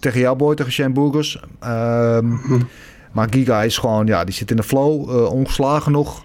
[0.00, 1.42] Tegen jou, boy, tegen Shane Burgers.
[1.66, 2.40] Um,
[3.12, 5.10] maar Giga is gewoon, ja, die zit in de flow.
[5.10, 6.24] Uh, ongeslagen nog.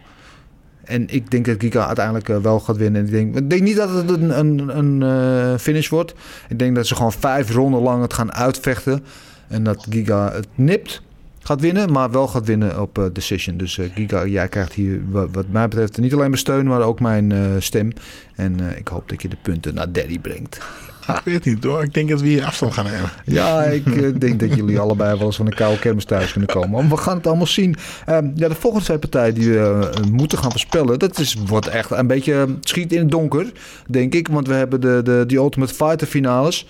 [0.83, 3.01] En ik denk dat Giga uiteindelijk wel gaat winnen.
[3.01, 6.13] En ik, denk, ik denk niet dat het een, een, een finish wordt.
[6.49, 9.03] Ik denk dat ze gewoon vijf ronden lang het gaan uitvechten.
[9.47, 11.01] En dat Giga het nipt
[11.43, 13.57] gaat winnen, maar wel gaat winnen op uh, decision.
[13.57, 16.81] Dus uh, Giga, jij krijgt hier wat, wat, mij betreft niet alleen mijn steun, maar
[16.81, 17.91] ook mijn uh, stem.
[18.35, 20.59] En ik hoop dat je de punten naar Daddy brengt.
[21.07, 21.83] Ik weet niet hoor.
[21.83, 23.09] Ik denk dat we hier afstand gaan nemen.
[23.25, 26.69] Ja, ik denk dat jullie allebei wel eens van een koude kermis thuis kunnen komen.
[26.69, 27.75] Maar we gaan het allemaal zien.
[28.09, 30.99] Um, ja, de volgende twee partijen die we moeten gaan voorspellen.
[30.99, 33.51] Dat is, wordt echt een beetje schiet in het donker,
[33.87, 34.27] denk ik.
[34.27, 36.67] Want we hebben de, de, die Ultimate Fighter finales.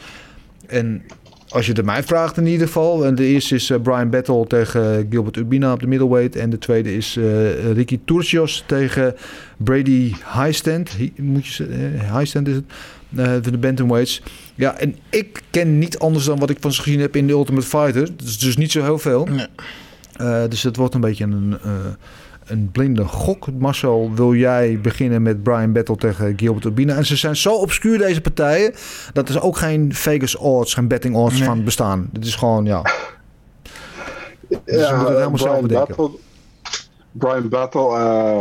[0.68, 1.04] En
[1.54, 3.06] als je het mij vraagt in ieder geval.
[3.06, 6.36] En de eerste is uh, Brian Battle tegen Gilbert Urbina op de middleweight.
[6.36, 9.16] En de tweede is uh, Ricky Turcios tegen
[9.58, 10.92] Brady Highstand.
[11.16, 12.66] Moet je uh, Highstand is het.
[13.16, 14.22] van de bantamweights.
[14.56, 17.34] Ja, en ik ken niet anders dan wat ik van ze gezien heb in de
[17.34, 18.10] Ultimate Fighter.
[18.18, 19.28] Dus, dus niet zo heel veel.
[19.28, 20.48] Nee.
[20.48, 21.58] dus het wordt een beetje een
[22.46, 23.48] een blinde gok.
[23.60, 26.96] Marcel, wil jij beginnen met Brian Battle tegen Gilbert Urbina?
[26.96, 28.74] En ze zijn zo obscuur, deze partijen,
[29.14, 31.48] dat er ook geen Vegas odds, geen betting odds nee.
[31.48, 32.10] van bestaan.
[32.12, 32.82] Dit is gewoon, ja...
[34.50, 36.10] Dus ja, het helemaal Brian Battle,
[37.12, 38.40] Brian Battle uh,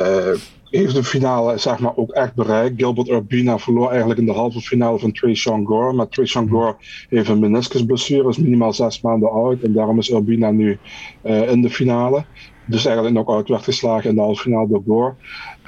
[0.00, 0.38] uh,
[0.70, 2.74] heeft de finale zeg maar, ook echt bereikt.
[2.76, 5.92] Gilbert Urbina verloor eigenlijk in de halve finale van Trey Sean Gore.
[5.92, 6.76] Maar Trey Sean Gore
[7.08, 9.62] heeft een meniscusblessure, is minimaal zes maanden oud.
[9.62, 10.78] En daarom is Urbina nu
[11.24, 12.24] uh, in de finale
[12.66, 15.16] dus eigenlijk nog uit werd geslagen in de halve finale door.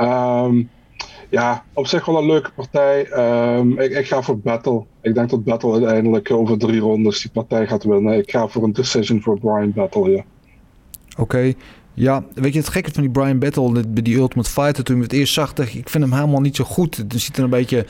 [0.00, 0.70] Um,
[1.30, 3.06] ja, op zich wel een leuke partij.
[3.56, 4.84] Um, ik, ik, ga voor Battle.
[5.02, 8.18] Ik denk dat Battle uiteindelijk over drie rondes die partij gaat winnen.
[8.18, 10.24] Ik ga voor een decision voor Brian Battle, ja.
[11.18, 11.52] Oké.
[11.94, 15.02] Ja, weet je het gekke van die Brian Battle, bij die Ultimate Fighter, toen we
[15.02, 16.96] het eerst zag, ik vind hem helemaal niet zo goed.
[16.96, 17.86] Het ziet er een beetje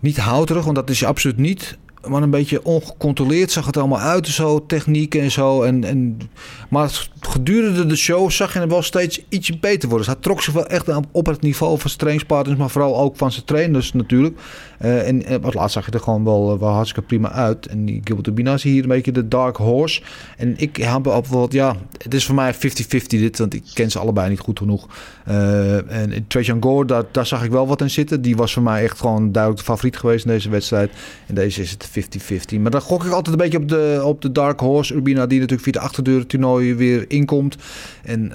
[0.00, 1.78] niet houterig, want dat is hij absoluut niet
[2.08, 4.28] maar een beetje ongecontroleerd zag het allemaal uit.
[4.28, 5.62] Zo, technieken en zo.
[5.62, 6.20] En, en,
[6.68, 10.06] maar gedurende de show zag je hem wel steeds ietsje beter worden.
[10.06, 12.58] Dus hij trok zich wel echt op het niveau van zijn trainingspartners.
[12.58, 14.38] Maar vooral ook van zijn trainers natuurlijk.
[14.84, 17.66] Uh, en uh, laatst zag je er gewoon wel, uh, wel hartstikke prima uit.
[17.66, 20.02] En die Gilbert Urbina is hier een beetje de dark horse.
[20.36, 22.58] En ik heb bijvoorbeeld, ja, het is voor mij 50-50
[23.06, 23.38] dit.
[23.38, 24.88] Want ik ken ze allebei niet goed genoeg.
[25.24, 28.22] en Trajan Gore, daar, daar zag ik wel wat in zitten.
[28.22, 30.90] Die was voor mij echt gewoon duidelijk de favoriet geweest in deze wedstrijd.
[31.26, 32.60] En deze is het 50-50.
[32.60, 34.94] Maar dan gok ik altijd een beetje op de, op de Dark Horse.
[34.94, 37.56] Urbina die natuurlijk via de achterdeur toernooi weer inkomt.
[38.02, 38.32] En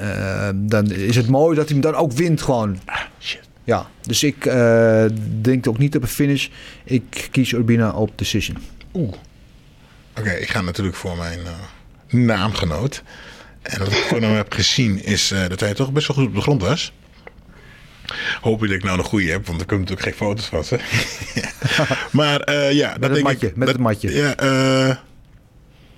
[0.56, 2.78] dan is het mooi dat hij hem dan ook wint gewoon.
[2.86, 3.51] Ah, shit.
[3.64, 5.06] Ja, dus ik uh,
[5.42, 6.48] denk ook niet op een finish.
[6.84, 8.58] Ik kies Urbina op decision.
[8.94, 9.08] Oeh.
[9.08, 9.20] Oké,
[10.20, 13.04] okay, ik ga natuurlijk voor mijn uh, naamgenoot.
[13.62, 16.26] En wat ik voor hem heb gezien is uh, dat hij toch best wel goed
[16.26, 16.94] op de grond was.
[18.42, 20.80] Hoop je dat ik nou een goede heb, want er kunnen natuurlijk geen foto's van
[22.22, 23.56] maar ja, met dat denk matje, ik.
[23.56, 24.14] Met dat, het matje.
[24.14, 24.36] Ja,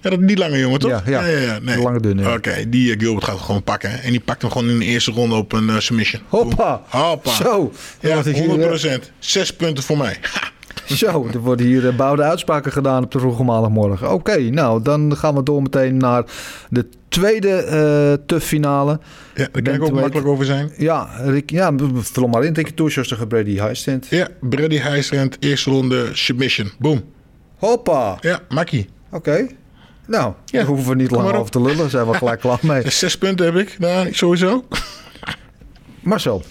[0.04, 0.90] ja, dat die lange jongen, toch?
[0.90, 1.26] Ja, ja.
[1.26, 1.78] ja, ja nee.
[1.78, 2.22] lange dunne.
[2.22, 4.02] Oké, okay, die uh, Gilbert gaat gewoon pakken.
[4.02, 6.22] En die pakt hem gewoon in de eerste ronde op een uh, submission.
[6.28, 6.82] Hoppa!
[6.88, 7.32] Hoppa!
[7.32, 7.72] Zo!
[8.00, 8.30] Ja, 100%.
[9.20, 10.18] Zes punten voor mij.
[10.86, 14.08] Zo, er worden hier bouwde uitspraken gedaan op de vroege maandagmorgen.
[14.12, 16.24] Oké, okay, nou, dan gaan we door meteen naar
[16.70, 17.66] de tweede
[18.20, 19.00] uh, TUF finale.
[19.36, 20.72] Ja, daar kan ik ook makkelijk over zijn.
[20.78, 22.54] Ja, Rick, ja vul maar in.
[22.54, 24.08] Denk je toeschouwers tegen Brady Highstand.
[24.10, 26.72] Ja, Brady Highstand, eerste ronde submission.
[26.80, 27.04] Boom.
[27.58, 28.18] Hoppa!
[28.22, 28.90] Ja, makkie.
[29.12, 29.30] Oké.
[29.30, 29.56] Okay.
[30.08, 31.90] Nou, ja, daar hoeven we niet lang over te lullen.
[31.90, 32.90] Zijn we gelijk klaar mee.
[32.92, 34.64] Zes punten heb ik, nou, sowieso.
[36.02, 36.44] Marcel.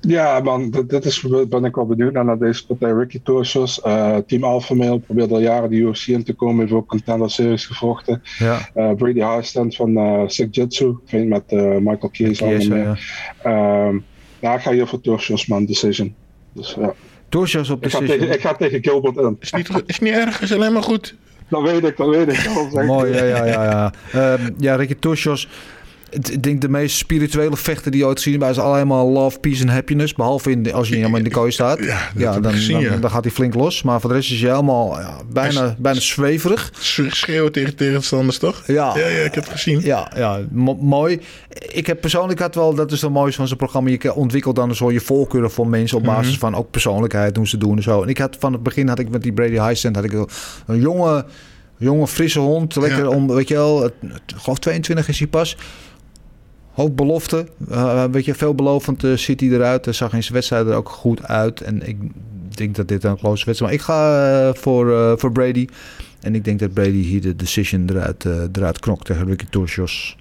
[0.00, 2.92] Ja, man, dit, dit is, ben ik wel benieuwd naar, naar deze partij.
[2.92, 6.72] Ricky Torsos, uh, Team Alpha Male, probeert al jaren de UFC in te komen, heeft
[6.72, 8.22] ook Contender Series gevochten.
[8.38, 8.68] Ja.
[8.76, 11.50] Uh, Brady Highstand van uh, Sick Jitsu, vriend met
[11.80, 12.68] Michael al mee.
[12.68, 13.86] Ja.
[13.86, 14.04] Um,
[14.40, 16.14] ja, ik ga hier voor Torsos, man, decision.
[16.52, 16.94] Dus, ja.
[17.28, 18.04] Torsos op decision?
[18.04, 19.36] Ik ga, tegen, ik ga tegen Gilbert in.
[19.40, 21.14] Is niet, is niet erg, is alleen maar goed.
[21.48, 22.84] Dat weet ik, dat weet ik.
[22.86, 23.92] Mooi, ja, ja, ja.
[24.12, 25.48] Ja, uh, ja Ricky het-
[26.30, 28.44] ik denk de meest spirituele vechter die je ooit gezien hebt.
[28.44, 30.14] Hij is allemaal love, peace en happiness.
[30.14, 31.78] Behalve in de, als je helemaal in de kooi staat.
[32.16, 33.82] Ja, dan, gezien, dan, gaat hij flink los.
[33.82, 36.72] Maar voor de rest is hij helemaal ja, bijna, bijna zweverig.
[36.78, 38.62] Sch- Schreeuwen tegen tegenstanders, toch?
[38.66, 38.92] Ja.
[38.96, 39.80] ja, ja ik heb het gezien.
[39.80, 41.20] Ja, ja mo- mooi.
[41.72, 43.90] Ik heb persoonlijk had wel, dat is het mooiste van zijn programma.
[43.90, 46.38] Je ontwikkelt dan zo je voorkeuren voor mensen op basis Mhm.
[46.40, 48.02] van ook persoonlijkheid, hoe ze doen en zo.
[48.02, 50.12] En ik had van het begin had ik met die Brady Highstand had ik
[50.66, 51.24] een, jonge,
[51.78, 53.08] jonge frisse hond, lekker Ja.
[53.08, 53.92] om, weet je wel, het,
[54.26, 55.56] ik geloof 22 is hij pas.
[56.76, 59.84] Hoop belofte, Eh, weet je, veelbelovend eh, ziet hij eruit.
[59.84, 61.60] Hij zag in zijn wedstrijd er ook goed uit.
[61.60, 61.96] En ik
[62.48, 63.60] denk dat dit een close wedstrijd is.
[63.60, 65.66] Maar ik ga eh, voor, eh, voor Brady.
[66.20, 70.16] En ik denk dat Brady hier de decision eruit, eh, eruit knokt tegen Ricky Torsios.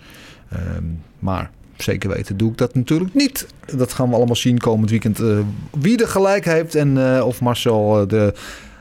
[0.49, 0.83] Ehm,
[1.19, 3.47] maar zeker weten doe ik dat natuurlijk niet.
[3.75, 5.19] Dat gaan we allemaal zien komend weekend.
[5.19, 5.37] eh,
[5.79, 8.33] wie er gelijk heeft en eh, of Marcel eh, de,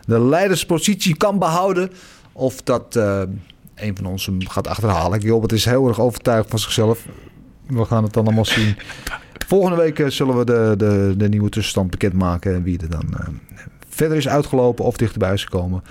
[0.06, 1.90] de leiderspositie kan behouden.
[2.32, 3.22] Of dat eh,
[3.74, 5.20] een van ons hem gaat achterhalen.
[5.20, 7.06] Gilbert is heel erg overtuigd van zichzelf.
[7.66, 8.76] We gaan het dan allemaal zien.
[9.46, 12.54] Volgende week eh, zullen we de, de, de nieuwe tussenstand bekendmaken.
[12.54, 13.26] En wie er dan eh,
[13.88, 15.82] verder is uitgelopen of dichterbij is gekomen.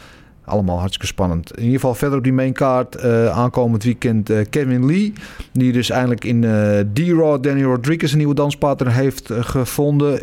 [0.46, 1.52] Allemaal hartstikke spannend.
[1.52, 5.14] In ieder geval verder op die maincard eh aankomend weekend Kevin Lee.
[5.52, 10.22] Die dus eindelijk in eh D-Raw Danny Rodriguez een nieuwe danspartner heeft gevonden.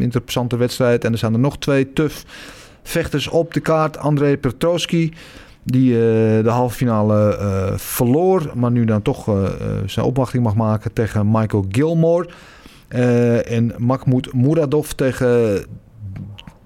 [0.00, 1.04] Interessante wedstrijd.
[1.04, 2.16] En er zijn er nog twee tough
[2.82, 3.98] vechters op de kaart.
[3.98, 5.12] André Petrowski.
[5.70, 8.50] Die eh, de halve finale eh, verloor.
[8.54, 9.44] Maar nu dan toch eh,
[9.86, 12.28] zijn opwachting mag maken tegen Michael Gilmore.
[13.44, 15.64] En Mahmoud Muradov tegen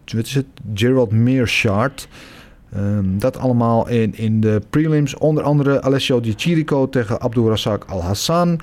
[0.04, 0.46] wat is het?
[0.74, 2.08] Gerald Meerschaert.
[2.72, 5.14] Ehm, dat allemaal in, in de prelims.
[5.14, 8.60] Onder andere Alessio Di Chirico tegen Abdul Razak Al-Hassan.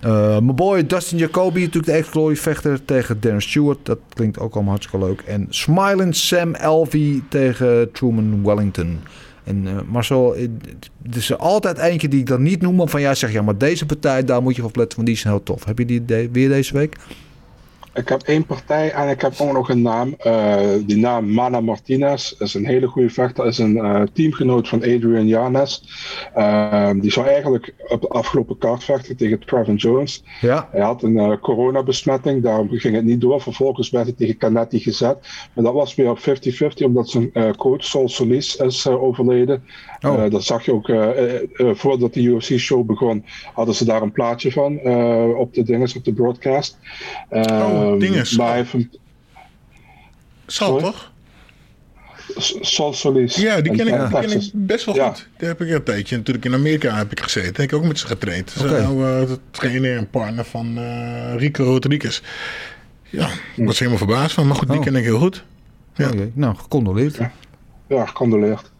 [0.00, 3.78] Eh, mijn boy Dustin Jacoby, natuurlijk de ex-glory vechter tegen Darren Stewart.
[3.82, 5.20] Dat klinkt ook allemaal hartstikke leuk.
[5.20, 8.98] En Smiling Sam Alvey tegen Truman Wellington.
[9.44, 10.42] En eh, Marcel, eh,
[11.10, 12.88] er is altijd eentje die ik dan niet noem.
[12.88, 14.96] Van jij zegt, ja, maar deze partij, daar moet je op letten.
[14.96, 15.64] Want die is heel tof.
[15.64, 16.02] Heb je die
[16.32, 16.96] weer deze week?
[17.94, 20.14] Ik heb één partij en ik heb ook nog een naam.
[20.18, 23.46] Eh, die naam Mana Martinez is een hele goede vechter.
[23.46, 25.84] Is een eh, teamgenoot van Adrian Yanes.
[26.34, 30.24] Eh, die zou eigenlijk op de afgelopen kaart vechten tegen Trevin Jones.
[30.40, 30.68] Ja.
[30.70, 33.40] Hij had een coronabesmetting, daarom ging het niet door.
[33.40, 35.18] Vervolgens werd hij tegen Canetti gezet.
[35.54, 39.64] Maar dat was weer op 50-50, omdat zijn coach Sol Solis is overleden.
[40.02, 40.24] Oh.
[40.24, 43.24] Eh, dat zag je ook eh, eh, voordat de UFC-show begon.
[43.54, 44.80] Hadden ze daar een plaatje van
[45.36, 46.78] op de dinges, op de broadcast.
[47.28, 48.36] Oh, Ehm, dinges.
[48.36, 48.74] Maar hij heeft
[50.46, 50.82] Sorry?
[50.82, 51.10] toch?
[52.36, 53.36] S- Sol Solis.
[53.36, 55.08] Ja, die ken, ik, ken ik best wel Ja.
[55.08, 55.28] goed.
[55.38, 56.16] Die heb ik een tijdje.
[56.16, 57.62] Natuurlijk in Amerika heb ik gezeten.
[57.62, 58.54] Heb ik ook met ze getraind.
[58.54, 58.80] Is Oké.
[58.82, 60.78] nou uh, trainer en partner van
[61.36, 62.20] Rico Rodriguez.
[63.10, 64.46] Ja, ik was helemaal verbaasd van.
[64.46, 64.84] Maar goed, die Oh.
[64.84, 65.44] ken ik heel goed.
[65.94, 66.10] Ja.
[66.34, 67.18] Nou, gecondoleerd.
[67.88, 68.71] Ja, gecondoleerd.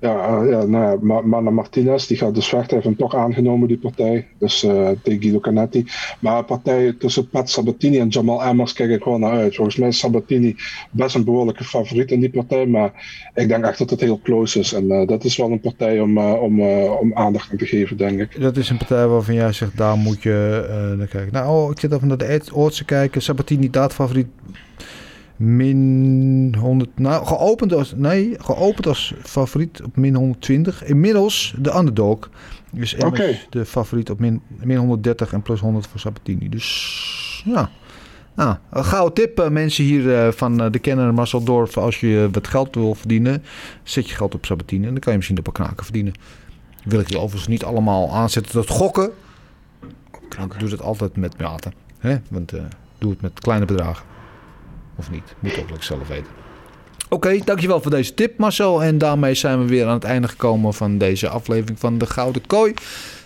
[0.00, 3.14] Ja, eh, ja nou ja, Ma- Mana Martinez, die gaat dus vechten, heeft hem toch
[3.14, 4.26] aangenomen, die partij.
[4.38, 5.84] Dus eh tegen Guido Canetti.
[6.20, 9.54] Maar een partij tussen Pat Sabatini en Jamal Emmers kijk ik gewoon naar uit.
[9.54, 10.56] Volgens mij is Sabatini
[10.90, 12.66] best een behoorlijke favoriet in die partij.
[12.66, 12.92] Maar
[13.34, 14.72] ik denk echt dat het heel close is.
[14.72, 18.20] En eh, dat is wel een partij om, om, om aandacht aan te geven, denk
[18.20, 18.40] ik.
[18.40, 20.64] Dat is een partij waarvan jij zegt, daar moet je
[20.98, 21.32] naar kijken.
[21.32, 23.22] Nou, ik zit even naar de oortse kijken.
[23.22, 24.26] Sabatini, daadfavoriet.
[25.42, 26.98] Min 100.
[26.98, 30.84] Nou, geopend als, nee, geopend als favoriet op min 120.
[30.84, 32.30] Inmiddels de underdog.
[32.72, 36.48] Dus Emmers de favoriet op min, min 130 en plus 100 voor Sabatini.
[36.48, 37.70] Dus ja.
[38.34, 41.76] Nou, een gouden tip eh, mensen hier eh, van eh, de kenner Marcel Dorf.
[41.76, 43.42] Als je wat geld wil verdienen,
[43.82, 44.86] zet je geld op Sabatini.
[44.86, 46.12] En dan kan je misschien een paar knaken verdienen.
[46.84, 49.10] Wil ik je overigens niet allemaal aanzetten tot gokken.
[50.28, 51.72] Ik doe het altijd met mate.
[51.98, 52.16] Hè?
[52.30, 52.52] Want
[52.98, 54.04] doe het met kleine bedragen.
[55.00, 55.34] Of niet.
[55.38, 56.26] Moet ook zelf weten.
[57.08, 58.82] Oké, dankjewel voor deze tip Marcel.
[58.82, 62.46] En daarmee zijn we weer aan het einde gekomen van deze aflevering van de Gouden
[62.46, 62.74] Kooi.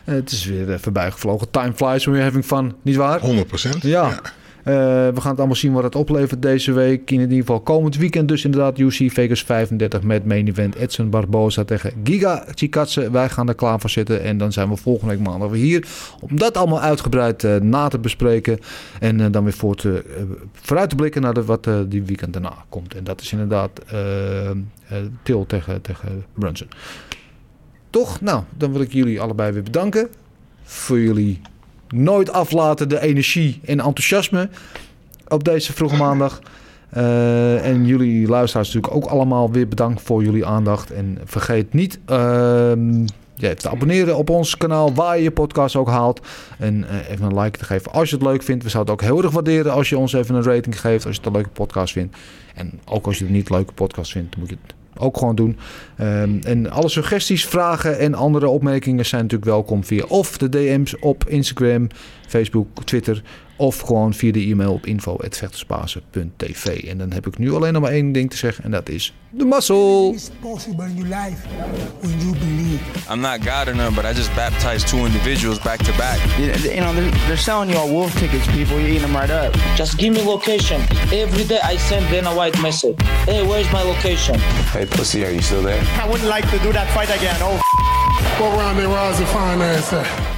[0.05, 1.51] Eh, het is weer uh, voorbij gevlogen.
[1.51, 3.21] Time flies when you're having fun, niet waar?
[3.21, 3.83] 100 procent.
[3.83, 4.21] Ja.
[4.65, 7.11] We gaan het allemaal zien wat het oplevert deze week.
[7.11, 11.65] In ieder geval komend weekend dus inderdaad UC Vegas 35 met main event Edson Barboza
[11.65, 13.11] tegen Giga Chikatse.
[13.11, 15.87] Wij gaan er klaar voor zitten en dan zijn we volgende week maandag weer hier.
[16.21, 18.59] Om dat allemaal uitgebreid uh, na te bespreken.
[19.01, 20.05] En uh, dan weer voor te,
[20.53, 22.95] vooruit te blikken naar wat die weekend daarna komt.
[22.95, 23.81] En dat is inderdaad
[25.23, 26.69] Til tegen, tegen Brunson.
[27.91, 28.21] Toch?
[28.21, 30.09] Nou, dan wil ik jullie allebei weer bedanken
[30.63, 31.41] voor jullie
[31.95, 34.49] nooit aflaten de energie en enthousiasme
[35.29, 36.41] op deze vroege maandag.
[36.97, 40.91] Uh, en jullie luisteraars natuurlijk ook allemaal weer bedankt voor jullie aandacht.
[40.91, 42.73] En vergeet niet uh,
[43.35, 46.27] ja, te abonneren op ons kanaal waar je je podcast ook haalt.
[46.59, 48.65] En uh, even een like te geven als je het leuk vindt.
[48.65, 51.15] We zouden het ook heel erg waarderen als je ons even een rating geeft als
[51.15, 52.17] je het een leuke podcast vindt.
[52.55, 55.17] En ook als je het niet een leuke podcast vindt, dan moet je het ook
[55.17, 55.57] gewoon doen.
[55.97, 60.95] Ehm, en alle suggesties, vragen en andere opmerkingen zijn natuurlijk welkom via of de DM's
[61.01, 61.89] op Instagram,
[62.27, 63.23] Facebook, Twitter.
[63.57, 66.67] Of gewoon via de e-mail op info.vechtersbazen.tv.
[66.89, 68.65] En dan heb ik nu alleen nog maar één ding te zeggen.
[68.65, 70.13] En dat is de muscle.
[70.13, 71.43] It's possible in your life
[72.01, 72.79] when you believe.
[73.13, 76.19] I'm not God or none, but I just baptized two individuals back to back.
[76.39, 78.79] You, you know, they're, they're selling you all wolf tickets, people.
[78.79, 79.53] You're eating them right up.
[79.77, 80.81] Just give me location.
[81.13, 82.97] Every day I send Dana White message.
[83.27, 84.39] Hey, where's my location?
[84.73, 85.83] Hey, pussy, are you still there?
[86.01, 87.37] I wouldn't like to do that fight again.
[87.41, 87.61] Oh,
[88.41, 90.34] What round they was the fine ass at?